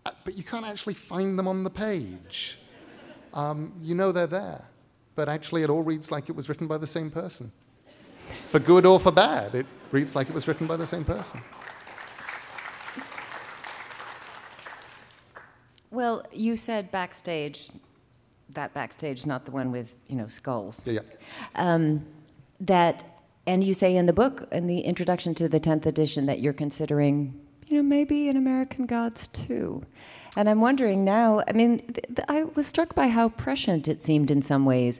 Uh, 0.05 0.11
but 0.23 0.35
you 0.35 0.43
can't 0.43 0.65
actually 0.65 0.95
find 0.95 1.37
them 1.37 1.47
on 1.47 1.63
the 1.63 1.69
page. 1.69 2.57
Um, 3.33 3.73
you 3.81 3.93
know 3.93 4.11
they're 4.11 4.25
there, 4.25 4.65
but 5.15 5.29
actually 5.29 5.61
it 5.61 5.69
all 5.69 5.83
reads 5.83 6.11
like 6.11 6.27
it 6.27 6.35
was 6.35 6.49
written 6.49 6.67
by 6.67 6.77
the 6.77 6.87
same 6.87 7.11
person. 7.11 7.51
For 8.47 8.59
good 8.59 8.85
or 8.85 8.99
for 8.99 9.11
bad, 9.11 9.53
it 9.53 9.65
reads 9.91 10.15
like 10.15 10.27
it 10.27 10.33
was 10.33 10.47
written 10.47 10.65
by 10.65 10.77
the 10.77 10.87
same 10.87 11.05
person. 11.05 11.41
Well, 15.91 16.25
you 16.31 16.55
said 16.55 16.91
backstage, 16.91 17.69
that 18.49 18.73
backstage, 18.73 19.25
not 19.25 19.45
the 19.45 19.51
one 19.51 19.71
with 19.71 19.95
you 20.07 20.15
know 20.15 20.27
skulls. 20.27 20.81
Yeah. 20.85 20.93
yeah. 20.93 21.01
Um, 21.55 22.05
that, 22.61 23.03
and 23.45 23.63
you 23.63 23.73
say 23.73 23.95
in 23.95 24.05
the 24.05 24.13
book, 24.13 24.47
in 24.51 24.67
the 24.67 24.81
introduction 24.81 25.35
to 25.35 25.49
the 25.49 25.59
tenth 25.59 25.85
edition, 25.85 26.25
that 26.27 26.39
you're 26.39 26.53
considering 26.53 27.39
you 27.67 27.77
know, 27.77 27.83
maybe 27.83 28.27
in 28.27 28.35
American 28.35 28.85
Gods 28.85 29.27
too. 29.27 29.83
And 30.35 30.49
I'm 30.49 30.61
wondering 30.61 31.03
now, 31.03 31.41
I 31.47 31.53
mean, 31.53 31.79
th- 31.79 32.05
th- 32.07 32.25
I 32.27 32.43
was 32.43 32.67
struck 32.67 32.93
by 32.95 33.07
how 33.07 33.29
prescient 33.29 33.87
it 33.87 34.01
seemed 34.01 34.29
in 34.29 34.41
some 34.41 34.65
ways 34.65 34.99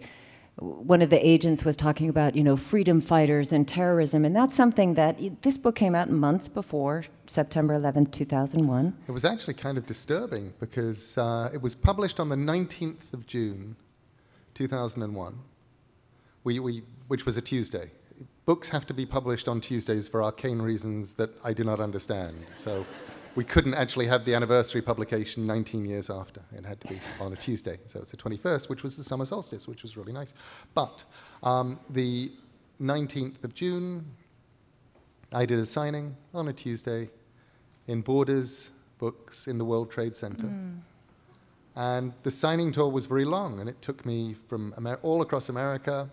one 0.62 1.02
of 1.02 1.10
the 1.10 1.28
agents 1.28 1.66
was 1.66 1.76
talking 1.76 2.08
about, 2.08 2.36
you 2.36 2.44
know, 2.44 2.56
freedom 2.56 3.02
fighters 3.02 3.52
and 3.52 3.68
terrorism, 3.68 4.24
and 4.24 4.36
that's 4.36 4.56
something 4.56 4.94
that 4.94 5.42
this 5.42 5.58
book 5.58 5.76
came 5.76 5.96
out 5.96 6.12
months 6.12 6.48
before 6.48 7.06
September 7.26 7.80
11th, 7.80 8.12
2001. 8.12 8.96
It 9.08 9.12
was 9.12 9.26
actually 9.26 9.56
kind 9.56 9.80
of 9.80 9.88
disturbing 9.88 10.54
because 10.60 11.18
uh, 11.18 11.50
it 11.52 11.60
was 11.60 11.74
published 11.74 12.20
on 12.20 12.30
the 12.30 12.36
19th 12.36 13.12
of 13.12 13.26
June, 13.26 13.76
2001, 14.54 15.40
we, 16.44 16.60
we, 16.60 16.84
which 17.08 17.26
was 17.26 17.38
a 17.38 17.42
Tuesday. 17.42 17.90
Books 18.46 18.70
have 18.70 18.86
to 18.86 18.94
be 18.94 19.06
published 19.06 19.48
on 19.48 19.62
Tuesdays 19.62 20.08
for 20.08 20.22
arcane 20.22 20.62
reasons 20.62 21.14
that 21.14 21.32
I 21.44 21.54
do 21.54 21.64
not 21.64 21.80
understand. 21.80 22.38
So 22.54 22.86
we 23.36 23.44
couldn't 23.44 23.74
actually 23.74 24.08
have 24.08 24.26
the 24.26 24.34
anniversary 24.34 24.82
publication 24.82 25.48
19 25.48 25.86
years 25.86 26.10
after. 26.10 26.42
It 26.54 26.66
had 26.66 26.82
to 26.82 26.88
be 26.88 27.00
on 27.20 27.32
a 27.32 27.36
Tuesday. 27.36 27.80
So 27.88 28.00
it's 28.00 28.12
the 28.12 28.18
21st, 28.18 28.70
which 28.70 28.84
was 28.84 28.98
the 28.98 29.04
summer 29.04 29.26
solstice, 29.26 29.68
which 29.68 29.84
was 29.84 29.96
really 29.96 30.12
nice. 30.12 30.34
But 30.74 31.04
um, 31.44 31.80
the 31.90 32.32
19th 32.82 33.44
of 33.44 33.54
June, 33.54 34.06
I 35.32 35.46
did 35.46 35.60
a 35.60 35.66
signing 35.66 36.16
on 36.34 36.50
a 36.50 36.54
Tuesday 36.54 37.10
in 37.88 38.02
Borders 38.02 38.72
Books 38.98 39.48
in 39.48 39.58
the 39.58 39.66
World 39.66 39.92
Trade 39.92 40.16
Center. 40.16 40.48
Mm. 40.48 40.80
And 41.76 42.14
the 42.24 42.32
signing 42.32 42.72
tour 42.74 42.90
was 42.90 43.06
very 43.06 43.24
long, 43.24 43.62
and 43.62 43.70
it 43.70 43.82
took 43.82 44.06
me 44.06 44.36
from 44.48 44.74
Amer- 44.78 45.00
all 45.04 45.22
across 45.22 45.48
America, 45.48 46.10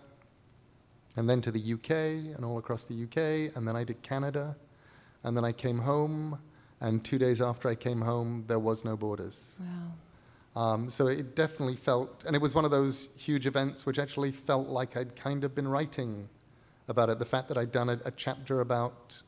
and 1.17 1.29
then 1.29 1.41
to 1.41 1.51
the 1.51 1.73
UK, 1.73 1.91
and 2.35 2.45
all 2.45 2.57
across 2.57 2.85
the 2.85 3.03
UK, 3.03 3.53
and 3.55 3.67
then 3.67 3.75
I 3.75 3.83
did 3.83 4.01
Canada, 4.01 4.55
and 5.23 5.35
then 5.35 5.43
I 5.43 5.51
came 5.51 5.79
home, 5.79 6.39
and 6.81 7.03
two 7.03 7.17
days 7.17 7.41
after 7.41 7.69
I 7.69 7.75
came 7.75 8.01
home, 8.01 8.45
there 8.47 8.59
was 8.59 8.85
no 8.85 8.95
borders. 8.95 9.55
Wow. 9.59 9.91
Um, 10.55 10.89
so 10.89 11.07
it 11.07 11.35
definitely 11.35 11.75
felt, 11.75 12.23
and 12.25 12.35
it 12.35 12.41
was 12.41 12.55
one 12.55 12.65
of 12.65 12.71
those 12.71 13.09
huge 13.17 13.45
events 13.45 13.85
which 13.85 13.99
actually 13.99 14.31
felt 14.31 14.67
like 14.67 14.97
I'd 14.97 15.15
kind 15.15 15.43
of 15.43 15.53
been 15.55 15.67
writing 15.67 16.27
about 16.87 17.09
it. 17.09 17.19
The 17.19 17.25
fact 17.25 17.47
that 17.49 17.57
I'd 17.57 17.71
done 17.71 17.89
a, 17.89 17.99
a 18.05 18.11
chapter 18.11 18.61
about 18.61 19.21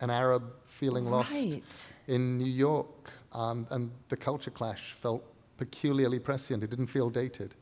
an 0.00 0.10
Arab 0.10 0.44
feeling 0.66 1.04
right. 1.04 1.10
lost 1.10 1.60
in 2.06 2.38
New 2.38 2.50
York, 2.50 3.10
um, 3.32 3.66
and 3.70 3.90
the 4.08 4.16
culture 4.16 4.50
clash 4.50 4.92
felt 5.00 5.22
peculiarly 5.56 6.20
prescient. 6.20 6.62
It 6.62 6.70
didn't 6.70 6.86
feel 6.86 7.10
dated. 7.10 7.54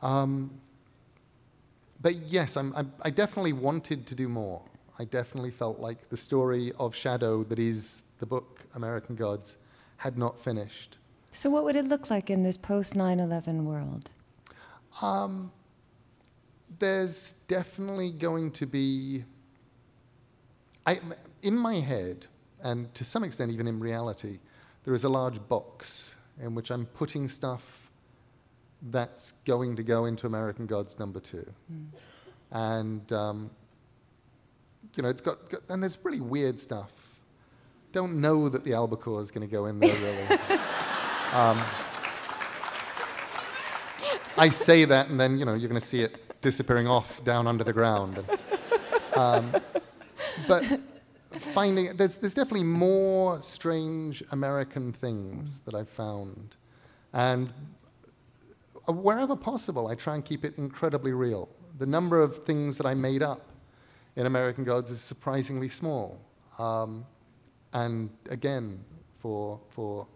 Um, 0.00 0.50
but 2.00 2.14
yes, 2.26 2.56
I'm, 2.56 2.72
I'm, 2.76 2.92
I 3.02 3.10
definitely 3.10 3.52
wanted 3.52 4.06
to 4.06 4.14
do 4.14 4.28
more. 4.28 4.62
I 4.98 5.04
definitely 5.04 5.50
felt 5.50 5.80
like 5.80 6.08
the 6.08 6.16
story 6.16 6.72
of 6.78 6.94
Shadow 6.94 7.42
that 7.44 7.58
is 7.58 8.02
the 8.20 8.26
book 8.26 8.60
American 8.74 9.14
Gods 9.14 9.56
had 9.98 10.18
not 10.18 10.40
finished. 10.40 10.98
So, 11.32 11.50
what 11.50 11.64
would 11.64 11.76
it 11.76 11.86
look 11.86 12.10
like 12.10 12.30
in 12.30 12.42
this 12.42 12.56
post 12.56 12.94
9 12.94 13.18
11 13.18 13.64
world? 13.64 14.10
Um, 15.02 15.50
there's 16.78 17.34
definitely 17.48 18.10
going 18.10 18.52
to 18.52 18.66
be, 18.66 19.24
I, 20.86 21.00
in 21.42 21.56
my 21.56 21.76
head, 21.76 22.26
and 22.62 22.92
to 22.94 23.04
some 23.04 23.24
extent 23.24 23.50
even 23.50 23.66
in 23.66 23.80
reality, 23.80 24.38
there 24.84 24.94
is 24.94 25.04
a 25.04 25.08
large 25.08 25.46
box 25.48 26.14
in 26.40 26.54
which 26.54 26.70
I'm 26.70 26.86
putting 26.86 27.28
stuff 27.28 27.90
that's 28.90 29.32
going 29.32 29.76
to 29.76 29.82
go 29.82 30.04
into 30.04 30.26
American 30.26 30.66
Gods 30.66 30.98
number 30.98 31.20
two. 31.20 31.46
Mm. 31.72 31.86
And, 32.50 33.12
um, 33.12 33.50
you 34.94 35.02
know, 35.02 35.08
it's 35.08 35.20
got, 35.20 35.48
got, 35.48 35.62
and 35.68 35.82
there's 35.82 35.98
really 36.04 36.20
weird 36.20 36.60
stuff 36.60 36.92
don't 37.94 38.20
know 38.20 38.48
that 38.48 38.64
the 38.64 38.74
albacore 38.74 39.20
is 39.20 39.30
going 39.30 39.48
to 39.48 39.50
go 39.50 39.66
in 39.66 39.78
there, 39.78 39.94
really. 39.94 40.40
um, 41.32 41.62
I 44.36 44.50
say 44.50 44.84
that, 44.84 45.08
and 45.08 45.18
then, 45.18 45.38
you 45.38 45.44
know, 45.44 45.54
you're 45.54 45.68
going 45.68 45.80
to 45.80 45.86
see 45.86 46.02
it 46.02 46.40
disappearing 46.40 46.88
off 46.88 47.22
down 47.22 47.46
under 47.46 47.62
the 47.62 47.72
ground. 47.72 48.18
And, 48.18 49.16
um, 49.16 49.62
but 50.48 50.80
finding, 51.38 51.96
there's, 51.96 52.16
there's 52.16 52.34
definitely 52.34 52.66
more 52.66 53.40
strange 53.40 54.24
American 54.32 54.92
things 54.92 55.60
that 55.60 55.76
I've 55.76 55.88
found. 55.88 56.56
And 57.12 57.52
wherever 58.88 59.36
possible, 59.36 59.86
I 59.86 59.94
try 59.94 60.16
and 60.16 60.24
keep 60.24 60.44
it 60.44 60.58
incredibly 60.58 61.12
real. 61.12 61.48
The 61.78 61.86
number 61.86 62.20
of 62.20 62.44
things 62.44 62.76
that 62.78 62.86
I 62.86 62.94
made 62.94 63.22
up 63.22 63.50
in 64.16 64.26
American 64.26 64.64
Gods 64.64 64.90
is 64.90 65.00
surprisingly 65.00 65.68
small. 65.68 66.20
Um, 66.58 67.06
and 67.74 68.08
again, 68.30 68.78
for, 69.18 69.60
for 69.68 70.06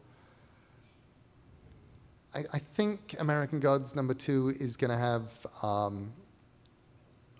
I, 2.34 2.44
I 2.52 2.58
think 2.58 3.16
American 3.18 3.60
Gods 3.60 3.94
number 3.94 4.14
two 4.14 4.54
is 4.58 4.76
going 4.76 4.90
to 4.90 4.96
have 4.96 5.46
um, 5.62 6.12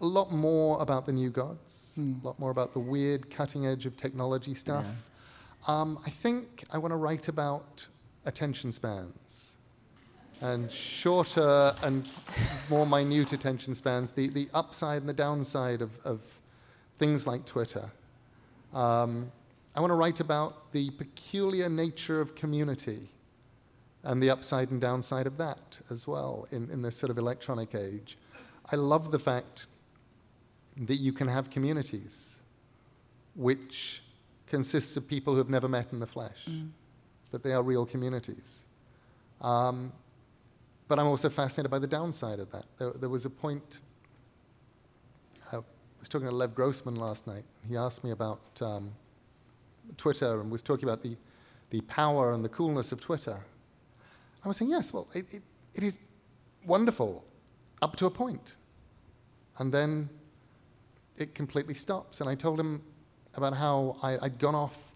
a 0.01 0.07
lot 0.07 0.33
more 0.33 0.81
about 0.81 1.07
the 1.07 1.13
new 1.13 1.31
gods, 1.31 1.95
mm. 1.99 2.23
a 2.23 2.27
lot 2.27 2.39
more 2.39 2.51
about 2.51 2.73
the 2.73 2.79
weird 2.79 3.31
cutting 3.31 3.67
edge 3.67 3.87
of 3.87 3.97
technology 3.97 4.55
stuff. 4.55 4.87
Yeah. 4.87 5.81
Um, 5.81 5.99
I 6.07 6.11
think 6.11 6.65
I 6.73 6.79
want 6.79 6.93
to 6.93 6.97
write 6.97 7.29
about 7.29 7.87
attention 8.25 8.73
spans 8.73 9.53
and 10.41 10.71
shorter 10.71 11.75
and 11.83 12.09
more 12.71 12.87
minute 12.87 13.33
attention 13.33 13.75
spans, 13.75 14.13
the, 14.13 14.29
the 14.29 14.49
upside 14.55 15.01
and 15.01 15.09
the 15.09 15.13
downside 15.15 15.83
of, 15.83 15.91
of 16.05 16.21
things 16.99 17.27
like 17.27 17.45
Twitter. 17.45 17.91
Um, 18.73 19.33
I 19.75 19.81
want 19.81 19.91
to 19.91 19.95
write 19.95 20.21
about 20.21 20.73
the 20.73 20.91
peculiar 20.91 21.69
nature 21.69 22.21
of 22.21 22.35
community 22.35 23.11
and 24.03 24.23
the 24.23 24.31
upside 24.31 24.71
and 24.71 24.81
downside 24.81 25.27
of 25.27 25.37
that 25.39 25.81
as 25.91 26.07
well 26.07 26.47
in, 26.51 26.71
in 26.71 26.83
this 26.83 26.97
sort 26.97 27.11
of 27.11 27.19
electronic 27.19 27.75
age. 27.75 28.19
I 28.71 28.77
love 28.77 29.11
the 29.11 29.19
fact 29.19 29.67
that 30.77 30.97
you 30.97 31.13
can 31.13 31.29
have 31.29 31.51
communities 31.51 32.37
which 33.35 34.03
consists 34.47 34.97
of 34.97 35.07
people 35.09 35.33
who 35.33 35.39
have 35.39 35.51
never 35.51 35.69
met 35.69 35.93
in 35.93 36.01
the 36.01 36.07
flesh, 36.07 36.47
mm. 36.49 36.69
but 37.31 37.43
they 37.43 37.53
are 37.53 37.63
real 37.63 37.87
communities. 37.87 38.67
Um, 39.41 39.93
but 40.89 40.99
I'm 40.99 41.07
also 41.07 41.29
fascinated 41.29 41.71
by 41.71 41.79
the 41.79 41.87
downside 41.87 42.41
of 42.41 42.51
that. 42.51 42.65
There, 42.79 42.93
there 42.93 43.09
was 43.09 43.27
a 43.27 43.31
point, 43.31 43.81
I 45.53 45.57
was 46.01 46.09
talking 46.09 46.29
to 46.29 46.35
Lev 46.35 46.55
Grossman 46.55 46.97
last 46.97 47.27
night. 47.27 47.45
He 47.69 47.77
asked 47.77 48.03
me 48.03 48.11
about 48.11 48.41
um, 48.63 48.93
Twitter 49.97 50.41
and 50.41 50.51
was 50.51 50.63
talking 50.63 50.89
about 50.89 51.03
the, 51.03 51.17
the 51.71 51.81
power 51.83 52.33
and 52.33 52.45
the 52.45 52.49
coolness 52.49 52.93
of 52.93 53.01
Twitter. 53.01 53.39
I 54.45 54.49
was 54.49 54.57
saying, 54.57 54.71
yes, 54.71 54.93
well, 54.93 55.09
it, 55.15 55.33
it, 55.33 55.43
it 55.75 55.83
is 55.83 55.99
wonderful 56.65 57.25
up 57.83 57.97
to 57.97 58.07
a 58.07 58.11
point. 58.11 58.57
And 59.59 59.73
then 59.73 60.09
it 61.17 61.35
completely 61.35 61.75
stops. 61.75 62.21
And 62.21 62.31
I 62.31 62.35
told 62.35 62.59
him 62.59 62.83
about 63.35 63.55
how 63.55 63.97
I, 64.03 64.19
I'd 64.23 64.39
gone 64.39 64.55
off. 64.55 64.93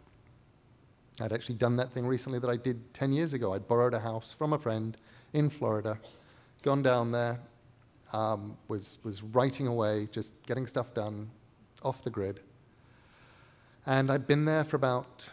I'd 1.20 1.32
actually 1.32 1.57
done 1.57 1.76
that 1.76 1.93
thing 1.93 2.07
recently 2.07 2.38
that 2.38 2.49
I 2.49 2.57
did 2.57 2.95
10 2.95 3.12
years 3.12 3.34
ago. 3.34 3.55
I'd 3.55 3.68
borrowed 3.68 3.95
a 3.95 4.01
house 4.01 4.32
from 4.32 4.53
a 4.53 4.59
friend 4.59 4.97
in 5.32 5.49
Florida, 5.51 5.99
gone 6.62 6.82
down 6.82 7.11
there, 7.12 7.40
um, 8.12 8.57
was, 8.68 8.99
was 9.05 9.22
writing 9.22 9.66
away, 9.66 10.09
just 10.12 10.45
getting 10.47 10.66
stuff 10.66 10.95
done 10.95 11.30
off 11.82 12.03
the 12.03 12.11
grid. 12.11 12.40
And 13.86 14.10
I'd 14.10 14.26
been 14.26 14.44
there 14.44 14.64
for 14.64 14.76
about 14.76 15.28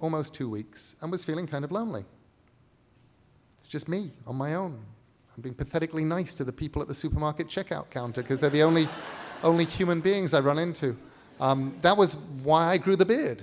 almost 0.00 0.34
two 0.34 0.48
weeks 0.48 0.96
and 1.00 1.10
was 1.10 1.24
feeling 1.24 1.46
kind 1.46 1.64
of 1.64 1.72
lonely. 1.72 2.04
It's 3.58 3.66
just 3.66 3.88
me 3.88 4.12
on 4.26 4.36
my 4.36 4.54
own. 4.54 4.78
I'm 5.36 5.42
being 5.42 5.54
pathetically 5.54 6.04
nice 6.04 6.34
to 6.34 6.44
the 6.44 6.52
people 6.52 6.80
at 6.82 6.88
the 6.88 6.94
supermarket 6.94 7.48
checkout 7.48 7.90
counter 7.90 8.22
because 8.22 8.38
they're 8.38 8.50
the 8.50 8.62
only, 8.62 8.88
only 9.42 9.64
human 9.64 10.00
beings 10.00 10.34
I 10.34 10.40
run 10.40 10.58
into. 10.58 10.96
Um, 11.40 11.76
that 11.82 11.96
was 11.96 12.14
why 12.44 12.68
I 12.68 12.76
grew 12.76 12.94
the 12.94 13.04
beard. 13.04 13.42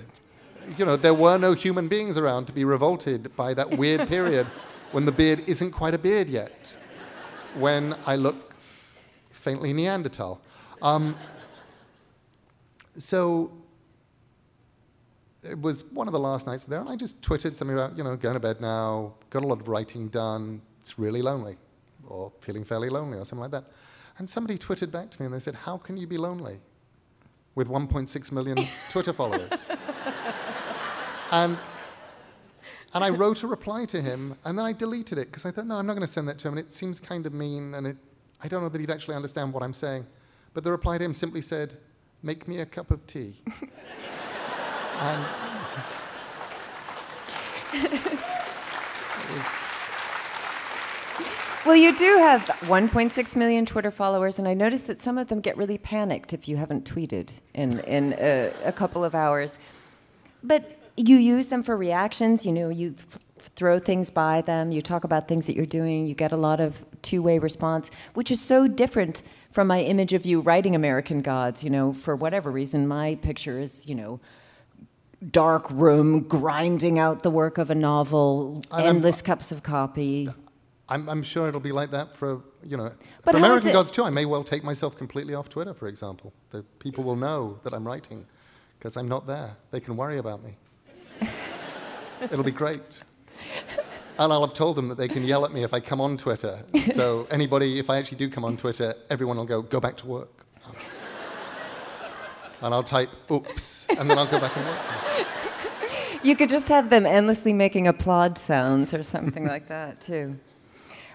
You 0.78 0.86
know, 0.86 0.96
there 0.96 1.14
were 1.14 1.38
no 1.38 1.54
human 1.54 1.90
beings 1.90 2.18
around 2.18 2.46
to 2.46 2.54
be 2.54 2.64
revolted 2.64 3.36
by 3.36 3.54
that 3.56 3.78
weird 3.78 4.08
period 4.16 4.48
when 4.94 5.06
the 5.06 5.12
beard 5.12 5.44
isn't 5.48 5.72
quite 5.72 5.94
a 5.94 5.98
beard 5.98 6.30
yet, 6.30 6.78
when 7.56 7.96
I 8.06 8.16
look 8.16 8.54
faintly 9.32 9.74
Neanderthal. 9.74 10.40
Um, 10.82 11.16
so 12.98 13.52
it 15.44 15.60
was 15.60 15.86
one 15.92 16.08
of 16.08 16.12
the 16.12 16.20
last 16.20 16.46
nights 16.46 16.66
there, 16.66 16.80
and 16.80 16.90
I 16.90 16.96
just 16.96 17.22
twittered 17.22 17.56
something 17.56 17.76
about, 17.76 17.98
you 17.98 18.04
know, 18.04 18.16
going 18.16 18.36
to 18.36 18.40
bed 18.40 18.62
now, 18.62 19.14
got 19.30 19.44
a 19.44 19.48
lot 19.48 19.60
of 19.60 19.68
writing 19.68 20.08
done, 20.08 20.62
it's 20.80 21.00
really 21.00 21.22
lonely, 21.22 21.58
or 22.08 22.32
feeling 22.42 22.64
fairly 22.64 22.90
lonely, 22.90 23.18
or 23.18 23.26
something 23.26 23.42
like 23.42 23.52
that. 23.52 23.66
And 24.18 24.30
somebody 24.30 24.58
twittered 24.58 24.92
back 24.92 25.10
to 25.12 25.22
me 25.22 25.26
and 25.26 25.34
they 25.34 25.40
said, 25.40 25.56
How 25.56 25.78
can 25.78 25.98
you 25.98 26.06
be 26.06 26.18
lonely 26.18 26.60
with 27.56 27.68
1.6 27.68 28.32
million 28.32 28.58
Twitter 28.92 29.14
followers? 29.14 29.68
and, 31.32 31.58
and 32.94 33.04
I 33.04 33.10
wrote 33.10 33.42
a 33.44 33.48
reply 33.48 33.86
to 33.86 34.02
him, 34.02 34.36
and 34.46 34.58
then 34.58 34.66
I 34.66 34.74
deleted 34.74 35.18
it 35.18 35.28
because 35.28 35.46
I 35.46 35.52
thought, 35.52 35.66
No, 35.66 35.78
I'm 35.78 35.88
not 35.88 35.94
going 35.94 36.06
to 36.06 36.12
send 36.12 36.28
that 36.28 36.38
to 36.40 36.50
him, 36.50 36.58
and 36.58 36.66
it 36.66 36.72
seems 36.72 37.00
kind 37.00 37.26
of 37.26 37.34
mean, 37.34 37.74
and 37.74 37.88
it, 37.88 37.98
I 38.44 38.48
don't 38.48 38.62
know 38.62 38.70
that 38.70 38.80
he'd 38.80 38.92
actually 38.92 39.16
understand 39.16 39.54
what 39.54 39.64
I'm 39.64 39.74
saying. 39.74 40.06
But 40.54 40.64
the 40.64 40.72
reply 40.72 40.98
to 40.98 41.04
him 41.04 41.14
simply 41.14 41.42
said, 41.42 41.78
make 42.24 42.48
me 42.48 42.60
a 42.60 42.66
cup 42.66 42.92
of 42.92 43.06
tea. 43.08 43.42
and 45.00 45.26
Well, 51.64 51.76
you 51.76 51.96
do 51.96 52.18
have 52.18 52.42
1.6 52.62 53.36
million 53.36 53.68
Twitter 53.68 53.92
followers, 53.92 54.40
and 54.40 54.48
I 54.48 54.56
noticed 54.56 54.88
that 54.88 55.00
some 55.00 55.20
of 55.20 55.28
them 55.28 55.42
get 55.42 55.56
really 55.58 55.78
panicked 55.78 56.34
if 56.34 56.48
you 56.48 56.58
haven't 56.58 56.92
tweeted 56.92 57.34
in, 57.54 57.82
in 57.82 58.16
a, 58.18 58.52
a 58.66 58.72
couple 58.72 59.04
of 59.04 59.14
hours. 59.14 59.60
But 60.42 60.80
you 60.98 61.18
use 61.18 61.48
them 61.48 61.62
for 61.62 61.78
reactions, 61.78 62.48
you 62.48 62.52
know, 62.52 62.70
you 62.70 62.96
f- 62.98 63.20
throw 63.56 63.78
things 63.78 64.10
by 64.10 64.42
them, 64.42 64.72
you 64.72 64.82
talk 64.82 65.04
about 65.04 65.28
things 65.28 65.46
that 65.46 65.56
you're 65.56 65.68
doing, 65.68 66.08
you 66.08 66.16
get 66.16 66.32
a 66.32 66.38
lot 66.38 66.60
of 66.60 66.84
two 67.04 67.22
way 67.22 67.38
response, 67.38 67.92
which 68.16 68.32
is 68.32 68.42
so 68.42 68.68
different 68.68 69.22
from 69.52 69.68
my 69.68 69.82
image 69.82 70.14
of 70.14 70.26
you 70.26 70.42
writing 70.42 70.76
American 70.76 71.22
Gods. 71.22 71.64
You 71.64 71.70
know, 71.70 71.94
for 71.94 72.16
whatever 72.16 72.50
reason, 72.52 72.88
my 72.88 73.16
picture 73.16 73.60
is, 73.60 73.88
you 73.88 73.96
know, 73.96 74.20
dark 75.30 75.70
room, 75.70 76.22
grinding 76.22 76.98
out 76.98 77.24
the 77.24 77.30
work 77.30 77.58
of 77.58 77.70
a 77.70 77.76
novel, 77.76 78.62
And 78.72 78.82
I'm- 78.86 78.96
endless 78.96 79.22
cups 79.22 79.52
of 79.52 79.62
coffee. 79.64 80.30
I'm, 80.90 81.08
I'm 81.08 81.24
sure 81.24 81.48
it'll 81.48 81.62
be 81.62 81.72
like 81.72 81.92
that 81.92 82.18
for, 82.18 82.42
you 82.64 82.76
know, 82.76 82.92
But 83.24 83.32
for 83.32 83.38
American 83.38 83.72
Gods 83.72 83.92
too. 83.92 84.04
I 84.04 84.10
may 84.10 84.26
well 84.26 84.44
take 84.44 84.62
myself 84.62 84.98
completely 84.98 85.34
off 85.34 85.48
Twitter, 85.48 85.74
for 85.74 85.88
example. 85.88 86.34
The 86.50 86.64
people 86.80 87.06
will 87.06 87.16
know 87.16 87.60
that 87.64 87.74
I'm 87.74 87.88
writing 87.88 88.26
because 88.78 88.98
I'm 88.98 89.08
not 89.08 89.26
there. 89.26 89.56
They 89.70 89.80
can 89.80 89.96
worry 89.96 90.18
about 90.18 90.44
me. 90.44 90.58
It'll 92.22 92.44
be 92.44 92.52
great. 92.52 93.04
And 94.20 94.32
I'll 94.32 94.46
have 94.46 94.54
told 94.54 94.76
them 94.76 94.88
that 94.90 94.98
they 94.98 95.08
can 95.08 95.24
yell 95.24 95.46
at 95.46 95.52
me 95.52 95.64
if 95.64 95.74
I 95.74 95.80
come 95.80 96.02
on 96.02 96.18
Twitter. 96.18 96.64
So 96.92 97.28
anybody, 97.32 97.80
if 97.80 97.90
I 97.90 97.98
actually 97.98 98.18
do 98.18 98.30
come 98.30 98.46
on 98.46 98.58
Twitter, 98.58 98.96
everyone 99.10 99.38
will 99.38 99.46
go, 99.46 99.62
go 99.62 99.80
back 99.80 99.98
to 99.98 100.08
work. 100.08 100.46
And 102.62 102.74
I'll 102.74 102.84
type, 102.84 103.10
oops, 103.32 103.88
and 103.98 104.10
then 104.10 104.20
I'll 104.20 104.28
go 104.28 104.40
back 104.40 104.56
and 104.56 104.66
work. 104.68 105.28
You 106.24 106.36
could 106.36 106.50
just 106.50 106.68
have 106.68 106.92
them 106.92 107.08
endlessly 107.08 107.54
making 107.54 107.88
applaud 107.88 108.38
sounds 108.38 108.94
or 108.94 109.02
something 109.02 109.48
like 109.48 109.68
that, 109.70 110.02
too. 110.02 110.38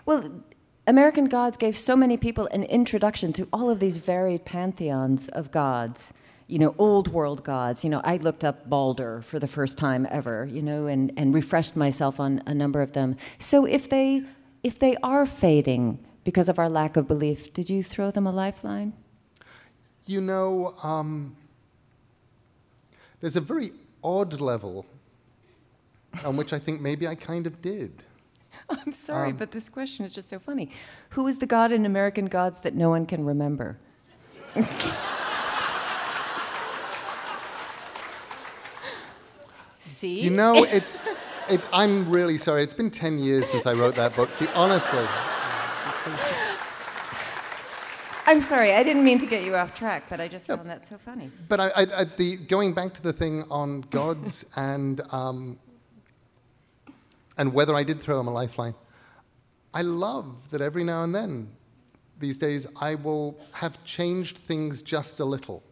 Well, 0.04 0.42
American 0.88 1.26
Gods 1.26 1.56
gave 1.56 1.76
so 1.76 1.94
many 1.94 2.16
people 2.16 2.48
an 2.50 2.64
introduction 2.64 3.32
to 3.34 3.48
all 3.52 3.70
of 3.70 3.78
these 3.78 3.98
varied 3.98 4.44
pantheons 4.44 5.28
of 5.28 5.52
gods. 5.52 6.12
You 6.48 6.58
know, 6.60 6.74
old 6.78 7.08
world 7.08 7.42
gods. 7.42 7.82
You 7.82 7.90
know, 7.90 8.00
I 8.04 8.18
looked 8.18 8.44
up 8.44 8.68
Balder 8.68 9.22
for 9.22 9.38
the 9.38 9.48
first 9.48 9.76
time 9.76 10.06
ever, 10.10 10.46
you 10.46 10.62
know, 10.62 10.86
and, 10.86 11.12
and 11.16 11.34
refreshed 11.34 11.76
myself 11.76 12.20
on 12.20 12.42
a 12.46 12.54
number 12.54 12.82
of 12.82 12.92
them. 12.92 13.16
So 13.38 13.64
if 13.64 13.88
they, 13.88 14.22
if 14.62 14.78
they 14.78 14.96
are 15.02 15.26
fading 15.26 15.98
because 16.24 16.48
of 16.48 16.58
our 16.58 16.68
lack 16.68 16.96
of 16.96 17.08
belief, 17.08 17.52
did 17.52 17.68
you 17.68 17.82
throw 17.82 18.10
them 18.10 18.26
a 18.26 18.30
lifeline? 18.30 18.92
You 20.06 20.20
know, 20.20 20.74
um, 20.82 21.36
there's 23.20 23.36
a 23.36 23.40
very 23.40 23.70
odd 24.04 24.40
level 24.40 24.86
on 26.24 26.36
which 26.36 26.52
I 26.52 26.58
think 26.58 26.80
maybe 26.80 27.06
I 27.06 27.14
kind 27.14 27.46
of 27.46 27.60
did. 27.60 28.04
I'm 28.70 28.92
sorry, 28.92 29.32
but 29.32 29.50
this 29.50 29.68
question 29.68 30.04
is 30.04 30.14
just 30.14 30.28
so 30.28 30.38
funny. 30.38 30.70
Who 31.10 31.26
is 31.26 31.38
the 31.38 31.46
god 31.46 31.72
in 31.72 31.84
American 31.84 32.26
Gods 32.26 32.60
that 32.60 32.74
no 32.74 32.90
one 32.90 33.06
can 33.06 33.24
remember? 33.24 33.78
See? 39.96 40.20
You 40.20 40.30
know, 40.30 40.64
it's, 40.78 40.98
it, 41.48 41.66
I'm 41.72 42.10
really 42.10 42.36
sorry. 42.36 42.62
It's 42.62 42.74
been 42.74 42.90
10 42.90 43.18
years 43.18 43.48
since 43.48 43.66
I 43.66 43.72
wrote 43.72 43.94
that 43.94 44.14
book. 44.14 44.28
You, 44.38 44.48
honestly. 44.54 45.06
Just- 46.04 46.42
I'm 48.28 48.40
sorry, 48.42 48.74
I 48.74 48.82
didn't 48.82 49.04
mean 49.04 49.18
to 49.20 49.26
get 49.26 49.44
you 49.44 49.56
off 49.56 49.72
track, 49.72 50.04
but 50.10 50.20
I 50.20 50.28
just 50.28 50.48
found 50.48 50.68
that 50.68 50.84
so 50.84 50.98
funny. 50.98 51.30
But 51.48 51.60
I, 51.60 51.68
I, 51.68 51.86
I, 52.00 52.04
the, 52.04 52.36
going 52.36 52.74
back 52.74 52.92
to 52.94 53.02
the 53.02 53.12
thing 53.12 53.44
on 53.50 53.82
gods 53.82 54.50
and, 54.56 55.00
um, 55.12 55.58
and 57.38 57.54
whether 57.54 57.74
I 57.74 57.82
did 57.82 58.00
throw 58.00 58.20
him 58.20 58.26
a 58.26 58.32
lifeline, 58.32 58.74
I 59.72 59.82
love 59.82 60.50
that 60.50 60.60
every 60.60 60.84
now 60.84 61.04
and 61.04 61.14
then, 61.14 61.48
these 62.18 62.36
days, 62.36 62.66
I 62.80 62.96
will 62.96 63.38
have 63.52 63.82
changed 63.84 64.38
things 64.38 64.82
just 64.82 65.20
a 65.20 65.24
little 65.24 65.62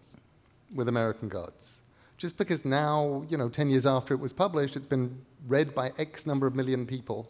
with 0.74 0.88
American 0.88 1.28
Gods. 1.28 1.73
Just 2.16 2.36
because 2.38 2.64
now, 2.64 3.24
you 3.28 3.36
know, 3.36 3.48
10 3.48 3.70
years 3.70 3.86
after 3.86 4.14
it 4.14 4.20
was 4.20 4.32
published, 4.32 4.76
it's 4.76 4.86
been 4.86 5.20
read 5.46 5.74
by 5.74 5.92
X 5.98 6.26
number 6.26 6.46
of 6.46 6.54
million 6.54 6.86
people. 6.86 7.28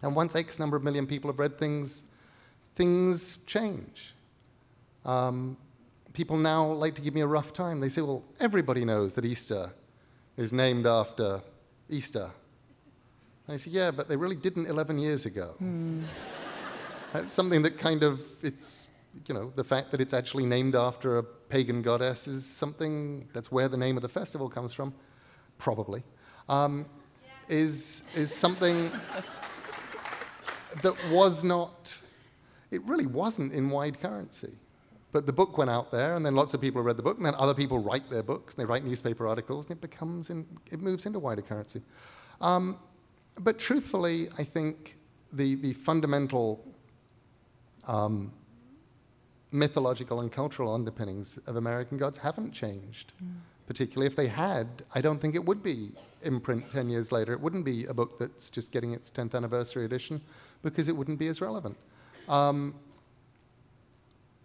And 0.00 0.16
once 0.16 0.34
X 0.34 0.58
number 0.58 0.76
of 0.76 0.82
million 0.82 1.06
people 1.06 1.30
have 1.30 1.38
read 1.38 1.58
things, 1.58 2.04
things 2.74 3.44
change. 3.44 4.14
Um, 5.04 5.56
people 6.12 6.36
now 6.36 6.66
like 6.72 6.94
to 6.94 7.02
give 7.02 7.14
me 7.14 7.20
a 7.20 7.26
rough 7.26 7.52
time. 7.52 7.80
They 7.80 7.88
say, 7.88 8.00
well, 8.00 8.22
everybody 8.40 8.84
knows 8.84 9.14
that 9.14 9.24
Easter 9.24 9.70
is 10.36 10.52
named 10.52 10.86
after 10.86 11.40
Easter. 11.88 12.30
I 13.48 13.56
say, 13.56 13.70
yeah, 13.70 13.90
but 13.90 14.08
they 14.08 14.16
really 14.16 14.36
didn't 14.36 14.66
11 14.66 14.98
years 14.98 15.26
ago. 15.26 15.54
That's 17.12 17.32
something 17.32 17.62
that 17.62 17.76
kind 17.76 18.02
of, 18.02 18.20
it's, 18.42 18.86
you 19.28 19.34
know, 19.34 19.52
the 19.54 19.64
fact 19.64 19.90
that 19.90 20.00
it's 20.00 20.14
actually 20.14 20.46
named 20.46 20.74
after 20.74 21.18
a 21.18 21.24
pagan 21.52 21.82
goddess 21.82 22.26
is 22.26 22.46
something, 22.46 23.28
that's 23.34 23.52
where 23.52 23.68
the 23.68 23.76
name 23.76 23.98
of 23.98 24.02
the 24.02 24.08
festival 24.08 24.48
comes 24.48 24.72
from, 24.72 24.94
probably, 25.58 26.02
um, 26.48 26.86
is, 27.46 28.04
is 28.16 28.34
something 28.34 28.90
that 30.80 30.94
was 31.10 31.44
not, 31.44 32.00
it 32.70 32.82
really 32.88 33.04
wasn't 33.04 33.52
in 33.52 33.68
wide 33.68 34.00
currency. 34.00 34.54
But 35.12 35.26
the 35.26 35.32
book 35.34 35.58
went 35.58 35.68
out 35.68 35.90
there, 35.90 36.14
and 36.14 36.24
then 36.24 36.34
lots 36.34 36.54
of 36.54 36.62
people 36.62 36.80
read 36.80 36.96
the 36.96 37.02
book, 37.02 37.18
and 37.18 37.26
then 37.26 37.34
other 37.34 37.52
people 37.52 37.78
write 37.78 38.08
their 38.08 38.22
books, 38.22 38.54
and 38.54 38.62
they 38.62 38.66
write 38.66 38.86
newspaper 38.86 39.28
articles, 39.28 39.66
and 39.66 39.72
it 39.76 39.82
becomes, 39.82 40.30
in, 40.30 40.46
it 40.70 40.80
moves 40.80 41.04
into 41.04 41.18
wider 41.18 41.42
currency. 41.42 41.82
Um, 42.40 42.78
but 43.38 43.58
truthfully, 43.58 44.30
I 44.38 44.44
think 44.44 44.96
the, 45.34 45.56
the 45.56 45.74
fundamental 45.74 46.66
um, 47.86 48.32
mythological 49.52 50.20
and 50.20 50.32
cultural 50.32 50.74
underpinnings 50.74 51.38
of 51.46 51.56
American 51.56 51.98
gods 51.98 52.18
haven't 52.18 52.52
changed. 52.52 53.12
Particularly 53.66 54.06
if 54.06 54.16
they 54.16 54.26
had, 54.26 54.82
I 54.94 55.00
don't 55.00 55.18
think 55.18 55.34
it 55.34 55.44
would 55.44 55.62
be 55.62 55.92
in 56.22 56.40
print 56.40 56.70
10 56.70 56.88
years 56.88 57.12
later. 57.12 57.32
It 57.32 57.40
wouldn't 57.40 57.64
be 57.64 57.84
a 57.86 57.94
book 57.94 58.18
that's 58.18 58.50
just 58.50 58.72
getting 58.72 58.92
its 58.92 59.10
10th 59.10 59.34
anniversary 59.34 59.84
edition 59.84 60.20
because 60.62 60.88
it 60.88 60.96
wouldn't 60.96 61.18
be 61.18 61.28
as 61.28 61.40
relevant. 61.40 61.76
Um, 62.28 62.74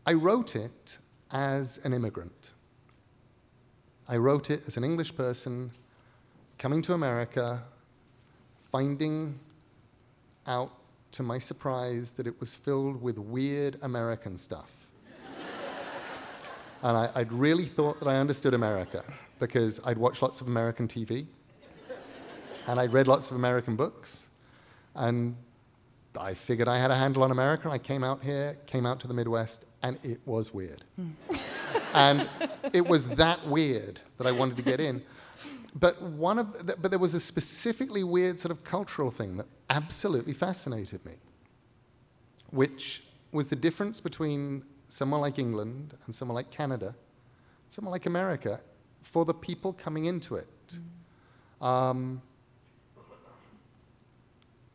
I 0.05 0.13
wrote 0.13 0.55
it 0.55 0.99
as 1.31 1.79
an 1.83 1.93
immigrant. 1.93 2.53
I 4.07 4.17
wrote 4.17 4.49
it 4.49 4.63
as 4.67 4.77
an 4.77 4.83
English 4.83 5.15
person 5.15 5.71
coming 6.57 6.81
to 6.83 6.93
America, 6.93 7.63
finding 8.71 9.39
out 10.45 10.71
to 11.11 11.23
my 11.23 11.37
surprise 11.37 12.11
that 12.11 12.27
it 12.27 12.39
was 12.39 12.55
filled 12.55 13.01
with 13.01 13.17
weird 13.17 13.77
American 13.81 14.37
stuff. 14.37 14.76
And 16.83 16.97
I, 16.97 17.09
I'd 17.15 17.31
really 17.31 17.65
thought 17.65 17.99
that 17.99 18.07
I 18.07 18.17
understood 18.17 18.53
America 18.53 19.03
because 19.39 19.79
I'd 19.85 19.97
watched 19.97 20.21
lots 20.21 20.41
of 20.41 20.47
American 20.47 20.87
TV 20.87 21.27
and 22.67 22.79
I'd 22.79 22.93
read 22.93 23.07
lots 23.07 23.31
of 23.31 23.37
American 23.37 23.75
books. 23.75 24.29
And 24.95 25.35
I 26.19 26.33
figured 26.33 26.67
I 26.67 26.77
had 26.77 26.91
a 26.91 26.95
handle 26.95 27.23
on 27.23 27.31
America. 27.31 27.69
I 27.69 27.77
came 27.77 28.03
out 28.03 28.21
here, 28.21 28.57
came 28.65 28.85
out 28.85 28.99
to 29.01 29.07
the 29.07 29.13
Midwest, 29.13 29.65
and 29.83 29.97
it 30.03 30.19
was 30.25 30.53
weird. 30.53 30.83
Hmm. 30.95 31.09
and 31.93 32.29
it 32.73 32.87
was 32.87 33.07
that 33.09 33.45
weird 33.47 34.01
that 34.17 34.27
I 34.27 34.31
wanted 34.31 34.57
to 34.57 34.63
get 34.63 34.79
in. 34.79 35.01
But 35.75 36.01
one 36.01 36.39
of, 36.39 36.65
the, 36.65 36.75
but 36.75 36.91
there 36.91 36.99
was 36.99 37.13
a 37.13 37.19
specifically 37.19 38.03
weird 38.03 38.39
sort 38.39 38.51
of 38.51 38.63
cultural 38.63 39.11
thing 39.11 39.37
that 39.37 39.45
absolutely 39.69 40.33
fascinated 40.33 41.05
me, 41.05 41.13
which 42.49 43.03
was 43.31 43.47
the 43.47 43.55
difference 43.55 44.01
between 44.01 44.63
somewhere 44.89 45.21
like 45.21 45.39
England 45.39 45.95
and 46.05 46.15
somewhere 46.15 46.35
like 46.35 46.49
Canada, 46.51 46.95
somewhere 47.69 47.91
like 47.91 48.05
America, 48.05 48.59
for 49.01 49.25
the 49.25 49.33
people 49.33 49.73
coming 49.73 50.05
into 50.05 50.35
it. 50.35 50.79
Um, 51.61 52.21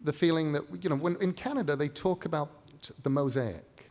the 0.00 0.12
feeling 0.12 0.52
that, 0.52 0.64
you 0.82 0.90
know, 0.90 0.96
when 0.96 1.16
in 1.20 1.32
Canada 1.32 1.76
they 1.76 1.88
talk 1.88 2.24
about 2.24 2.50
the 3.02 3.10
mosaic. 3.10 3.90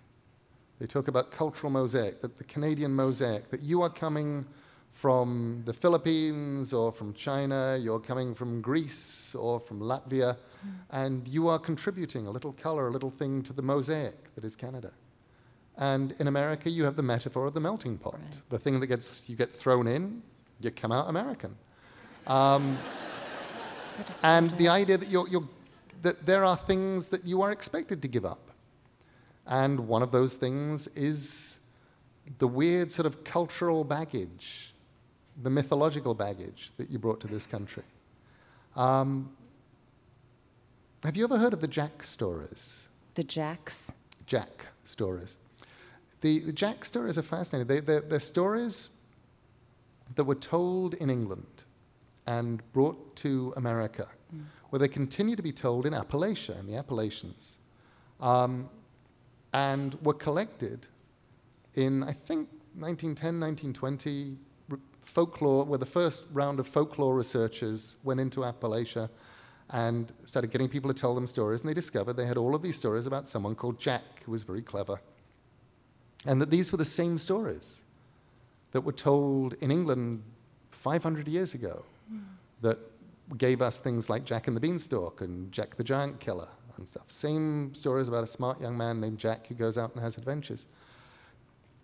They 0.79 0.87
talk 0.87 1.07
about 1.07 1.31
cultural 1.31 1.71
mosaic, 1.71 2.21
that 2.21 2.35
the 2.35 2.43
Canadian 2.43 2.93
mosaic, 2.93 3.49
that 3.49 3.61
you 3.61 3.81
are 3.81 3.89
coming 3.89 4.45
from 4.91 5.61
the 5.65 5.73
Philippines 5.73 6.73
or 6.73 6.91
from 6.91 7.13
China, 7.13 7.77
you're 7.79 7.99
coming 7.99 8.35
from 8.35 8.61
Greece 8.61 9.35
or 9.35 9.59
from 9.59 9.79
Latvia, 9.79 10.37
and 10.89 11.27
you 11.27 11.47
are 11.47 11.59
contributing 11.59 12.27
a 12.27 12.31
little 12.31 12.51
color, 12.53 12.87
a 12.87 12.91
little 12.91 13.11
thing 13.11 13.41
to 13.43 13.53
the 13.53 13.61
mosaic 13.61 14.33
that 14.35 14.43
is 14.43 14.55
Canada. 14.55 14.91
And 15.81 16.13
in 16.19 16.27
America, 16.27 16.69
you 16.69 16.83
have 16.83 16.95
the 16.95 17.01
metaphor 17.01 17.47
of 17.47 17.53
the 17.53 17.59
melting 17.59 17.97
pot, 17.97 18.13
Right. 18.13 18.41
the 18.49 18.59
thing 18.59 18.79
that 18.81 18.87
gets 18.87 19.27
you 19.27 19.35
get 19.35 19.51
thrown 19.51 19.87
in, 19.87 20.21
you 20.59 20.69
come 20.69 20.91
out 20.91 21.09
American. 21.09 21.55
Um, 22.27 22.77
and 24.23 24.51
the 24.59 24.69
idea 24.69 24.99
that 24.99 25.09
you're, 25.09 25.27
you're 25.27 25.49
that 26.03 26.23
there 26.27 26.45
are 26.45 26.55
things 26.55 27.07
that 27.07 27.25
you 27.25 27.41
are 27.41 27.51
expected 27.51 28.01
to 28.03 28.07
give 28.07 28.25
up. 28.25 28.51
And 29.47 29.87
one 29.87 30.03
of 30.03 30.11
those 30.11 30.35
things 30.35 30.87
is 30.89 31.59
the 32.37 32.47
weird 32.47 32.91
sort 32.91 33.07
of 33.07 33.23
cultural 33.23 33.83
baggage, 33.83 34.75
the 35.41 35.49
mythological 35.49 36.13
baggage 36.13 36.71
that 36.77 36.91
you 36.91 36.99
brought 36.99 37.19
to 37.21 37.27
this 37.27 37.47
country. 37.47 37.83
Um, 38.75 39.31
have 41.03 41.17
you 41.17 41.23
ever 41.23 41.39
heard 41.39 41.53
of 41.53 41.61
the 41.61 41.67
Jack 41.67 42.03
stories? 42.03 42.87
The 43.15 43.23
Jacks? 43.23 43.91
Jack 44.27 44.67
stories. 44.83 45.39
The, 46.21 46.39
the 46.39 46.53
Jack 46.53 46.85
stories 46.85 47.17
are 47.17 47.23
fascinating. 47.23 47.67
They, 47.67 47.79
they're, 47.79 48.01
they're 48.01 48.19
stories 48.19 49.01
that 50.15 50.23
were 50.23 50.35
told 50.35 50.93
in 50.95 51.09
England 51.09 51.63
and 52.27 52.61
brought 52.73 53.15
to 53.17 53.53
America, 53.57 54.07
mm. 54.33 54.43
where 54.69 54.79
they 54.79 54.87
continue 54.87 55.35
to 55.35 55.41
be 55.41 55.51
told 55.51 55.85
in 55.85 55.93
Appalachia, 55.93 56.59
in 56.59 56.67
the 56.67 56.75
Appalachians, 56.75 57.57
um, 58.19 58.69
and 59.53 59.95
were 60.03 60.13
collected 60.13 60.87
in, 61.73 62.03
I 62.03 62.13
think, 62.13 62.47
1910, 62.77 63.39
1920, 63.39 64.37
folklore, 65.01 65.65
where 65.65 65.79
the 65.79 65.85
first 65.85 66.23
round 66.31 66.59
of 66.59 66.67
folklore 66.67 67.15
researchers 67.15 67.97
went 68.03 68.19
into 68.19 68.41
Appalachia 68.41 69.09
and 69.71 70.11
started 70.25 70.51
getting 70.51 70.69
people 70.69 70.93
to 70.93 70.99
tell 70.99 71.15
them 71.15 71.25
stories, 71.25 71.61
and 71.61 71.69
they 71.69 71.73
discovered 71.73 72.13
they 72.13 72.25
had 72.25 72.37
all 72.37 72.53
of 72.53 72.61
these 72.61 72.77
stories 72.77 73.07
about 73.07 73.27
someone 73.27 73.55
called 73.55 73.79
Jack, 73.79 74.23
who 74.25 74.31
was 74.31 74.43
very 74.43 74.61
clever. 74.61 74.99
And 76.25 76.41
that 76.41 76.49
these 76.49 76.71
were 76.71 76.77
the 76.77 76.85
same 76.85 77.17
stories 77.17 77.81
that 78.71 78.81
were 78.81 78.91
told 78.91 79.53
in 79.55 79.71
England 79.71 80.23
500 80.71 81.27
years 81.27 81.53
ago 81.53 81.83
that 82.61 82.77
gave 83.37 83.61
us 83.61 83.79
things 83.79 84.09
like 84.09 84.25
Jack 84.25 84.47
and 84.47 84.55
the 84.55 84.61
Beanstalk 84.61 85.21
and 85.21 85.51
Jack 85.51 85.75
the 85.75 85.83
Giant 85.83 86.19
Killer 86.19 86.49
and 86.77 86.87
stuff. 86.87 87.03
Same 87.07 87.73
stories 87.73 88.07
about 88.07 88.23
a 88.23 88.27
smart 88.27 88.59
young 88.61 88.77
man 88.77 88.99
named 88.99 89.17
Jack 89.17 89.47
who 89.47 89.55
goes 89.55 89.77
out 89.77 89.93
and 89.93 90.03
has 90.03 90.17
adventures. 90.17 90.67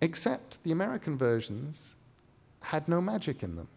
Except 0.01 0.63
the 0.63 0.71
American 0.71 1.17
versions 1.17 1.95
had 2.61 2.87
no 2.87 3.01
magic 3.01 3.43
in 3.43 3.55
them. 3.55 3.67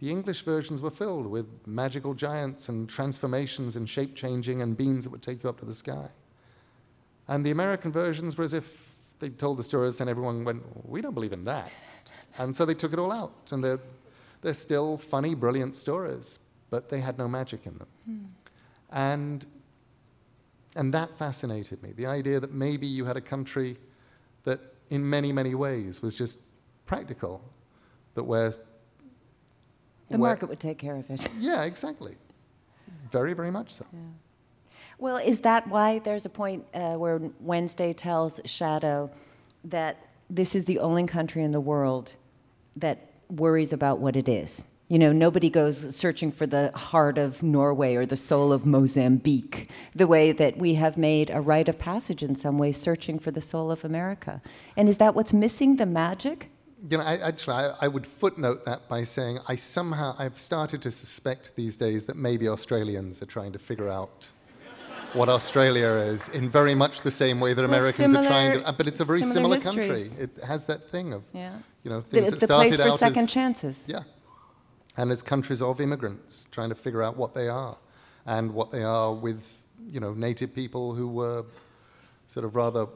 The 0.00 0.10
English 0.10 0.42
versions 0.42 0.80
were 0.80 0.90
filled 0.90 1.26
with 1.26 1.46
magical 1.66 2.14
giants 2.14 2.68
and 2.68 2.88
transformations 2.88 3.76
and 3.76 3.88
shape 3.88 4.14
changing 4.14 4.62
and 4.62 4.76
beans 4.76 5.04
that 5.04 5.10
would 5.10 5.22
take 5.22 5.42
you 5.42 5.48
up 5.48 5.58
to 5.60 5.64
the 5.64 5.74
sky. 5.74 6.08
And 7.26 7.44
the 7.44 7.50
American 7.50 7.90
versions 7.90 8.36
were 8.36 8.44
as 8.44 8.54
if 8.54 8.87
they 9.18 9.30
told 9.30 9.58
the 9.58 9.62
stories 9.62 10.00
and 10.00 10.08
everyone 10.08 10.44
went, 10.44 10.62
We 10.84 11.00
don't 11.00 11.14
believe 11.14 11.32
in 11.32 11.44
that. 11.44 11.70
And 12.38 12.54
so 12.54 12.64
they 12.64 12.74
took 12.74 12.92
it 12.92 12.98
all 12.98 13.12
out. 13.12 13.50
And 13.50 13.62
they're, 13.62 13.80
they're 14.42 14.54
still 14.54 14.96
funny, 14.96 15.34
brilliant 15.34 15.74
stories, 15.74 16.38
but 16.70 16.88
they 16.88 17.00
had 17.00 17.18
no 17.18 17.28
magic 17.28 17.66
in 17.66 17.78
them. 17.78 17.88
Hmm. 18.04 18.24
And, 18.90 19.46
and 20.76 20.94
that 20.94 21.16
fascinated 21.18 21.82
me 21.82 21.92
the 21.92 22.06
idea 22.06 22.40
that 22.40 22.52
maybe 22.52 22.86
you 22.86 23.04
had 23.04 23.16
a 23.16 23.20
country 23.20 23.76
that, 24.44 24.60
in 24.90 25.08
many, 25.08 25.32
many 25.32 25.54
ways, 25.54 26.00
was 26.00 26.14
just 26.14 26.38
practical, 26.86 27.42
that 28.14 28.24
where 28.24 28.52
the 30.10 30.16
where, 30.16 30.30
market 30.30 30.48
would 30.48 30.60
take 30.60 30.78
care 30.78 30.96
of 30.96 31.10
it. 31.10 31.28
Yeah, 31.38 31.64
exactly. 31.64 32.16
Very, 33.10 33.34
very 33.34 33.50
much 33.50 33.74
so. 33.74 33.86
Yeah. 33.92 33.98
Well, 34.98 35.16
is 35.16 35.40
that 35.40 35.68
why 35.68 36.00
there's 36.00 36.26
a 36.26 36.28
point 36.28 36.66
uh, 36.74 36.94
where 36.94 37.20
Wednesday 37.40 37.92
tells 37.92 38.40
Shadow 38.44 39.10
that 39.64 39.96
this 40.28 40.54
is 40.54 40.64
the 40.64 40.80
only 40.80 41.06
country 41.06 41.44
in 41.44 41.52
the 41.52 41.60
world 41.60 42.14
that 42.76 43.12
worries 43.28 43.72
about 43.72 44.00
what 44.00 44.16
it 44.16 44.28
is? 44.28 44.64
You 44.88 44.98
know, 44.98 45.12
nobody 45.12 45.50
goes 45.50 45.94
searching 45.94 46.32
for 46.32 46.46
the 46.46 46.72
heart 46.74 47.18
of 47.18 47.42
Norway 47.42 47.94
or 47.94 48.06
the 48.06 48.16
soul 48.16 48.52
of 48.52 48.66
Mozambique, 48.66 49.70
the 49.94 50.06
way 50.06 50.32
that 50.32 50.56
we 50.56 50.74
have 50.74 50.96
made 50.96 51.30
a 51.30 51.40
rite 51.40 51.68
of 51.68 51.78
passage 51.78 52.22
in 52.22 52.34
some 52.34 52.58
ways, 52.58 52.76
searching 52.76 53.18
for 53.18 53.30
the 53.30 53.40
soul 53.40 53.70
of 53.70 53.84
America. 53.84 54.40
And 54.76 54.88
is 54.88 54.96
that 54.96 55.14
what's 55.14 55.32
missing 55.32 55.76
the 55.76 55.86
magic? 55.86 56.50
you 56.88 56.96
know, 56.96 57.02
I, 57.02 57.16
actually, 57.16 57.54
I, 57.54 57.74
I, 57.82 57.88
would 57.88 58.06
footnote 58.06 58.64
that 58.64 58.88
by 58.88 59.02
saying 59.02 59.40
I 59.48 59.56
somehow 59.56 60.14
I've 60.16 60.38
started 60.38 60.80
to 60.82 60.92
suspect 60.92 61.56
these 61.56 61.76
days 61.76 62.04
that 62.04 62.16
maybe 62.16 62.48
Australians 62.48 63.20
are 63.20 63.26
trying 63.26 63.52
to 63.52 63.58
figure 63.58 63.88
out 63.88 64.28
what 65.14 65.28
Australia 65.28 65.88
is 65.88 66.28
in 66.30 66.48
very 66.50 66.74
much 66.74 67.02
the 67.02 67.10
same 67.10 67.40
way 67.40 67.54
that 67.54 67.62
well, 67.62 67.70
Americans 67.70 68.12
similar, 68.12 68.20
are 68.20 68.28
trying 68.28 68.60
to. 68.60 68.68
Uh, 68.68 68.72
but 68.72 68.86
it's 68.86 69.00
a 69.00 69.04
very 69.04 69.22
similar, 69.22 69.58
similar 69.58 69.88
country. 69.88 70.10
It 70.18 70.30
has 70.44 70.66
that 70.66 70.88
thing 70.88 71.12
of, 71.12 71.24
yeah. 71.32 71.56
you 71.82 71.90
know, 71.90 72.00
things 72.00 72.26
the, 72.26 72.30
that 72.32 72.40
the 72.40 72.46
started 72.46 72.74
place 72.74 72.92
for 72.92 72.98
second 72.98 73.24
as, 73.24 73.32
chances. 73.32 73.84
Yeah, 73.86 74.02
and 74.96 75.10
as 75.10 75.22
countries 75.22 75.62
of 75.62 75.80
immigrants 75.80 76.46
trying 76.50 76.68
to 76.68 76.74
figure 76.74 77.02
out 77.02 77.16
what 77.16 77.34
they 77.34 77.48
are, 77.48 77.76
and 78.26 78.52
what 78.52 78.70
they 78.70 78.82
are 78.82 79.12
with, 79.12 79.42
you 79.86 80.00
know, 80.00 80.12
native 80.12 80.54
people 80.54 80.94
who 80.94 81.08
were 81.08 81.44
sort 82.26 82.44
of 82.44 82.54
rather 82.54 82.86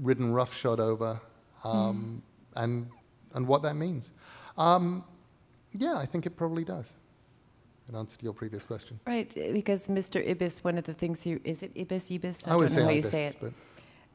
ridden 0.00 0.32
roughshod 0.32 0.80
over, 0.80 1.20
um, 1.64 2.22
mm. 2.54 2.62
and 2.62 2.88
and 3.34 3.46
what 3.46 3.62
that 3.62 3.74
means. 3.74 4.12
Um, 4.58 5.04
yeah, 5.72 5.96
I 5.96 6.06
think 6.06 6.26
it 6.26 6.36
probably 6.36 6.64
does. 6.64 6.90
In 7.88 7.94
answer 7.94 8.18
to 8.18 8.24
your 8.24 8.32
previous 8.32 8.64
question. 8.64 8.98
Right, 9.06 9.32
because 9.52 9.86
Mr. 9.86 10.28
Ibis, 10.28 10.64
one 10.64 10.76
of 10.76 10.84
the 10.84 10.94
things 10.94 11.24
you 11.24 11.40
is 11.44 11.62
it 11.62 11.70
Ibis 11.78 12.10
Ibis? 12.10 12.46
I, 12.46 12.50
I 12.50 12.58
don't 12.58 12.74
know 12.74 12.82
how 12.82 12.88
Ibis, 12.90 13.04
you 13.04 13.10
say 13.10 13.26
it. 13.26 13.52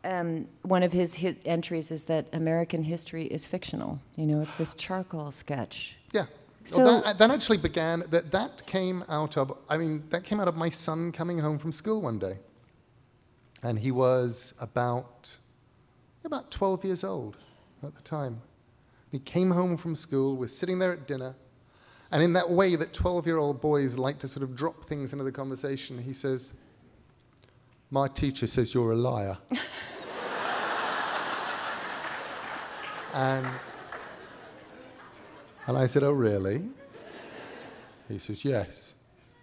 Um, 0.04 0.48
one 0.64 0.84
of 0.84 0.92
his, 0.92 1.16
his 1.16 1.38
entries 1.46 1.92
is 1.92 2.06
that 2.06 2.28
American 2.34 2.84
history 2.84 3.26
is 3.28 3.46
fictional. 3.46 4.00
You 4.18 4.26
know, 4.26 4.42
it's 4.42 4.56
this 4.56 4.74
charcoal 4.74 5.32
sketch. 5.32 5.96
Yeah. 6.12 6.26
So 6.66 6.78
well, 6.78 7.02
that, 7.02 7.18
that, 7.18 7.32
actually 7.32 7.58
began. 7.58 8.04
That 8.10 8.32
that 8.32 8.66
came 8.68 9.04
out 9.08 9.38
of. 9.38 9.54
I 9.70 9.78
mean, 9.78 10.04
that 10.10 10.24
came 10.24 10.40
out 10.40 10.48
of 10.48 10.56
my 10.56 10.70
son 10.70 11.12
coming 11.12 11.40
home 11.40 11.58
from 11.58 11.72
school 11.72 12.02
one 12.02 12.20
day, 12.20 12.40
and 13.64 13.80
he 13.80 13.92
was 13.92 14.54
about 14.60 15.38
about 16.24 16.52
12 16.52 16.86
years 16.86 17.04
old 17.04 17.38
at 17.84 17.96
the 17.96 18.02
time. 18.02 18.42
He 19.12 19.20
came 19.20 19.52
home 19.52 19.76
from 19.76 19.96
school, 19.96 20.38
was 20.38 20.56
sitting 20.56 20.80
there 20.80 20.94
at 20.94 21.08
dinner, 21.08 21.36
and 22.12 22.22
in 22.22 22.34
that 22.34 22.50
way 22.50 22.76
that 22.76 22.94
12 22.94 23.26
year 23.26 23.38
old 23.38 23.62
boys 23.62 23.98
like 23.98 24.20
to 24.20 24.28
sort 24.28 24.44
of 24.44 24.56
drop 24.56 24.84
things 24.86 25.14
into 25.14 25.24
the 25.24 25.32
conversation, 25.32 25.98
he 25.98 26.12
says, 26.12 26.54
My 27.90 28.10
teacher 28.10 28.48
says 28.48 28.74
you're 28.74 28.92
a 28.92 28.96
liar. 28.98 29.38
and, 33.14 33.48
and 35.68 35.78
I 35.78 35.86
said, 35.86 36.04
Oh, 36.04 36.12
really? 36.12 36.64
He 38.10 38.18
says, 38.18 38.44
Yes. 38.44 38.94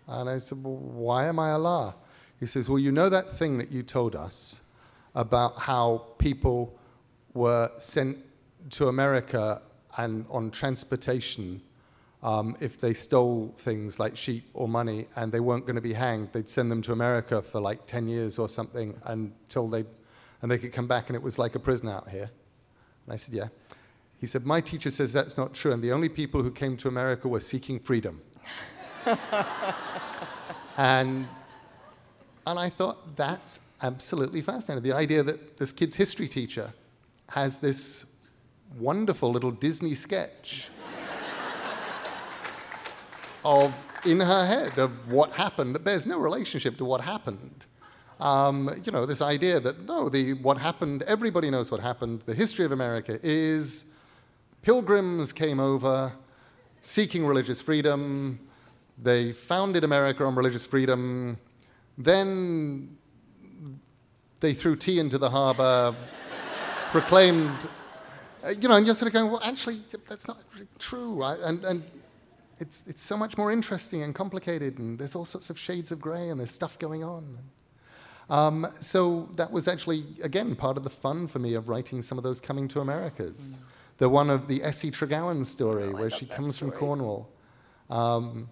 And 0.07 0.29
I 0.29 0.37
said, 0.39 0.63
Well, 0.63 0.77
why 0.77 1.27
am 1.27 1.39
I 1.39 1.51
a 1.51 1.59
liar? 1.59 1.95
He 2.39 2.47
says, 2.47 2.69
Well, 2.69 2.79
you 2.79 2.93
know 2.93 3.09
that 3.09 3.37
thing 3.37 3.57
that 3.59 3.73
you 3.73 3.83
told 3.83 4.15
us 4.15 4.61
about 5.15 5.57
how 5.57 6.05
people 6.19 6.79
were 7.33 7.71
sent 7.79 8.19
to 8.71 8.89
America 8.89 9.63
and 9.97 10.27
on 10.31 10.51
transportation, 10.51 11.63
um, 12.23 12.57
if 12.61 12.81
they 12.81 12.95
stole 12.95 13.55
things 13.59 14.01
like 14.01 14.17
sheep 14.17 14.49
or 14.55 14.69
money 14.69 15.07
and 15.15 15.31
they 15.31 15.41
weren't 15.41 15.67
going 15.67 15.77
to 15.77 15.83
be 15.83 15.93
hanged, 15.93 16.31
they'd 16.33 16.49
send 16.49 16.71
them 16.71 16.83
to 16.83 16.93
America 16.93 17.41
for 17.41 17.61
like 17.61 17.87
10 17.87 18.09
years 18.09 18.39
or 18.39 18.49
something 18.49 18.95
until 19.05 19.69
they, 19.69 19.85
and 20.43 20.51
they 20.51 20.59
could 20.59 20.73
come 20.73 20.89
back 20.89 21.09
and 21.09 21.17
it 21.17 21.23
was 21.23 21.39
like 21.39 21.55
a 21.55 21.61
prison 21.61 21.89
out 21.89 22.09
here. 22.09 22.31
And 23.07 23.13
I 23.13 23.17
said, 23.17 23.35
yeah. 23.35 23.49
He 24.21 24.27
said, 24.27 24.45
my 24.45 24.61
teacher 24.61 24.91
says 24.91 25.13
that's 25.13 25.37
not 25.37 25.55
true, 25.55 25.73
and 25.73 25.81
the 25.81 25.93
only 25.93 26.09
people 26.09 26.43
who 26.43 26.51
came 26.51 26.77
to 26.79 26.89
America 26.89 27.29
were 27.29 27.39
seeking 27.39 27.79
freedom. 27.79 28.21
and, 30.77 31.29
and 32.45 32.59
I 32.59 32.69
thought, 32.69 33.15
that's 33.15 33.61
absolutely 33.81 34.43
fascinating. 34.43 34.83
The 34.83 34.97
idea 34.97 35.23
that 35.23 35.57
this 35.57 35.71
kid's 35.71 35.95
history 35.95 36.27
teacher 36.27 36.73
has 37.29 37.59
this 37.59 38.17
wonderful 38.77 39.31
little 39.31 39.53
Disney 39.53 39.95
sketch 39.95 40.69
of 43.49 43.75
in 44.05 44.21
her 44.21 44.45
head 44.47 44.79
of 44.79 44.91
what 45.11 45.33
happened 45.33 45.75
that 45.75 45.83
bears 45.83 46.05
no 46.07 46.19
relationship 46.19 46.77
to 46.77 46.85
what 46.85 47.01
happened. 47.01 47.67
Um, 48.21 48.81
you 48.85 48.93
know, 48.93 49.07
this 49.07 49.23
idea 49.23 49.59
that 49.61 49.87
no, 49.87 50.09
the 50.09 50.35
what 50.35 50.59
happened, 50.59 51.03
everybody 51.05 51.49
knows 51.51 51.71
what 51.71 51.81
happened. 51.81 52.23
The 52.27 52.35
history 52.35 52.65
of 52.65 52.73
America 52.73 53.19
is 53.23 53.95
pilgrims 54.63 55.33
came 55.33 55.61
over 55.61 56.13
seeking 56.83 57.27
religious 57.27 57.61
freedom. 57.61 58.39
They 59.01 59.33
founded 59.33 59.83
America 59.85 60.25
on 60.25 60.35
religious 60.35 60.67
freedom. 60.67 61.39
Then 61.97 62.97
they 64.41 64.53
threw 64.53 64.77
tea 64.77 64.99
into 64.99 65.19
the 65.19 65.31
harbor, 65.31 65.95
proclaimed 66.91 67.69
uh, 68.45 68.51
you 68.51 68.69
know, 68.69 68.77
and 68.77 68.87
you're 68.87 68.95
sort 68.95 69.09
of 69.09 69.13
going, 69.13 69.31
well, 69.31 69.41
actually, 69.43 69.83
that's 70.07 70.29
not 70.29 70.39
true. 70.79 71.15
Right? 71.15 71.39
And, 71.41 71.65
and 71.65 71.83
it's, 72.61 72.85
it's 72.87 73.03
so 73.03 73.17
much 73.17 73.37
more 73.39 73.53
interesting 73.53 74.03
and 74.03 74.15
complicated, 74.15 74.79
and 74.79 74.99
there's 74.99 75.15
all 75.15 75.25
sorts 75.25 75.51
of 75.51 75.59
shades 75.59 75.93
of 75.93 76.01
grey, 76.01 76.29
and 76.29 76.39
there's 76.39 76.51
stuff 76.51 76.79
going 76.79 77.05
on. 77.05 77.39
Um, 78.31 78.67
so 78.81 79.29
that 79.37 79.51
was 79.51 79.69
actually, 79.69 80.05
again, 80.23 80.55
part 80.55 80.77
of 80.77 80.85
the 80.85 80.91
fun 80.91 81.29
for 81.29 81.39
me 81.39 81.55
of 81.55 81.69
writing 81.69 82.03
some 82.03 82.19
of 82.19 82.25
those 82.25 82.41
coming 82.41 82.69
to 82.69 82.81
Americas. 82.81 83.57
Mm. 83.57 83.59
The 83.99 84.09
one 84.09 84.31
of 84.31 84.47
the 84.49 84.63
Essie 84.63 84.91
Tregowan 84.91 85.47
story, 85.47 85.85
oh, 85.85 85.93
where 85.93 86.11
she 86.11 86.27
comes 86.27 86.57
story. 86.57 86.71
from 86.71 86.79
Cornwall, 86.79 87.29
um, 87.91 88.49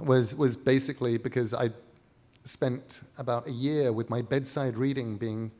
was, 0.00 0.34
was 0.34 0.56
basically 0.56 1.18
because 1.18 1.54
I 1.54 1.70
spent 2.44 3.02
about 3.18 3.46
a 3.46 3.52
year 3.52 3.92
with 3.92 4.10
my 4.10 4.22
bedside 4.22 4.76
reading 4.76 5.16
being 5.16 5.50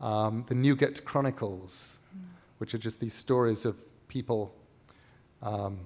um, 0.00 0.44
the 0.48 0.54
Newgate 0.54 1.04
Chronicles, 1.04 1.98
which 2.58 2.74
are 2.74 2.78
just 2.78 2.98
these 2.98 3.14
stories 3.14 3.64
of 3.64 3.76
people 4.08 4.54
um, 5.42 5.78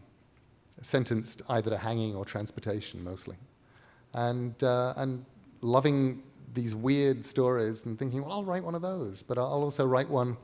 sentenced 0.82 1.42
either 1.48 1.70
to 1.70 1.78
hanging 1.78 2.14
or 2.14 2.24
transportation 2.24 3.02
mostly. 3.02 3.36
And, 4.14 4.62
uh, 4.62 4.94
and 4.96 5.24
loving 5.62 6.22
these 6.54 6.74
weird 6.74 7.24
stories 7.24 7.86
and 7.86 7.98
thinking, 7.98 8.22
well, 8.22 8.32
I'll 8.32 8.44
write 8.44 8.62
one 8.62 8.74
of 8.74 8.82
those, 8.82 9.22
but 9.22 9.38
I'll 9.38 9.62
also 9.62 9.86
write 9.86 10.10
one 10.10 10.36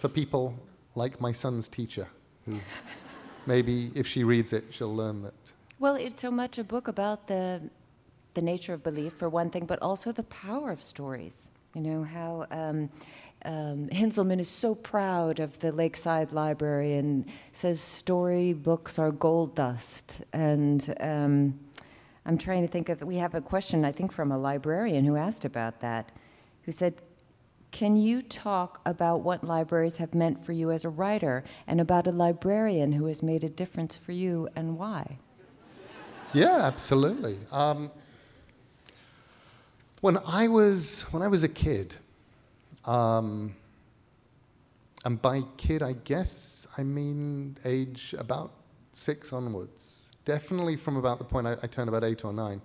for 0.00 0.08
people 0.08 0.54
like 0.94 1.20
my 1.20 1.32
son's 1.32 1.68
teacher, 1.68 2.06
who 2.46 2.60
maybe 3.46 3.90
if 3.94 4.06
she 4.06 4.24
reads 4.24 4.52
it, 4.52 4.64
she'll 4.70 4.94
learn 4.94 5.22
that. 5.22 5.34
Well, 5.78 5.96
it's 5.96 6.20
so 6.20 6.30
much 6.30 6.58
a 6.58 6.64
book 6.64 6.88
about 6.88 7.28
the 7.28 7.70
the 8.34 8.42
nature 8.42 8.74
of 8.74 8.84
belief, 8.84 9.14
for 9.14 9.28
one 9.28 9.50
thing, 9.50 9.66
but 9.66 9.80
also 9.82 10.12
the 10.12 10.22
power 10.24 10.70
of 10.70 10.82
stories. 10.82 11.48
You 11.74 11.80
know 11.80 12.04
how. 12.04 12.46
Um, 12.50 12.90
um, 13.44 13.88
is 13.90 14.48
so 14.48 14.74
proud 14.74 15.40
of 15.40 15.58
the 15.60 15.72
Lakeside 15.72 16.32
Library 16.32 16.94
and 16.94 17.24
says 17.52 17.80
story 17.80 18.52
books 18.52 18.98
are 18.98 19.10
gold 19.10 19.54
dust. 19.54 20.22
And 20.32 20.94
um, 21.00 21.58
I'm 22.26 22.38
trying 22.38 22.62
to 22.62 22.68
think 22.68 22.88
of, 22.88 23.02
we 23.02 23.16
have 23.16 23.34
a 23.34 23.40
question, 23.40 23.84
I 23.84 23.92
think, 23.92 24.12
from 24.12 24.32
a 24.32 24.38
librarian 24.38 25.04
who 25.04 25.16
asked 25.16 25.44
about 25.44 25.80
that, 25.80 26.12
who 26.62 26.72
said, 26.72 26.94
Can 27.70 27.96
you 27.96 28.22
talk 28.22 28.80
about 28.84 29.20
what 29.20 29.44
libraries 29.44 29.96
have 29.96 30.14
meant 30.14 30.44
for 30.44 30.52
you 30.52 30.70
as 30.70 30.84
a 30.84 30.88
writer 30.88 31.44
and 31.66 31.80
about 31.80 32.06
a 32.06 32.12
librarian 32.12 32.92
who 32.92 33.06
has 33.06 33.22
made 33.22 33.44
a 33.44 33.48
difference 33.48 33.96
for 33.96 34.12
you 34.12 34.48
and 34.56 34.78
why? 34.78 35.18
Yeah, 36.34 36.58
absolutely. 36.58 37.38
Um, 37.50 37.90
when 40.00 40.18
I 40.26 40.48
was 40.48 41.02
when 41.10 41.22
I 41.22 41.28
was 41.28 41.42
a 41.42 41.48
kid, 41.48 41.96
um, 42.88 43.54
and 45.04 45.20
by 45.20 45.42
kid 45.56 45.82
I 45.82 45.92
guess 45.92 46.66
I 46.76 46.82
mean 46.82 47.56
age 47.64 48.14
about 48.18 48.52
six 48.92 49.32
onwards. 49.32 50.16
Definitely 50.24 50.76
from 50.76 50.96
about 50.96 51.18
the 51.18 51.24
point 51.24 51.46
I, 51.46 51.56
I 51.62 51.66
turned 51.66 51.88
about 51.88 52.04
eight 52.04 52.24
or 52.24 52.32
nine. 52.32 52.60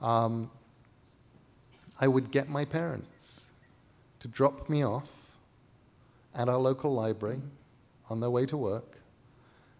Um, 0.00 0.50
I 2.00 2.08
would 2.08 2.30
get 2.30 2.48
my 2.48 2.64
parents 2.64 3.46
to 4.20 4.28
drop 4.28 4.68
me 4.68 4.84
off 4.84 5.10
at 6.34 6.48
our 6.48 6.58
local 6.58 6.94
library 6.94 7.40
on 8.08 8.20
their 8.20 8.30
way 8.30 8.46
to 8.46 8.56
work, 8.56 8.98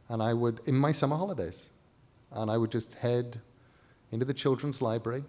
and 0.08 0.22
I 0.22 0.34
would 0.34 0.60
in 0.66 0.74
my 0.74 0.92
summer 0.92 1.16
holidays, 1.16 1.70
and 2.32 2.50
I 2.50 2.56
would 2.56 2.70
just 2.70 2.94
head 2.94 3.40
into 4.12 4.24
the 4.24 4.34
children's 4.34 4.82
library 4.82 5.24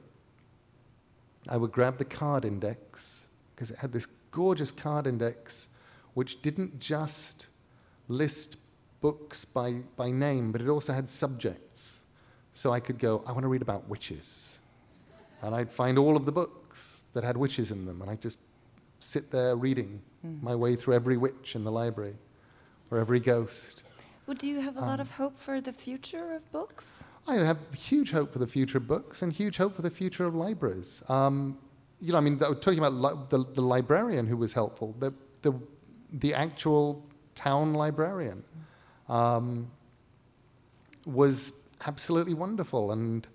I 1.49 1.57
would 1.57 1.71
grab 1.71 1.97
the 1.97 2.05
card 2.05 2.45
index 2.45 3.25
because 3.55 3.71
it 3.71 3.79
had 3.79 3.91
this 3.91 4.07
gorgeous 4.32 4.71
card 4.71 5.07
index 5.07 5.69
which 6.13 6.41
didn't 6.41 6.79
just 6.79 7.47
list 8.07 8.57
books 8.99 9.45
by, 9.45 9.75
by 9.95 10.11
name, 10.11 10.51
but 10.51 10.61
it 10.61 10.67
also 10.67 10.93
had 10.93 11.09
subjects. 11.09 12.01
So 12.53 12.71
I 12.71 12.79
could 12.79 12.99
go, 12.99 13.23
I 13.25 13.32
want 13.32 13.43
to 13.43 13.47
read 13.47 13.61
about 13.61 13.88
witches. 13.88 14.61
And 15.41 15.55
I'd 15.55 15.71
find 15.71 15.97
all 15.97 16.15
of 16.15 16.25
the 16.25 16.32
books 16.32 17.05
that 17.13 17.23
had 17.23 17.38
witches 17.38 17.71
in 17.71 17.86
them, 17.86 18.01
and 18.01 18.11
I'd 18.11 18.21
just 18.21 18.39
sit 18.99 19.32
there 19.32 19.55
reading 19.55 20.01
mm. 20.25 20.41
my 20.43 20.55
way 20.55 20.75
through 20.75 20.93
every 20.93 21.17
witch 21.17 21.55
in 21.55 21.63
the 21.63 21.71
library 21.71 22.13
or 22.91 22.99
every 22.99 23.19
ghost. 23.19 23.84
Well, 24.27 24.36
do 24.36 24.47
you 24.47 24.59
have 24.61 24.77
a 24.77 24.82
um, 24.82 24.88
lot 24.88 24.99
of 24.99 25.11
hope 25.11 25.38
for 25.38 25.59
the 25.59 25.73
future 25.73 26.34
of 26.34 26.49
books? 26.51 26.88
I 27.27 27.36
have 27.36 27.57
huge 27.73 28.11
hope 28.11 28.32
for 28.32 28.39
the 28.39 28.47
future 28.47 28.77
of 28.77 28.88
books 28.88 29.21
and 29.21 29.32
huge 29.32 29.57
hope 29.57 29.75
for 29.75 29.82
the 29.82 29.89
future 29.89 30.25
of 30.25 30.36
libraries. 30.36 31.03
Um, 31.09 31.57
you 32.01 32.11
know, 32.11 32.17
I 32.17 32.21
mean, 32.21 32.39
talking 32.39 32.79
about 32.79 32.93
li- 32.93 33.19
the, 33.29 33.45
the 33.53 33.61
librarian 33.61 34.25
who 34.27 34.35
was 34.35 34.53
helpful, 34.53 34.95
the, 34.99 35.13
the, 35.43 35.53
the 36.11 36.33
actual 36.33 37.05
town 37.35 37.73
librarian 37.73 38.43
um, 39.07 39.69
was 41.05 41.53
absolutely 41.85 42.33
wonderful. 42.33 42.91
And 42.91 43.27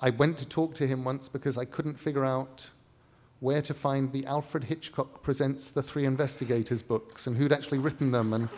I 0.00 0.10
went 0.10 0.36
to 0.38 0.46
talk 0.46 0.74
to 0.76 0.86
him 0.86 1.02
once 1.04 1.28
because 1.28 1.56
I 1.56 1.64
couldn't 1.64 1.98
figure 1.98 2.24
out 2.24 2.70
where 3.40 3.62
to 3.62 3.72
find 3.72 4.12
the 4.12 4.26
Alfred 4.26 4.64
Hitchcock 4.64 5.22
Presents 5.22 5.70
the 5.70 5.82
Three 5.82 6.04
Investigators 6.04 6.82
books 6.82 7.26
and 7.26 7.38
who'd 7.38 7.52
actually 7.52 7.78
written 7.78 8.10
them. 8.10 8.34
And 8.34 8.50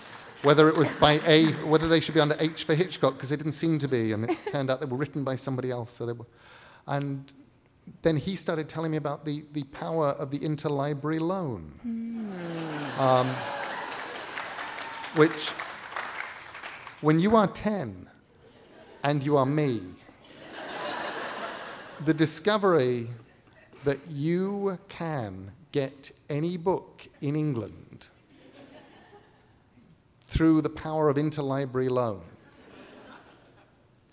whether 0.42 0.68
it 0.68 0.76
was 0.76 0.92
by 0.94 1.20
A, 1.24 1.52
whether 1.66 1.86
they 1.86 2.00
should 2.00 2.14
be 2.14 2.20
under 2.20 2.36
H 2.40 2.64
for 2.64 2.74
Hitchcock, 2.74 3.14
because 3.14 3.28
they 3.28 3.36
didn't 3.36 3.52
seem 3.52 3.78
to 3.78 3.86
be, 3.86 4.12
and 4.12 4.28
it 4.28 4.36
turned 4.48 4.70
out 4.70 4.80
they 4.80 4.86
were 4.86 4.96
written 4.96 5.22
by 5.22 5.36
somebody 5.36 5.70
else. 5.70 5.92
So 5.92 6.04
they 6.04 6.12
were, 6.12 6.26
and 6.88 7.32
then 8.02 8.16
he 8.16 8.36
started 8.36 8.68
telling 8.68 8.90
me 8.90 8.96
about 8.96 9.24
the, 9.24 9.44
the 9.52 9.62
power 9.64 10.08
of 10.10 10.30
the 10.30 10.38
interlibrary 10.38 11.20
loan, 11.20 11.72
mm. 11.86 12.98
um, 12.98 13.28
which, 15.14 15.50
when 17.00 17.20
you 17.20 17.36
are 17.36 17.46
10 17.46 18.08
and 19.02 19.24
you 19.24 19.36
are 19.36 19.46
me, 19.46 19.82
the 22.04 22.14
discovery 22.14 23.08
that 23.84 23.98
you 24.08 24.78
can 24.88 25.52
get 25.72 26.10
any 26.28 26.56
book 26.56 27.06
in 27.20 27.36
England 27.36 28.08
through 30.26 30.60
the 30.62 30.70
power 30.70 31.08
of 31.08 31.16
interlibrary 31.16 31.90
loan. 31.90 32.22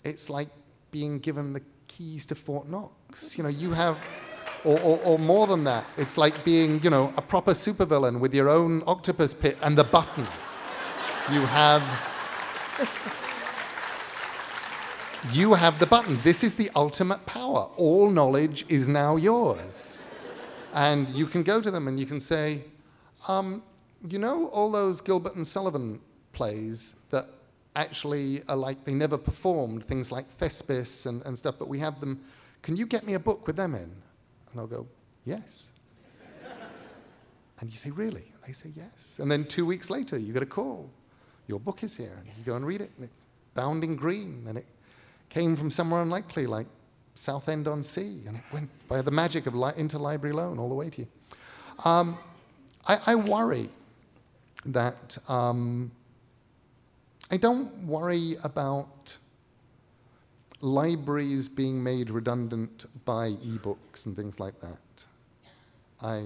It's 0.04 0.28
like 0.30 0.48
being 0.90 1.18
given 1.18 1.52
the 1.52 1.62
keys 1.86 2.26
to 2.26 2.34
Fort 2.34 2.68
Knox. 2.68 2.92
You 3.36 3.42
know, 3.42 3.48
you 3.48 3.72
have, 3.72 3.98
or, 4.64 4.78
or, 4.80 4.98
or 5.04 5.18
more 5.18 5.46
than 5.46 5.64
that, 5.64 5.84
it's 5.96 6.16
like 6.16 6.44
being, 6.44 6.82
you 6.82 6.90
know, 6.90 7.12
a 7.16 7.22
proper 7.22 7.52
supervillain 7.52 8.20
with 8.20 8.34
your 8.34 8.48
own 8.48 8.82
octopus 8.86 9.34
pit 9.34 9.58
and 9.62 9.76
the 9.76 9.84
button. 9.84 10.26
You 11.32 11.40
have. 11.40 11.82
You 15.32 15.54
have 15.54 15.78
the 15.78 15.86
button. 15.86 16.18
This 16.22 16.42
is 16.42 16.54
the 16.54 16.70
ultimate 16.74 17.26
power. 17.26 17.68
All 17.76 18.10
knowledge 18.10 18.64
is 18.68 18.88
now 18.88 19.16
yours. 19.16 20.06
And 20.72 21.10
you 21.10 21.26
can 21.26 21.42
go 21.42 21.60
to 21.60 21.70
them 21.70 21.88
and 21.88 22.00
you 22.00 22.06
can 22.06 22.20
say, 22.20 22.64
um, 23.28 23.62
you 24.08 24.18
know, 24.18 24.46
all 24.48 24.70
those 24.70 25.00
Gilbert 25.00 25.34
and 25.34 25.46
Sullivan 25.46 26.00
plays 26.32 26.94
that 27.10 27.28
actually 27.76 28.42
are 28.48 28.56
like 28.56 28.84
they 28.84 28.94
never 28.94 29.18
performed, 29.18 29.84
things 29.84 30.10
like 30.10 30.30
Thespis 30.30 31.06
and, 31.06 31.22
and 31.26 31.36
stuff, 31.36 31.56
but 31.58 31.68
we 31.68 31.80
have 31.80 32.00
them. 32.00 32.20
Can 32.62 32.76
you 32.76 32.86
get 32.86 33.04
me 33.04 33.14
a 33.14 33.18
book 33.18 33.46
with 33.46 33.56
them 33.56 33.74
in? 33.74 33.82
And 33.82 34.54
they'll 34.54 34.66
go, 34.66 34.86
Yes. 35.24 35.70
and 37.60 37.70
you 37.70 37.76
say, 37.76 37.90
Really? 37.90 38.32
And 38.34 38.44
they 38.46 38.52
say, 38.52 38.70
Yes. 38.76 39.18
And 39.20 39.30
then 39.30 39.44
two 39.44 39.66
weeks 39.66 39.90
later, 39.90 40.18
you 40.18 40.32
get 40.32 40.42
a 40.42 40.46
call. 40.46 40.90
Your 41.46 41.60
book 41.60 41.82
is 41.82 41.96
here. 41.96 42.16
And 42.18 42.26
you 42.38 42.44
go 42.44 42.56
and 42.56 42.66
read 42.66 42.80
it, 42.80 42.90
and 42.96 43.04
it, 43.04 43.10
bound 43.54 43.84
in 43.84 43.96
green, 43.96 44.44
and 44.48 44.56
it 44.58 44.66
came 45.28 45.56
from 45.56 45.70
somewhere 45.70 46.02
unlikely, 46.02 46.46
like 46.46 46.66
Southend 47.14 47.68
on 47.68 47.82
Sea, 47.82 48.22
and 48.26 48.36
it 48.36 48.42
went 48.52 48.70
by 48.88 49.02
the 49.02 49.10
magic 49.10 49.46
of 49.46 49.54
li- 49.54 49.72
interlibrary 49.72 50.32
loan 50.32 50.58
all 50.58 50.68
the 50.68 50.74
way 50.74 50.90
to 50.90 51.02
you. 51.02 51.08
Um, 51.84 52.18
I, 52.86 52.98
I, 53.06 53.14
worry 53.14 53.68
that 54.66 55.18
um, 55.28 55.90
I 57.30 57.36
don't 57.36 57.72
worry 57.86 58.36
about 58.42 59.16
libraries 60.60 61.48
being 61.48 61.82
made 61.82 62.10
redundant 62.10 62.86
by 63.04 63.30
ebooks 63.32 64.06
and 64.06 64.14
things 64.14 64.38
like 64.38 64.60
that. 64.60 64.78
I, 66.02 66.24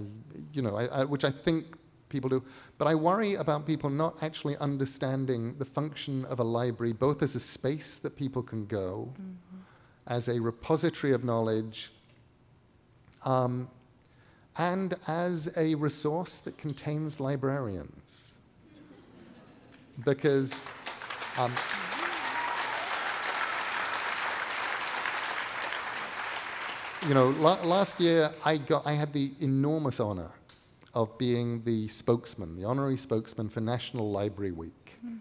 you 0.52 0.62
know, 0.62 0.76
I, 0.76 0.86
I, 0.86 1.04
which 1.04 1.24
I 1.24 1.30
think 1.30 1.66
people 2.08 2.30
do. 2.30 2.42
But 2.78 2.86
I 2.86 2.94
worry 2.94 3.34
about 3.34 3.66
people 3.66 3.90
not 3.90 4.22
actually 4.22 4.56
understanding 4.58 5.56
the 5.58 5.64
function 5.64 6.24
of 6.26 6.38
a 6.38 6.44
library, 6.44 6.92
both 6.92 7.22
as 7.22 7.34
a 7.34 7.40
space 7.40 7.96
that 7.96 8.16
people 8.16 8.42
can 8.42 8.66
go, 8.66 9.12
mm-hmm. 9.12 9.58
as 10.06 10.28
a 10.28 10.40
repository 10.40 11.12
of 11.12 11.24
knowledge, 11.24 11.92
um, 13.24 13.68
and 14.56 14.94
as 15.08 15.52
a 15.56 15.74
resource 15.74 16.38
that 16.38 16.56
contains 16.56 17.18
librarians. 17.18 18.38
Because 20.04 20.66
um, 21.38 21.52
you 27.08 27.14
know, 27.14 27.30
la- 27.30 27.62
last 27.62 28.00
year 28.00 28.32
I, 28.44 28.56
got, 28.56 28.86
I 28.86 28.94
had 28.94 29.12
the 29.12 29.32
enormous 29.40 30.00
honor 30.00 30.30
of 30.94 31.16
being 31.18 31.62
the 31.64 31.88
spokesman, 31.88 32.56
the 32.56 32.64
honorary 32.64 32.96
spokesman 32.96 33.48
for 33.48 33.60
National 33.60 34.10
Library 34.10 34.52
Week. 34.52 34.96
Mm. 35.04 35.18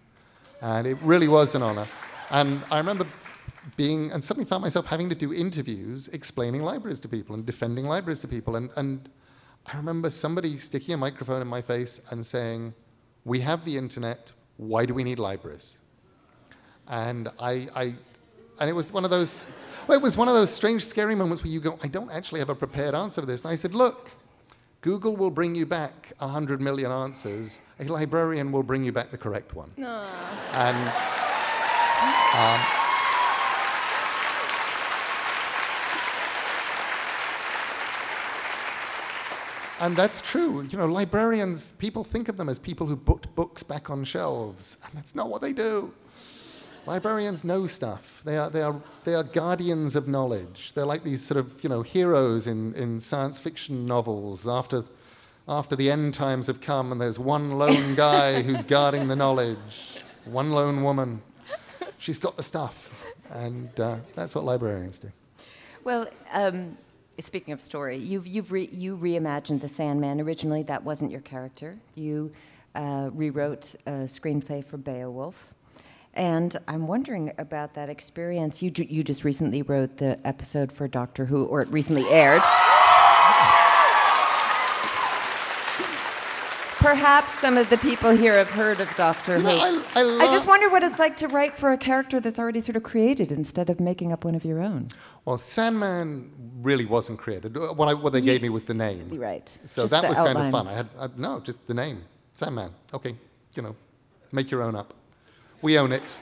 And 0.62 0.88
it 0.88 0.98
really 1.02 1.28
was 1.28 1.56
an 1.56 1.62
honor. 1.62 1.88
And 2.32 2.62
I 2.72 2.78
remember 2.78 3.06
being, 3.76 4.12
and 4.12 4.24
suddenly 4.24 4.46
found 4.46 4.62
myself 4.62 4.86
having 4.86 5.10
to 5.10 5.16
do 5.16 5.34
interviews 5.34 6.08
explaining 6.10 6.64
libraries 6.64 7.00
to 7.02 7.10
people 7.10 7.36
and 7.36 7.46
defending 7.46 7.86
libraries 7.86 8.20
to 8.22 8.28
people. 8.28 8.56
And, 8.56 8.70
and 8.76 9.10
I 9.66 9.76
remember 9.76 10.10
somebody 10.10 10.58
sticking 10.58 10.94
a 10.94 10.98
microphone 10.98 11.42
in 11.42 11.48
my 11.48 11.62
face 11.62 12.00
and 12.12 12.26
saying, 12.26 12.74
We 13.26 13.42
have 13.42 13.66
the 13.66 13.78
internet, 13.78 14.32
why 14.58 14.86
do 14.86 14.94
we 14.94 15.04
need 15.04 15.20
libraries? 15.20 15.80
And 16.88 17.30
I, 17.40 17.68
I 17.76 17.96
and 18.60 18.70
it 18.70 18.74
was 18.74 18.94
one 18.94 19.04
of 19.04 19.12
those, 19.12 19.56
well, 19.88 19.98
it 19.98 20.02
was 20.02 20.16
one 20.16 20.28
of 20.28 20.34
those 20.34 20.54
strange, 20.54 20.86
scary 20.86 21.16
moments 21.16 21.44
where 21.44 21.52
you 21.52 21.60
go, 21.60 21.78
I 21.84 21.88
don't 21.88 22.12
actually 22.12 22.40
have 22.40 22.50
a 22.50 22.56
prepared 22.56 22.96
answer 22.96 23.22
for 23.22 23.28
this. 23.28 23.42
And 23.44 23.52
I 23.52 23.56
said, 23.56 23.76
look, 23.76 24.12
Google 24.82 25.16
will 25.16 25.32
bring 25.32 25.56
you 25.56 25.66
back 25.66 26.14
100 26.20 26.62
million 26.62 26.92
answers. 26.92 27.62
A 27.80 27.86
librarian 27.86 28.52
will 28.52 28.64
bring 28.64 28.84
you 28.84 28.92
back 28.92 29.12
the 29.12 29.18
correct 29.18 29.56
one. 29.56 29.72
Aww. 29.78 30.10
And 30.54 30.78
um, 32.36 32.84
And 39.80 39.98
that's 39.98 40.22
true. 40.22 40.62
You 40.70 40.78
know, 40.78 40.86
librarians, 40.86 41.74
people 41.74 42.06
think 42.06 42.30
of 42.30 42.38
them 42.38 42.48
as 42.48 42.58
people 42.58 42.88
who 42.88 42.96
put 42.96 43.34
books 43.36 43.64
back 43.64 43.90
on 43.90 44.06
shelves, 44.06 44.78
and 44.86 44.94
that's 44.94 45.14
not 45.14 45.30
what 45.30 45.42
they 45.42 45.52
do. 45.52 45.94
Librarians 46.86 47.46
know 47.46 47.66
stuff. 47.66 48.22
They 48.26 48.38
are, 48.38 48.50
they 48.50 48.62
are, 48.62 48.82
they 49.06 49.16
are 49.16 49.24
guardians 49.24 49.96
of 49.96 50.08
knowledge. 50.08 50.74
They're 50.74 50.86
like 50.86 51.04
these 51.04 51.24
sort 51.24 51.38
of, 51.38 51.64
you 51.64 51.70
know, 51.70 51.82
heroes 51.82 52.46
in, 52.46 52.74
in 52.76 53.00
science 53.00 53.40
fiction 53.40 53.86
novels 53.86 54.48
after, 54.48 54.84
after 55.48 55.78
the 55.78 55.90
end 55.90 56.14
times 56.14 56.48
have 56.48 56.60
come 56.60 56.92
and 56.92 57.00
there's 57.00 57.18
one 57.18 57.58
lone 57.58 57.96
guy 57.96 58.42
who's 58.42 58.66
guarding 58.66 59.08
the 59.08 59.16
knowledge, 59.16 60.02
one 60.26 60.52
lone 60.52 60.84
woman. 60.84 61.22
She's 62.00 62.20
got 62.20 62.36
the 62.36 62.44
stuff. 62.44 63.06
And 63.30 63.80
uh, 63.80 63.98
that's 64.14 64.36
what 64.36 64.44
librarians 64.44 65.00
do. 65.00 65.12
Well, 65.86 66.08
um, 66.34 66.78
speaking 67.20 67.54
of 67.54 67.62
story, 67.62 67.98
you've, 67.98 68.28
you've 68.28 68.52
re- 68.52 68.70
you 68.72 68.98
reimagined 68.98 69.62
The 69.62 69.70
Sandman. 69.70 70.20
Originally, 70.20 70.64
that 70.64 70.84
wasn't 70.84 71.12
your 71.12 71.22
character. 71.22 71.78
You 71.96 72.34
uh, 72.76 73.10
rewrote 73.14 73.76
a 73.86 73.92
screenplay 74.04 74.66
for 74.66 74.78
Beowulf. 74.78 75.54
And 76.16 76.56
I'm 76.68 76.88
wondering 76.88 77.32
about 77.38 77.74
that 77.74 77.90
experience. 77.90 78.62
You, 78.62 78.70
ju- 78.70 78.88
you 78.90 79.04
just 79.04 79.24
recently 79.24 79.62
wrote 79.64 79.98
the 79.98 80.20
episode 80.28 80.72
for 80.72 80.88
Doctor 80.88 81.26
Who, 81.26 81.46
or 81.46 81.62
it 81.62 81.70
recently 81.70 82.08
aired. 82.10 82.42
Perhaps 86.80 87.32
some 87.40 87.56
of 87.56 87.70
the 87.70 87.78
people 87.78 88.12
here 88.12 88.34
have 88.34 88.50
heard 88.50 88.82
of 88.82 88.94
Doctor 88.98 89.38
You 89.38 89.44
Who. 89.44 89.48
know, 89.48 89.84
I, 89.96 90.02
I, 90.02 90.28
I 90.28 90.32
just 90.34 90.46
wonder 90.48 90.70
what 90.70 90.84
it's 90.84 91.00
like 91.00 91.16
to 91.18 91.30
write 91.30 91.56
for 91.56 91.72
a 91.72 91.78
character 91.78 92.20
that's 92.20 92.38
already 92.38 92.60
sort 92.60 92.76
of 92.76 92.84
created 92.84 93.32
instead 93.32 93.70
of 93.70 93.80
making 93.80 94.12
up 94.12 94.26
one 94.26 94.36
of 94.36 94.44
your 94.44 94.60
own. 94.62 94.90
Well, 95.24 95.38
Sandman 95.38 96.30
really 96.62 96.84
wasn't 96.86 97.20
created. 97.20 97.56
Uh, 97.56 97.74
What, 97.74 97.88
I, 97.88 97.94
what 97.94 98.12
they 98.12 98.20
gave 98.20 98.42
me 98.42 98.50
was 98.50 98.66
the 98.66 98.74
name. 98.74 99.08
Right. 99.18 99.48
So 99.66 99.84
Just 99.84 99.92
that 99.92 100.10
was 100.10 100.18
kind 100.18 100.38
of 100.38 100.52
fun. 100.52 100.68
I 100.68 100.74
had 100.74 100.90
I, 101.00 101.08
no, 101.16 101.40
just 101.40 101.66
the 101.68 101.74
name, 101.74 102.04
Sandman. 102.34 102.72
Okay, 102.94 103.16
you 103.56 103.62
know, 103.64 103.78
make 104.34 104.52
your 104.52 104.62
own 104.62 104.76
up. 104.76 104.94
We 105.64 105.80
own 105.80 105.94
it. 105.94 106.20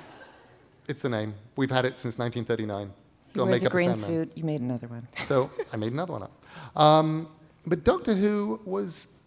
It's 0.87 1.01
the 1.01 1.09
name. 1.09 1.33
We've 1.55 1.71
had 1.71 1.83
it 1.83 1.97
since 1.97 2.19
1939. 2.19 2.93
He 3.33 3.39
Go 3.39 3.45
wears 3.45 3.55
make 3.55 3.63
a 3.63 3.65
up 3.65 3.71
green 3.71 3.97
suit. 3.97 4.31
You 4.35 4.43
made 4.43 4.61
another 4.61 4.85
one. 4.85 5.07
So 5.23 5.49
I 5.73 5.77
made 5.77 5.93
another 5.93 6.13
one 6.13 6.21
up. 6.21 6.79
Um, 6.79 7.27
but 7.65 7.83
Doctor 7.83 8.13
Who 8.13 8.59
was 8.65 9.17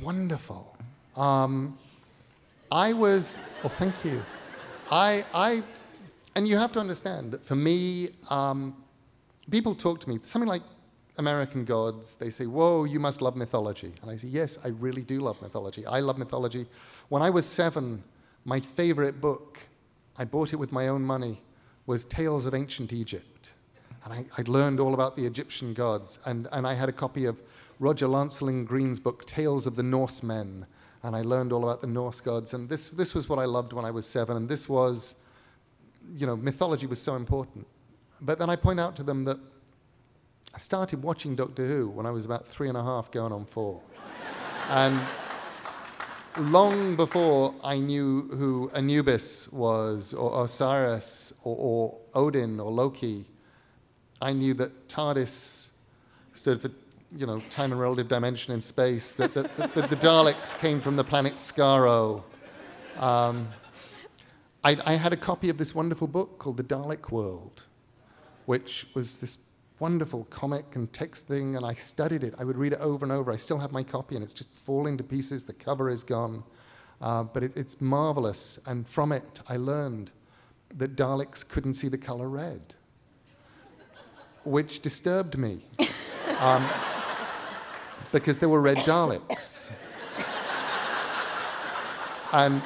wonderful. 0.00 0.76
Um, 1.16 1.76
I 2.70 2.92
was, 2.92 3.40
oh, 3.64 3.68
thank 3.68 4.04
you. 4.04 4.22
I, 4.88 5.24
I, 5.34 5.64
and 6.36 6.46
you 6.46 6.56
have 6.56 6.70
to 6.70 6.78
understand 6.78 7.32
that 7.32 7.44
for 7.44 7.56
me, 7.56 8.10
um, 8.30 8.76
people 9.50 9.74
talk 9.74 9.98
to 10.02 10.08
me, 10.08 10.20
something 10.22 10.48
like 10.48 10.62
American 11.18 11.64
Gods, 11.64 12.14
they 12.14 12.30
say, 12.30 12.46
Whoa, 12.46 12.84
you 12.84 13.00
must 13.00 13.20
love 13.20 13.34
mythology. 13.34 13.94
And 14.00 14.12
I 14.12 14.14
say, 14.14 14.28
Yes, 14.28 14.60
I 14.64 14.68
really 14.68 15.02
do 15.02 15.20
love 15.20 15.42
mythology. 15.42 15.84
I 15.86 15.98
love 15.98 16.18
mythology. 16.18 16.66
When 17.08 17.20
I 17.20 17.30
was 17.30 17.46
seven, 17.46 18.04
my 18.44 18.60
favorite 18.60 19.20
book, 19.20 19.60
I 20.16 20.24
bought 20.24 20.52
it 20.52 20.56
with 20.56 20.72
my 20.72 20.88
own 20.88 21.02
money, 21.02 21.42
was 21.86 22.04
Tales 22.04 22.46
of 22.46 22.54
Ancient 22.54 22.92
Egypt. 22.92 23.54
And 24.04 24.12
I, 24.12 24.24
I 24.36 24.42
learned 24.46 24.80
all 24.80 24.94
about 24.94 25.16
the 25.16 25.24
Egyptian 25.24 25.72
gods. 25.72 26.18
And, 26.26 26.46
and 26.52 26.66
I 26.66 26.74
had 26.74 26.88
a 26.88 26.92
copy 26.92 27.24
of 27.24 27.40
Roger 27.80 28.06
Lancelyn 28.06 28.66
Green's 28.66 29.00
book, 29.00 29.24
Tales 29.24 29.66
of 29.66 29.76
the 29.76 29.82
Norsemen. 29.82 30.66
And 31.02 31.16
I 31.16 31.22
learned 31.22 31.52
all 31.52 31.64
about 31.64 31.80
the 31.80 31.86
Norse 31.86 32.20
gods. 32.20 32.54
And 32.54 32.68
this, 32.68 32.88
this 32.88 33.14
was 33.14 33.28
what 33.28 33.38
I 33.38 33.46
loved 33.46 33.72
when 33.72 33.84
I 33.84 33.90
was 33.90 34.06
seven. 34.06 34.36
And 34.36 34.48
this 34.48 34.68
was, 34.68 35.22
you 36.16 36.26
know, 36.26 36.36
mythology 36.36 36.86
was 36.86 37.00
so 37.00 37.16
important. 37.16 37.66
But 38.20 38.38
then 38.38 38.50
I 38.50 38.56
point 38.56 38.78
out 38.78 38.94
to 38.96 39.02
them 39.02 39.24
that 39.24 39.38
I 40.54 40.58
started 40.58 41.02
watching 41.02 41.34
Doctor 41.34 41.66
Who 41.66 41.88
when 41.88 42.06
I 42.06 42.10
was 42.10 42.24
about 42.24 42.46
three 42.46 42.68
and 42.68 42.76
a 42.76 42.82
half, 42.82 43.10
going 43.10 43.32
on 43.32 43.44
four. 43.44 43.80
and 44.68 45.00
long 46.38 46.96
before 46.96 47.54
I 47.62 47.78
knew 47.78 48.28
who 48.32 48.70
Anubis 48.74 49.52
was, 49.52 50.14
or 50.14 50.44
Osiris, 50.44 51.32
or, 51.44 51.56
or 51.58 51.98
Odin, 52.14 52.60
or 52.60 52.70
Loki, 52.70 53.24
I 54.20 54.32
knew 54.32 54.54
that 54.54 54.88
TARDIS 54.88 55.70
stood 56.32 56.60
for, 56.60 56.70
you 57.16 57.26
know, 57.26 57.40
time 57.50 57.72
and 57.72 57.80
relative 57.80 58.08
dimension 58.08 58.52
in 58.52 58.60
space, 58.60 59.12
that, 59.14 59.34
that, 59.34 59.56
that, 59.56 59.74
that 59.74 59.90
the 59.90 59.96
Daleks 59.96 60.58
came 60.58 60.80
from 60.80 60.96
the 60.96 61.04
planet 61.04 61.36
Skaro. 61.36 62.22
Um, 62.96 63.48
I, 64.62 64.76
I 64.84 64.94
had 64.94 65.12
a 65.12 65.16
copy 65.16 65.48
of 65.50 65.58
this 65.58 65.74
wonderful 65.74 66.06
book 66.06 66.38
called 66.38 66.56
The 66.56 66.64
Dalek 66.64 67.10
World, 67.10 67.64
which 68.46 68.86
was 68.94 69.20
this 69.20 69.36
wonderful 69.78 70.24
comic 70.24 70.76
and 70.76 70.92
text 70.92 71.26
thing, 71.26 71.56
and 71.56 71.64
I 71.64 71.74
studied 71.74 72.24
it. 72.24 72.34
I 72.38 72.44
would 72.44 72.56
read 72.56 72.72
it 72.72 72.80
over 72.80 73.04
and 73.04 73.12
over. 73.12 73.32
I 73.32 73.36
still 73.36 73.58
have 73.58 73.72
my 73.72 73.82
copy, 73.82 74.14
and 74.14 74.24
it's 74.24 74.34
just 74.34 74.50
falling 74.56 74.96
to 74.98 75.04
pieces. 75.04 75.44
The 75.44 75.52
cover 75.52 75.90
is 75.90 76.02
gone. 76.02 76.44
Uh, 77.00 77.24
but 77.24 77.42
it, 77.42 77.56
it's 77.56 77.80
marvelous, 77.80 78.58
and 78.66 78.86
from 78.88 79.12
it, 79.12 79.40
I 79.48 79.56
learned 79.56 80.12
that 80.76 80.96
Daleks 80.96 81.46
couldn't 81.46 81.74
see 81.74 81.88
the 81.88 81.98
color 81.98 82.28
red, 82.28 82.74
which 84.44 84.80
disturbed 84.80 85.36
me. 85.38 85.64
Um, 86.40 86.66
because 88.12 88.38
there 88.38 88.48
were 88.48 88.60
red 88.60 88.78
Daleks. 88.78 89.70
And 92.32 92.62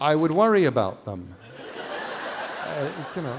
I 0.00 0.14
would 0.14 0.30
worry 0.30 0.64
about 0.64 1.04
them. 1.04 1.34
Uh, 2.64 2.92
you 3.14 3.22
know. 3.22 3.38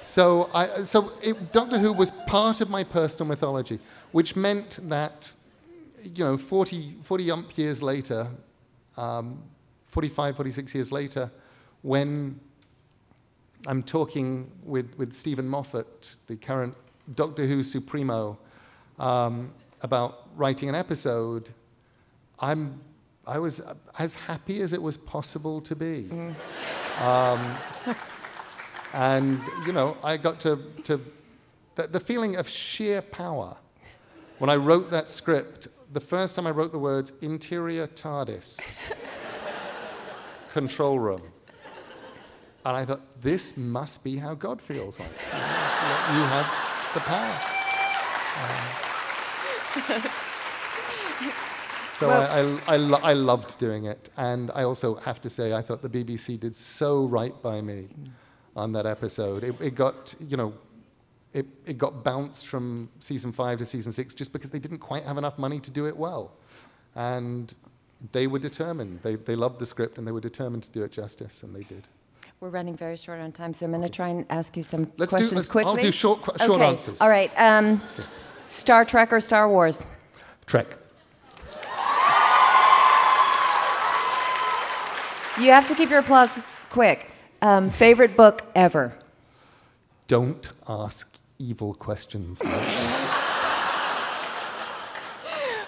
So, 0.00 0.50
I, 0.54 0.82
so 0.82 1.12
it, 1.22 1.52
Doctor 1.52 1.78
Who 1.78 1.92
was 1.92 2.10
part 2.26 2.60
of 2.60 2.70
my 2.70 2.84
personal 2.84 3.26
mythology, 3.26 3.78
which 4.12 4.36
meant 4.36 4.78
that, 4.84 5.32
you 6.02 6.24
know, 6.24 6.38
40, 6.38 6.96
40 7.02 7.30
ump 7.30 7.58
years 7.58 7.82
later, 7.82 8.28
um, 8.96 9.42
45, 9.86 10.36
46 10.36 10.74
years 10.74 10.92
later, 10.92 11.30
when 11.82 12.38
I'm 13.66 13.82
talking 13.82 14.50
with, 14.64 14.94
with 14.96 15.14
Steven 15.14 15.48
Moffat, 15.48 16.16
the 16.26 16.36
current 16.36 16.74
Doctor 17.14 17.46
Who 17.46 17.62
Supremo, 17.62 18.38
um, 18.98 19.52
about 19.82 20.28
writing 20.36 20.68
an 20.68 20.74
episode, 20.74 21.50
I'm, 22.38 22.80
I 23.26 23.38
was 23.38 23.60
as 23.98 24.14
happy 24.14 24.60
as 24.60 24.72
it 24.72 24.80
was 24.80 24.96
possible 24.96 25.60
to 25.62 25.74
be. 25.74 26.08
Um, 27.00 27.56
and, 28.96 29.42
you 29.66 29.74
know, 29.74 29.94
I 30.02 30.16
got 30.16 30.40
to, 30.40 30.58
to 30.84 30.98
the, 31.74 31.86
the 31.86 32.00
feeling 32.00 32.36
of 32.36 32.48
sheer 32.48 33.02
power 33.02 33.58
when 34.38 34.48
I 34.48 34.56
wrote 34.56 34.90
that 34.90 35.10
script. 35.10 35.68
The 35.92 36.00
first 36.00 36.34
time 36.34 36.46
I 36.46 36.50
wrote 36.50 36.72
the 36.72 36.78
words 36.78 37.12
interior 37.20 37.86
TARDIS, 37.88 38.80
control 40.50 40.98
room. 40.98 41.20
And 42.64 42.74
I 42.74 42.86
thought, 42.86 43.20
this 43.20 43.58
must 43.58 44.02
be 44.02 44.16
how 44.16 44.34
God 44.34 44.62
feels 44.62 44.98
like. 44.98 45.10
You 45.10 46.22
have 46.32 46.46
the 46.94 47.00
power. 47.00 47.38
Um, 49.94 50.02
so 51.92 52.08
I, 52.10 52.40
I, 52.40 52.74
I, 52.74 52.76
lo- 52.78 53.00
I 53.02 53.12
loved 53.12 53.58
doing 53.58 53.84
it. 53.84 54.08
And 54.16 54.50
I 54.54 54.62
also 54.62 54.94
have 54.96 55.20
to 55.20 55.30
say, 55.30 55.52
I 55.52 55.60
thought 55.60 55.82
the 55.82 55.90
BBC 55.90 56.40
did 56.40 56.56
so 56.56 57.04
right 57.04 57.34
by 57.42 57.60
me 57.60 57.88
on 58.56 58.72
that 58.72 58.86
episode. 58.86 59.44
It, 59.44 59.54
it 59.60 59.74
got, 59.74 60.14
you 60.18 60.36
know, 60.36 60.54
it, 61.32 61.46
it 61.66 61.78
got 61.78 62.02
bounced 62.02 62.46
from 62.46 62.88
season 62.98 63.30
five 63.30 63.58
to 63.58 63.66
season 63.66 63.92
six 63.92 64.14
just 64.14 64.32
because 64.32 64.50
they 64.50 64.58
didn't 64.58 64.78
quite 64.78 65.04
have 65.04 65.18
enough 65.18 65.38
money 65.38 65.60
to 65.60 65.70
do 65.70 65.86
it 65.86 65.96
well. 65.96 66.32
And 66.94 67.54
they 68.12 68.26
were 68.26 68.38
determined. 68.38 69.00
They, 69.02 69.16
they 69.16 69.36
loved 69.36 69.58
the 69.58 69.66
script 69.66 69.98
and 69.98 70.06
they 70.06 70.12
were 70.12 70.20
determined 70.20 70.62
to 70.64 70.70
do 70.70 70.82
it 70.82 70.92
justice, 70.92 71.42
and 71.42 71.54
they 71.54 71.62
did. 71.62 71.86
We're 72.40 72.48
running 72.48 72.76
very 72.76 72.96
short 72.96 73.20
on 73.20 73.32
time, 73.32 73.54
so 73.54 73.64
I'm 73.64 73.72
going 73.72 73.82
to 73.82 73.88
try 73.88 74.08
and 74.08 74.26
ask 74.28 74.56
you 74.56 74.62
some 74.62 74.90
Let's 74.96 75.12
do- 75.12 75.16
questions 75.16 75.32
let's- 75.32 75.48
quickly. 75.48 75.70
I'll 75.70 75.76
do 75.76 75.92
short 75.92 76.20
short 76.38 76.50
okay. 76.60 76.66
answers. 76.66 77.00
All 77.00 77.08
right. 77.08 77.30
Um, 77.36 77.80
Star 78.48 78.84
Trek 78.84 79.12
or 79.12 79.20
Star 79.20 79.48
Wars? 79.48 79.86
Trek. 80.46 80.76
You 85.38 85.50
have 85.52 85.68
to 85.68 85.74
keep 85.74 85.90
your 85.90 85.98
applause 85.98 86.30
quick. 86.70 87.10
Um, 87.42 87.70
favorite 87.70 88.16
book 88.16 88.44
ever? 88.54 88.96
Don't 90.06 90.50
ask 90.68 91.18
evil 91.38 91.74
questions. 91.74 92.42
like. 92.42 92.52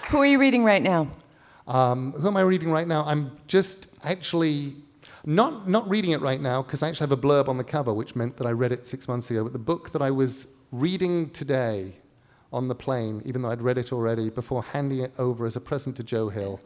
Who 0.09 0.17
are 0.17 0.25
you 0.25 0.39
reading 0.39 0.63
right 0.63 0.81
now? 0.81 1.07
Um, 1.67 2.13
who 2.13 2.27
am 2.27 2.35
I 2.35 2.41
reading 2.41 2.71
right 2.71 2.87
now? 2.87 3.03
I'm 3.05 3.37
just 3.47 3.93
actually 4.03 4.75
not, 5.25 5.69
not 5.69 5.87
reading 5.87 6.11
it 6.11 6.21
right 6.21 6.41
now 6.41 6.63
because 6.63 6.81
I 6.81 6.89
actually 6.89 7.05
have 7.05 7.11
a 7.11 7.17
blurb 7.17 7.47
on 7.47 7.57
the 7.57 7.63
cover, 7.63 7.93
which 7.93 8.15
meant 8.15 8.35
that 8.37 8.47
I 8.47 8.51
read 8.51 8.71
it 8.71 8.87
six 8.87 9.07
months 9.07 9.29
ago. 9.29 9.43
But 9.43 9.53
the 9.53 9.59
book 9.59 9.91
that 9.91 10.01
I 10.01 10.09
was 10.09 10.47
reading 10.71 11.29
today 11.29 11.93
on 12.51 12.67
the 12.67 12.75
plane, 12.75 13.21
even 13.25 13.43
though 13.43 13.51
I'd 13.51 13.61
read 13.61 13.77
it 13.77 13.93
already, 13.93 14.31
before 14.31 14.63
handing 14.63 15.01
it 15.01 15.13
over 15.19 15.45
as 15.45 15.55
a 15.55 15.61
present 15.61 15.95
to 15.97 16.03
Joe 16.03 16.29
Hill, 16.29 16.59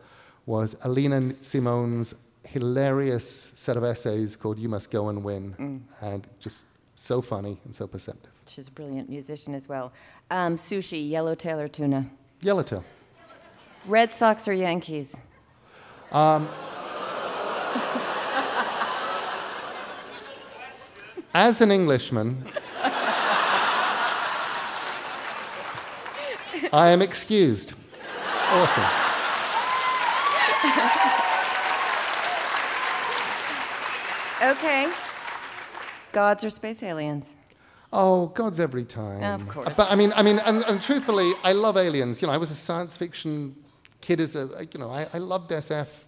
was 0.46 0.78
Alina 0.84 1.34
Simone's 1.42 2.16
hilarious 2.54 3.28
set 3.56 3.76
of 3.78 3.84
essays 3.84 4.36
called 4.36 4.60
You 4.60 4.70
Must 4.70 4.92
Go 4.92 5.10
and 5.10 5.24
Win. 5.24 5.84
And 6.02 6.28
just 6.40 6.68
so 6.96 7.20
funny 7.20 7.60
and 7.66 7.74
so 7.74 7.88
perceptive. 7.88 8.32
She's 8.48 8.68
a 8.68 8.72
brilliant 8.72 9.10
musician 9.10 9.56
as 9.56 9.68
well. 9.68 9.92
Um, 10.30 10.56
sushi, 10.56 11.10
yellowtail 11.10 11.60
or 11.60 11.68
tuna? 11.68 12.06
Yellowtail. 12.42 12.86
Red 13.88 14.14
Sox 14.14 14.48
or 14.48 14.54
Yankees? 14.54 15.16
As 21.34 21.62
an 21.62 21.72
Englishman, 21.72 22.46
I 26.72 26.90
am 26.90 27.02
excused. 27.02 27.74
It's 28.26 28.36
awesome. 28.36 28.84
Okay. 34.44 34.92
Gods 36.12 36.44
or 36.44 36.50
space 36.50 36.84
aliens? 36.84 37.36
Oh, 37.94 38.28
God's 38.28 38.60
every 38.60 38.84
time. 38.84 39.24
Of 39.24 39.48
course. 39.48 39.74
But 39.78 39.92
I 39.92 39.96
mean, 39.96 40.12
I 40.16 40.24
mean, 40.24 40.40
and, 40.40 40.64
and 40.64 40.82
truthfully, 40.82 41.32
I 41.44 41.54
love 41.54 41.78
aliens. 41.78 42.22
You 42.22 42.28
know, 42.28 42.34
I 42.34 42.38
was 42.38 42.52
a 42.52 42.56
science 42.56 42.98
fiction 42.98 43.56
kid 44.02 44.20
as 44.20 44.36
a, 44.36 44.68
you 44.74 44.80
know, 44.80 44.92
I, 44.92 45.08
I 45.14 45.20
loved 45.20 45.52
SF, 45.52 46.02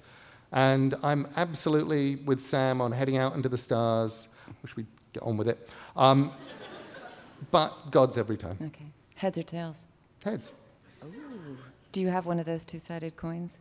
and 0.52 0.96
I'm 1.02 1.28
absolutely 1.38 2.18
with 2.18 2.42
Sam 2.42 2.82
on 2.82 2.92
heading 2.92 3.18
out 3.18 3.36
into 3.36 3.50
the 3.50 3.58
stars. 3.58 4.30
Wish 4.62 4.76
we'd 4.76 4.88
get 5.14 5.24
on 5.24 5.38
with 5.38 5.48
it. 5.48 5.70
Um, 5.96 6.32
but 7.52 7.92
God's 7.92 8.18
every 8.18 8.38
time. 8.38 8.58
Okay. 8.62 8.86
Heads 9.16 9.38
or 9.38 9.44
tails? 9.44 9.86
Heads. 10.24 10.54
Do 11.92 12.02
you 12.02 12.10
have 12.10 12.26
one 12.26 12.40
of 12.40 12.46
those 12.46 12.66
two 12.66 12.80
sided 12.80 13.16
coins? 13.16 13.60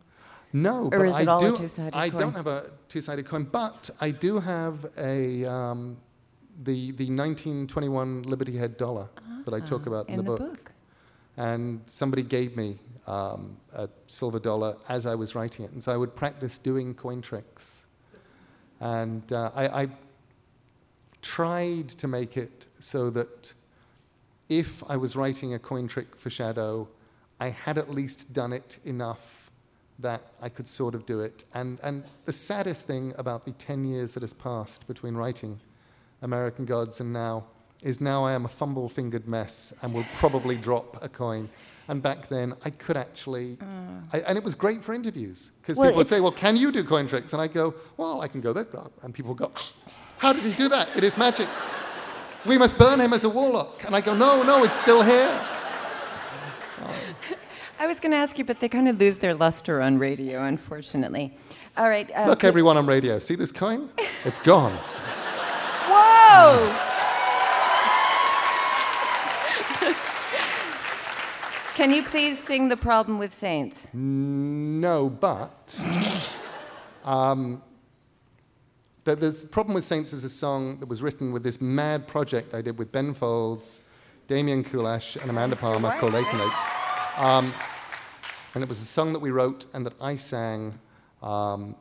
No, 0.53 0.85
Or 0.85 0.89
but 0.99 1.07
is 1.07 1.15
I 1.15 1.21
it 1.21 1.27
all 1.27 1.45
a 1.45 1.49
do. 1.51 1.57
two-sided 1.57 1.97
I 1.97 2.09
coin? 2.09 2.19
don't 2.19 2.33
have 2.35 2.47
a 2.47 2.69
two-sided 2.89 3.25
coin, 3.27 3.43
but 3.51 3.89
I 3.99 4.11
do 4.11 4.39
have 4.39 4.85
a 4.97 5.45
um, 5.45 5.97
the 6.63 6.91
the 6.91 7.05
1921 7.11 8.23
Liberty 8.23 8.57
Head 8.57 8.77
dollar 8.77 9.09
that 9.45 9.53
I 9.53 9.59
talk 9.59 9.85
about 9.85 10.07
in, 10.09 10.15
Ah, 10.15 10.19
In 10.19 10.25
the, 10.25 10.31
book. 10.37 10.71
And 11.37 11.81
somebody 11.85 12.23
gave 12.23 12.55
me 12.55 12.79
um, 13.07 13.57
a 13.73 13.89
silver 14.07 14.39
dollar 14.39 14.77
as 14.87 15.05
I 15.05 15.15
was 15.15 15.35
writing 15.35 15.65
it, 15.65 15.71
and 15.71 15.83
so 15.83 15.91
I 15.91 15.97
would 15.97 16.15
practice 16.15 16.57
doing 16.57 16.93
coin 16.93 17.21
tricks. 17.21 17.85
And 18.79 19.31
uh, 19.33 19.51
I, 19.53 19.81
I 19.83 19.87
tried 21.21 21.89
to 21.89 22.07
make 22.07 22.37
it 22.37 22.67
so 22.79 23.09
that 23.11 23.53
if 24.49 24.83
I 24.89 24.95
was 24.97 25.15
writing 25.15 25.53
a 25.53 25.59
coin 25.59 25.87
trick 25.87 26.15
for 26.15 26.29
Shadow, 26.29 26.87
I 27.39 27.49
had 27.49 27.77
at 27.77 27.89
least 27.89 28.33
done 28.33 28.53
it 28.53 28.79
enough 28.85 29.44
that 29.99 30.21
I 30.41 30.49
could 30.49 30.67
sort 30.67 30.95
of 30.95 31.05
do 31.05 31.21
it. 31.21 31.43
And, 31.53 31.79
and 31.83 32.03
the 32.25 32.31
saddest 32.31 32.85
thing 32.85 33.13
about 33.17 33.45
the 33.45 33.51
10 33.51 33.85
years 33.85 34.13
that 34.13 34.23
has 34.23 34.33
passed 34.33 34.87
between 34.87 35.15
writing 35.15 35.59
American 36.21 36.65
Gods 36.65 36.99
and 36.99 37.13
now 37.13 37.45
is 37.81 38.01
now 38.01 38.25
I 38.25 38.33
am 38.33 38.45
a 38.45 38.47
fumble 38.47 38.89
fingered 38.89 39.27
mess 39.27 39.73
and 39.81 39.93
will 39.93 40.05
probably 40.15 40.57
drop 40.57 41.01
a 41.03 41.09
coin. 41.09 41.49
And 41.87 42.01
back 42.01 42.29
then, 42.29 42.55
I 42.65 42.71
could 42.71 42.97
actually, 42.97 43.57
mm. 43.57 44.03
I, 44.11 44.19
and 44.21 44.37
it 44.37 44.43
was 44.43 44.55
great 44.55 44.83
for 44.83 44.93
interviews 44.93 45.51
because 45.61 45.77
Well, 45.77 45.89
people 45.89 45.97
would 45.99 46.07
say, 46.07 46.19
Well, 46.19 46.31
can 46.31 46.57
you 46.57 46.71
do 46.71 46.83
coin 46.83 47.07
tricks? 47.07 47.33
And 47.33 47.41
I 47.41 47.47
go, 47.47 47.75
Well, 47.95 48.21
I 48.21 48.27
can 48.27 48.41
go 48.41 48.53
that. 48.53 48.67
And 49.03 49.13
people 49.13 49.35
go, 49.35 49.51
How 50.17 50.33
did 50.33 50.43
he 50.43 50.53
do 50.53 50.67
that? 50.69 50.95
It 50.95 51.03
is 51.03 51.15
magic. 51.15 51.47
We 52.45 52.57
must 52.57 52.77
burn 52.77 52.99
him 52.99 53.13
as 53.13 53.23
a 53.23 53.29
warlock. 53.29 53.83
And 53.85 53.95
I 53.95 54.01
go, 54.01 54.15
No, 54.15 54.41
no, 54.41 54.63
it's 54.63 54.79
still 54.81 55.03
here. 55.03 55.39
I 57.77 57.87
was 57.87 57.99
going 57.99 58.11
to 58.11 58.17
ask 58.17 58.37
you, 58.37 58.45
but 58.45 58.59
they 58.59 58.69
kind 58.69 58.87
of 58.87 58.99
lose 58.99 59.17
their 59.17 59.33
luster 59.33 59.81
on 59.81 59.97
radio, 59.97 60.43
unfortunately. 60.43 61.37
All 61.77 61.89
right. 61.89 62.09
Uh, 62.15 62.27
Look, 62.27 62.43
everyone 62.43 62.77
on 62.77 62.85
radio, 62.85 63.19
see 63.19 63.35
this 63.35 63.51
coin? 63.51 63.89
It's 64.23 64.39
gone. 64.39 64.71
Whoa! 65.87 66.91
Can 71.75 71.91
you 71.91 72.03
please 72.03 72.39
sing 72.39 72.69
The 72.69 72.77
Problem 72.77 73.19
with 73.19 73.33
Saints? 73.33 73.87
No, 73.93 75.09
but 75.09 75.77
um, 77.03 77.61
the, 79.03 79.17
there's 79.17 79.43
problem 79.43 79.75
with 79.75 79.83
Saints 79.83 80.13
is 80.13 80.23
a 80.23 80.29
song 80.29 80.79
that 80.79 80.87
was 80.87 81.03
written 81.03 81.33
with 81.33 81.43
this 81.43 81.59
mad 81.59 82.07
project 82.07 82.53
I 82.53 82.61
did 82.61 82.79
with 82.79 82.93
Ben 82.93 83.13
Folds, 83.13 83.81
Damian 84.27 84.63
Kulash, 84.63 85.21
and 85.21 85.29
Amanda 85.29 85.57
Palmer 85.57 85.99
called 85.99 86.15
Ache 86.15 86.25
um, 87.17 87.53
and 88.53 88.63
it 88.63 88.69
was 88.69 88.81
a 88.81 88.85
song 88.85 89.13
that 89.13 89.19
we 89.19 89.31
wrote 89.31 89.65
and 89.73 89.85
that 89.85 89.93
I 90.01 90.15
sang 90.15 90.79
um, 91.21 91.75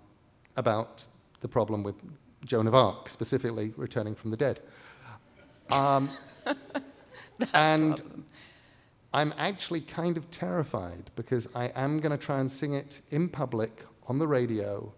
about 0.56 1.06
the 1.40 1.48
problem 1.48 1.82
with 1.82 1.96
Joan 2.44 2.66
of 2.66 2.74
Arc, 2.74 3.08
specifically 3.08 3.72
returning 3.76 4.14
from 4.14 4.30
the 4.30 4.36
dead. 4.36 4.60
Um, 5.70 6.10
and 7.54 8.24
I'm 9.12 9.32
actually 9.38 9.80
kind 9.80 10.16
of 10.16 10.30
terrified 10.30 11.10
because 11.16 11.48
I 11.54 11.66
am 11.76 12.00
going 12.00 12.16
to 12.16 12.22
try 12.22 12.40
and 12.40 12.50
sing 12.50 12.74
it 12.74 13.00
in 13.10 13.28
public 13.28 13.84
on 14.06 14.18
the 14.18 14.26
radio. 14.26 14.92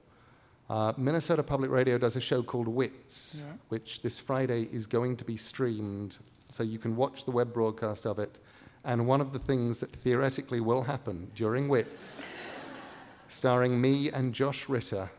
Uh, 0.68 0.92
Minnesota 0.96 1.42
Public 1.42 1.70
Radio 1.70 1.96
does 1.98 2.16
a 2.16 2.20
show 2.20 2.42
called 2.42 2.66
Wits, 2.66 3.42
which 3.68 4.02
this 4.02 4.18
Friday 4.18 4.68
is 4.72 4.86
going 4.86 5.16
to 5.16 5.24
be 5.24 5.36
streamed, 5.36 6.18
so 6.48 6.62
you 6.62 6.78
can 6.78 6.96
watch 6.96 7.24
the 7.24 7.30
web 7.30 7.52
broadcast 7.52 8.06
of 8.06 8.18
it. 8.18 8.40
And 8.86 9.06
one 9.06 9.20
of 9.20 9.32
the 9.32 9.38
things 9.40 9.80
that 9.80 9.90
theoretically 9.90 10.60
will 10.60 10.82
happen 10.82 11.28
during 11.34 11.66
Wits, 11.68 12.32
starring 13.26 13.80
me 13.80 14.10
and 14.12 14.32
Josh 14.32 14.68
Ritter, 14.68 15.10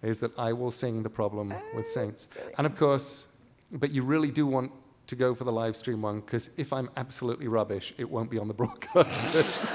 is 0.00 0.20
that 0.20 0.38
I 0.38 0.52
will 0.52 0.70
sing 0.70 1.02
the 1.02 1.10
problem 1.10 1.52
with 1.74 1.88
Saints. 1.88 2.28
And 2.56 2.66
of 2.66 2.76
course, 2.76 3.36
but 3.72 3.90
you 3.90 4.02
really 4.04 4.30
do 4.30 4.46
want 4.46 4.70
to 5.08 5.16
go 5.16 5.34
for 5.34 5.42
the 5.42 5.50
live 5.50 5.74
stream 5.74 6.02
one 6.02 6.20
because 6.20 6.50
if 6.56 6.72
I'm 6.72 6.88
absolutely 6.96 7.48
rubbish, 7.48 7.92
it 7.98 8.08
won't 8.08 8.30
be 8.30 8.38
on 8.38 8.46
the 8.46 8.54
broadcast. 8.62 9.66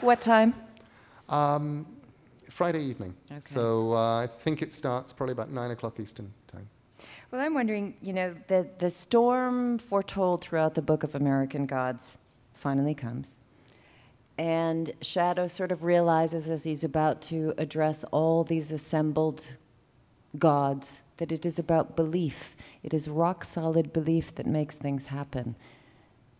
What 0.00 0.20
time? 0.20 0.52
um, 1.28 1.86
Friday 2.50 2.82
evening. 2.82 3.14
Okay. 3.30 3.40
So 3.40 3.92
uh, 3.92 4.22
I 4.22 4.26
think 4.26 4.62
it 4.62 4.72
starts 4.72 5.12
probably 5.12 5.32
about 5.32 5.50
nine 5.50 5.70
o'clock 5.70 6.00
Eastern 6.00 6.32
time. 6.46 6.68
Well, 7.30 7.40
I'm 7.40 7.54
wondering, 7.54 7.94
you 8.00 8.12
know, 8.12 8.34
the, 8.48 8.68
the 8.78 8.90
storm 8.90 9.78
foretold 9.78 10.42
throughout 10.42 10.74
the 10.74 10.82
Book 10.82 11.02
of 11.02 11.14
American 11.14 11.66
Gods 11.66 12.18
finally 12.54 12.94
comes. 12.94 13.30
And 14.38 14.92
Shadow 15.00 15.46
sort 15.46 15.72
of 15.72 15.82
realizes 15.82 16.50
as 16.50 16.64
he's 16.64 16.84
about 16.84 17.22
to 17.22 17.54
address 17.56 18.04
all 18.10 18.44
these 18.44 18.70
assembled 18.70 19.54
gods 20.38 21.02
that 21.16 21.32
it 21.32 21.46
is 21.46 21.58
about 21.58 21.96
belief. 21.96 22.54
It 22.82 22.92
is 22.92 23.08
rock 23.08 23.44
solid 23.44 23.92
belief 23.92 24.34
that 24.34 24.46
makes 24.46 24.76
things 24.76 25.06
happen. 25.06 25.56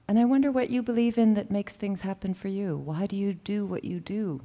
And 0.09 0.19
I 0.19 0.25
wonder 0.25 0.53
what 0.53 0.71
you 0.71 0.83
believe 0.83 1.19
in 1.19 1.35
that 1.35 1.51
makes 1.51 1.75
things 1.75 2.03
happen 2.03 2.35
for 2.35 2.49
you. 2.49 2.77
Why 2.77 3.07
do 3.07 3.17
you 3.17 3.35
do 3.35 3.65
what 3.65 3.85
you 3.85 3.99
do? 3.99 4.43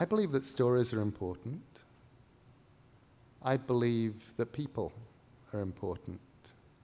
I 0.00 0.04
believe 0.04 0.32
that 0.32 0.46
stories 0.46 0.92
are 0.92 1.00
important. 1.00 1.62
I 3.42 3.56
believe 3.56 4.14
that 4.36 4.52
people 4.52 4.92
are 5.52 5.60
important. 5.60 6.20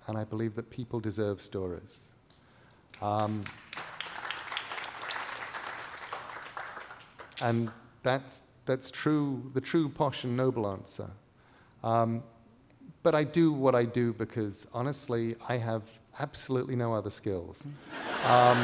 And 0.06 0.18
I 0.18 0.24
believe 0.24 0.54
that 0.54 0.70
people 0.70 1.00
deserve 1.00 1.40
stories. 1.40 2.06
Um, 3.00 3.42
and 7.40 7.70
that's, 8.02 8.42
that's 8.66 8.90
true, 8.90 9.50
the 9.54 9.60
true 9.60 9.88
posh 9.88 10.24
and 10.24 10.36
noble 10.36 10.70
answer. 10.70 11.10
Um, 11.82 12.22
but 13.02 13.14
I 13.14 13.24
do 13.24 13.52
what 13.52 13.74
I 13.74 13.84
do 13.84 14.12
because 14.14 14.66
honestly, 14.72 15.36
I 15.48 15.56
have 15.58 15.82
absolutely 16.18 16.76
no 16.76 16.94
other 16.94 17.10
skills. 17.10 17.66
Um, 18.24 18.58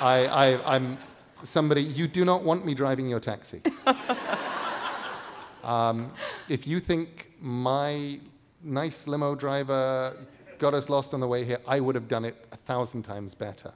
I, 0.00 0.26
I, 0.30 0.76
I'm 0.76 0.96
somebody, 1.42 1.82
you 1.82 2.06
do 2.06 2.24
not 2.24 2.42
want 2.42 2.64
me 2.64 2.74
driving 2.74 3.08
your 3.08 3.20
taxi. 3.20 3.60
um, 5.64 6.12
if 6.48 6.66
you 6.66 6.80
think 6.80 7.30
my 7.40 8.20
nice 8.62 9.06
limo 9.06 9.34
driver 9.34 10.16
got 10.58 10.74
us 10.74 10.88
lost 10.88 11.14
on 11.14 11.20
the 11.20 11.26
way 11.26 11.44
here, 11.44 11.58
I 11.66 11.80
would 11.80 11.94
have 11.94 12.08
done 12.08 12.24
it 12.24 12.46
a 12.52 12.56
thousand 12.56 13.02
times 13.02 13.34
better. 13.34 13.72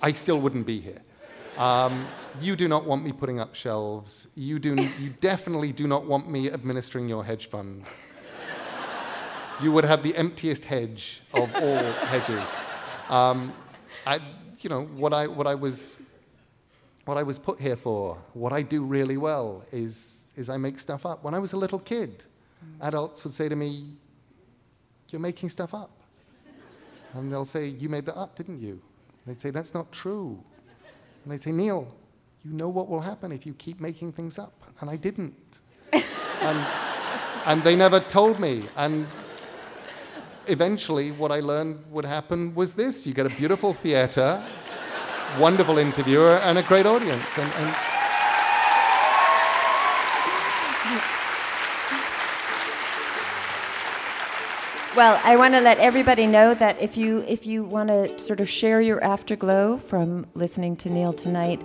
I 0.00 0.12
still 0.12 0.40
wouldn't 0.40 0.66
be 0.66 0.80
here. 0.80 1.02
Um, 1.58 2.06
you 2.40 2.56
do 2.56 2.68
not 2.68 2.86
want 2.86 3.04
me 3.04 3.12
putting 3.12 3.40
up 3.40 3.54
shelves. 3.54 4.28
You, 4.34 4.58
do, 4.58 4.76
you 4.98 5.10
definitely 5.20 5.72
do 5.72 5.86
not 5.86 6.04
want 6.06 6.30
me 6.30 6.50
administering 6.50 7.08
your 7.08 7.24
hedge 7.24 7.48
fund. 7.48 7.84
You 9.60 9.72
would 9.72 9.84
have 9.84 10.02
the 10.02 10.16
emptiest 10.16 10.64
hedge 10.64 11.20
of 11.34 11.54
all 11.54 11.82
hedges. 12.06 12.64
Um, 13.10 13.52
I, 14.06 14.20
you 14.60 14.70
know, 14.70 14.84
what 14.84 15.12
I, 15.12 15.26
what, 15.26 15.46
I 15.46 15.54
was, 15.54 15.98
what 17.04 17.18
I 17.18 17.22
was 17.22 17.38
put 17.38 17.60
here 17.60 17.76
for, 17.76 18.16
what 18.32 18.54
I 18.54 18.62
do 18.62 18.82
really 18.82 19.18
well 19.18 19.62
is, 19.70 20.30
is 20.36 20.48
I 20.48 20.56
make 20.56 20.78
stuff 20.78 21.04
up. 21.04 21.22
When 21.22 21.34
I 21.34 21.38
was 21.38 21.52
a 21.52 21.58
little 21.58 21.78
kid, 21.78 22.24
adults 22.80 23.22
would 23.24 23.34
say 23.34 23.50
to 23.50 23.56
me, 23.56 23.90
You're 25.10 25.20
making 25.20 25.48
stuff 25.48 25.74
up. 25.74 25.90
And 27.14 27.32
they'll 27.32 27.44
say, 27.44 27.66
You 27.66 27.88
made 27.88 28.06
that 28.06 28.16
up, 28.16 28.36
didn't 28.36 28.60
you? 28.60 28.72
And 28.72 29.26
they'd 29.26 29.40
say, 29.40 29.50
That's 29.50 29.74
not 29.74 29.90
true. 29.92 30.42
And 31.24 31.32
they'd 31.32 31.40
say, 31.40 31.52
Neil, 31.52 31.92
you 32.44 32.52
know 32.52 32.68
what 32.68 32.88
will 32.88 33.00
happen 33.00 33.32
if 33.32 33.44
you 33.44 33.54
keep 33.54 33.80
making 33.80 34.12
things 34.12 34.38
up. 34.38 34.52
And 34.80 34.88
I 34.88 34.96
didn't. 34.96 35.60
and, 35.92 36.66
and 37.44 37.62
they 37.62 37.76
never 37.76 38.00
told 38.00 38.38
me. 38.38 38.64
And 38.76 39.06
eventually, 40.46 41.10
what 41.12 41.30
I 41.30 41.40
learned 41.40 41.84
would 41.90 42.04
happen 42.04 42.54
was 42.54 42.74
this 42.74 43.06
you 43.06 43.12
get 43.12 43.26
a 43.26 43.30
beautiful 43.30 43.74
theater, 43.74 44.42
wonderful 45.38 45.78
interviewer 45.78 46.36
and 46.38 46.58
a 46.58 46.62
great 46.62 46.86
audience. 46.86 47.26
And, 47.36 47.52
and 47.52 47.89
Well, 54.96 55.20
I 55.22 55.36
want 55.36 55.54
to 55.54 55.60
let 55.60 55.78
everybody 55.78 56.26
know 56.26 56.52
that 56.54 56.82
if 56.82 56.96
you 56.96 57.24
if 57.28 57.46
you 57.46 57.62
want 57.62 57.90
to 57.90 58.18
sort 58.18 58.40
of 58.40 58.48
share 58.48 58.80
your 58.80 59.00
afterglow 59.04 59.76
from 59.76 60.26
listening 60.34 60.74
to 60.78 60.90
Neil 60.90 61.12
tonight, 61.12 61.62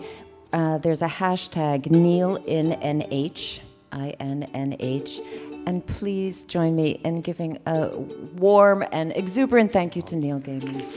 uh, 0.53 0.77
there's 0.77 1.01
a 1.01 1.07
hashtag 1.07 1.89
Neil 1.89 2.35
in 2.45 2.73
NH, 2.73 3.61
I 3.91 4.09
N 4.19 4.43
N 4.53 4.75
H, 4.79 5.21
and 5.65 5.83
please 5.87 6.45
join 6.45 6.75
me 6.75 7.01
in 7.03 7.21
giving 7.21 7.57
a 7.65 7.97
warm 8.37 8.85
and 8.91 9.11
exuberant 9.13 9.73
thank 9.73 9.95
you 9.95 10.03
to 10.03 10.15
Neil 10.15 10.39
Gaiman. 10.39 10.87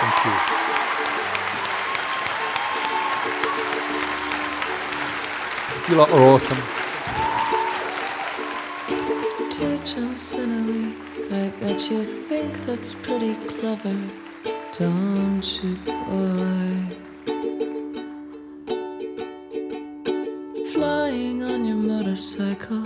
thank 0.00 0.24
you. 0.24 0.32
You 5.92 5.98
lot 5.98 6.10
are 6.10 6.22
awesome. 6.22 6.81
Two 9.62 9.78
jumps 9.84 10.34
in 10.34 10.50
a 10.50 10.62
week. 10.72 10.96
I 11.30 11.52
bet 11.60 11.88
you 11.88 12.02
think 12.02 12.52
that's 12.66 12.94
pretty 12.94 13.36
clever, 13.46 13.96
don't 14.72 15.62
you, 15.62 15.76
boy? 15.86 16.96
Flying 20.72 21.44
on 21.44 21.64
your 21.64 21.76
motorcycle, 21.76 22.82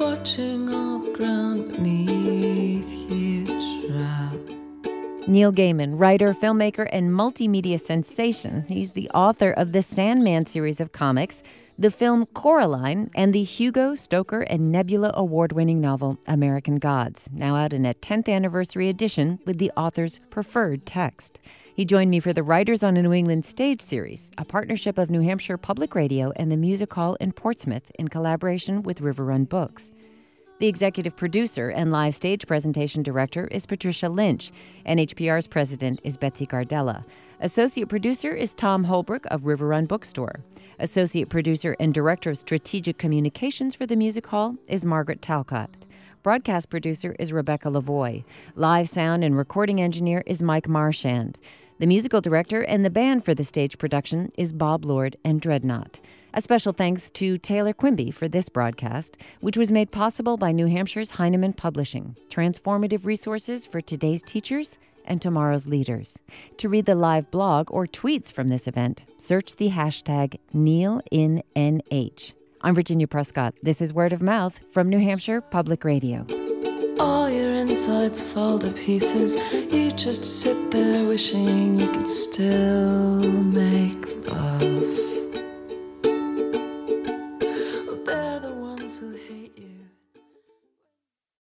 watching 0.00 0.74
all 0.74 0.98
the 0.98 1.12
ground 1.12 1.74
beneath 1.74 2.90
you 3.08 3.46
drop. 3.86 5.28
Neil 5.28 5.52
Gaiman, 5.52 5.92
writer, 5.96 6.34
filmmaker, 6.34 6.88
and 6.90 7.12
multimedia 7.12 7.78
sensation. 7.78 8.64
He's 8.66 8.94
the 8.94 9.08
author 9.10 9.52
of 9.52 9.70
the 9.70 9.80
Sandman 9.80 10.46
series 10.46 10.80
of 10.80 10.90
comics, 10.90 11.44
the 11.80 11.90
film 11.90 12.26
Coraline, 12.34 13.08
and 13.14 13.32
the 13.32 13.42
Hugo, 13.42 13.94
Stoker, 13.94 14.42
and 14.42 14.70
Nebula 14.70 15.12
award 15.14 15.52
winning 15.52 15.80
novel 15.80 16.18
American 16.26 16.78
Gods, 16.78 17.30
now 17.32 17.56
out 17.56 17.72
in 17.72 17.86
a 17.86 17.94
10th 17.94 18.28
anniversary 18.28 18.90
edition 18.90 19.38
with 19.46 19.56
the 19.56 19.72
author's 19.78 20.20
preferred 20.28 20.84
text. 20.84 21.40
He 21.74 21.86
joined 21.86 22.10
me 22.10 22.20
for 22.20 22.34
the 22.34 22.42
Writers 22.42 22.82
on 22.82 22.98
a 22.98 23.02
New 23.02 23.14
England 23.14 23.46
Stage 23.46 23.80
series, 23.80 24.30
a 24.36 24.44
partnership 24.44 24.98
of 24.98 25.08
New 25.08 25.22
Hampshire 25.22 25.56
Public 25.56 25.94
Radio 25.94 26.34
and 26.36 26.52
the 26.52 26.58
Music 26.58 26.92
Hall 26.92 27.14
in 27.14 27.32
Portsmouth 27.32 27.90
in 27.98 28.08
collaboration 28.08 28.82
with 28.82 29.00
River 29.00 29.24
Run 29.24 29.44
Books. 29.44 29.90
The 30.58 30.68
executive 30.68 31.16
producer 31.16 31.70
and 31.70 31.90
live 31.90 32.14
stage 32.14 32.46
presentation 32.46 33.02
director 33.02 33.46
is 33.46 33.64
Patricia 33.64 34.10
Lynch. 34.10 34.52
NHPR's 34.84 35.46
president 35.46 36.02
is 36.04 36.18
Betsy 36.18 36.44
Gardella. 36.44 37.06
Associate 37.42 37.88
producer 37.88 38.34
is 38.34 38.52
Tom 38.52 38.84
Holbrook 38.84 39.24
of 39.30 39.46
River 39.46 39.68
Run 39.68 39.86
Bookstore. 39.86 40.40
Associate 40.78 41.26
producer 41.26 41.74
and 41.80 41.94
director 41.94 42.28
of 42.28 42.36
strategic 42.36 42.98
communications 42.98 43.74
for 43.74 43.86
the 43.86 43.96
Music 43.96 44.26
Hall 44.26 44.56
is 44.68 44.84
Margaret 44.84 45.22
Talcott. 45.22 45.86
Broadcast 46.22 46.68
producer 46.68 47.16
is 47.18 47.32
Rebecca 47.32 47.70
Lavoie. 47.70 48.24
Live 48.56 48.90
sound 48.90 49.24
and 49.24 49.38
recording 49.38 49.80
engineer 49.80 50.22
is 50.26 50.42
Mike 50.42 50.68
Marshand. 50.68 51.38
The 51.78 51.86
musical 51.86 52.20
director 52.20 52.60
and 52.62 52.84
the 52.84 52.90
band 52.90 53.24
for 53.24 53.34
the 53.34 53.42
stage 53.42 53.78
production 53.78 54.28
is 54.36 54.52
Bob 54.52 54.84
Lord 54.84 55.16
and 55.24 55.40
Dreadnought. 55.40 55.98
A 56.34 56.42
special 56.42 56.74
thanks 56.74 57.08
to 57.12 57.38
Taylor 57.38 57.72
Quimby 57.72 58.10
for 58.10 58.28
this 58.28 58.50
broadcast, 58.50 59.16
which 59.40 59.56
was 59.56 59.72
made 59.72 59.90
possible 59.90 60.36
by 60.36 60.52
New 60.52 60.66
Hampshire's 60.66 61.12
Heinemann 61.12 61.54
Publishing, 61.54 62.16
transformative 62.28 63.06
resources 63.06 63.64
for 63.64 63.80
today's 63.80 64.22
teachers 64.22 64.78
and 65.10 65.20
tomorrow's 65.20 65.66
leaders. 65.66 66.22
To 66.58 66.68
read 66.68 66.86
the 66.86 66.94
live 66.94 67.30
blog 67.30 67.70
or 67.70 67.86
tweets 67.86 68.32
from 68.32 68.48
this 68.48 68.66
event, 68.66 69.04
search 69.18 69.56
the 69.56 69.70
hashtag 69.70 70.38
NeilInNH. 70.54 72.34
I'm 72.62 72.74
Virginia 72.74 73.08
Prescott. 73.08 73.54
This 73.62 73.82
is 73.82 73.92
Word 73.92 74.12
of 74.12 74.22
Mouth 74.22 74.60
from 74.70 74.88
New 74.88 75.00
Hampshire 75.00 75.40
Public 75.40 75.84
Radio. 75.84 76.26
All 77.00 77.28
your 77.28 77.52
insides 77.52 78.22
fall 78.22 78.58
to 78.60 78.70
pieces. 78.70 79.36
You 79.72 79.90
just 79.90 80.24
sit 80.24 80.70
there 80.70 81.06
wishing 81.06 81.80
you 81.80 81.90
could 81.90 82.08
still 82.08 83.22
make 83.42 84.26
love. 84.26 85.19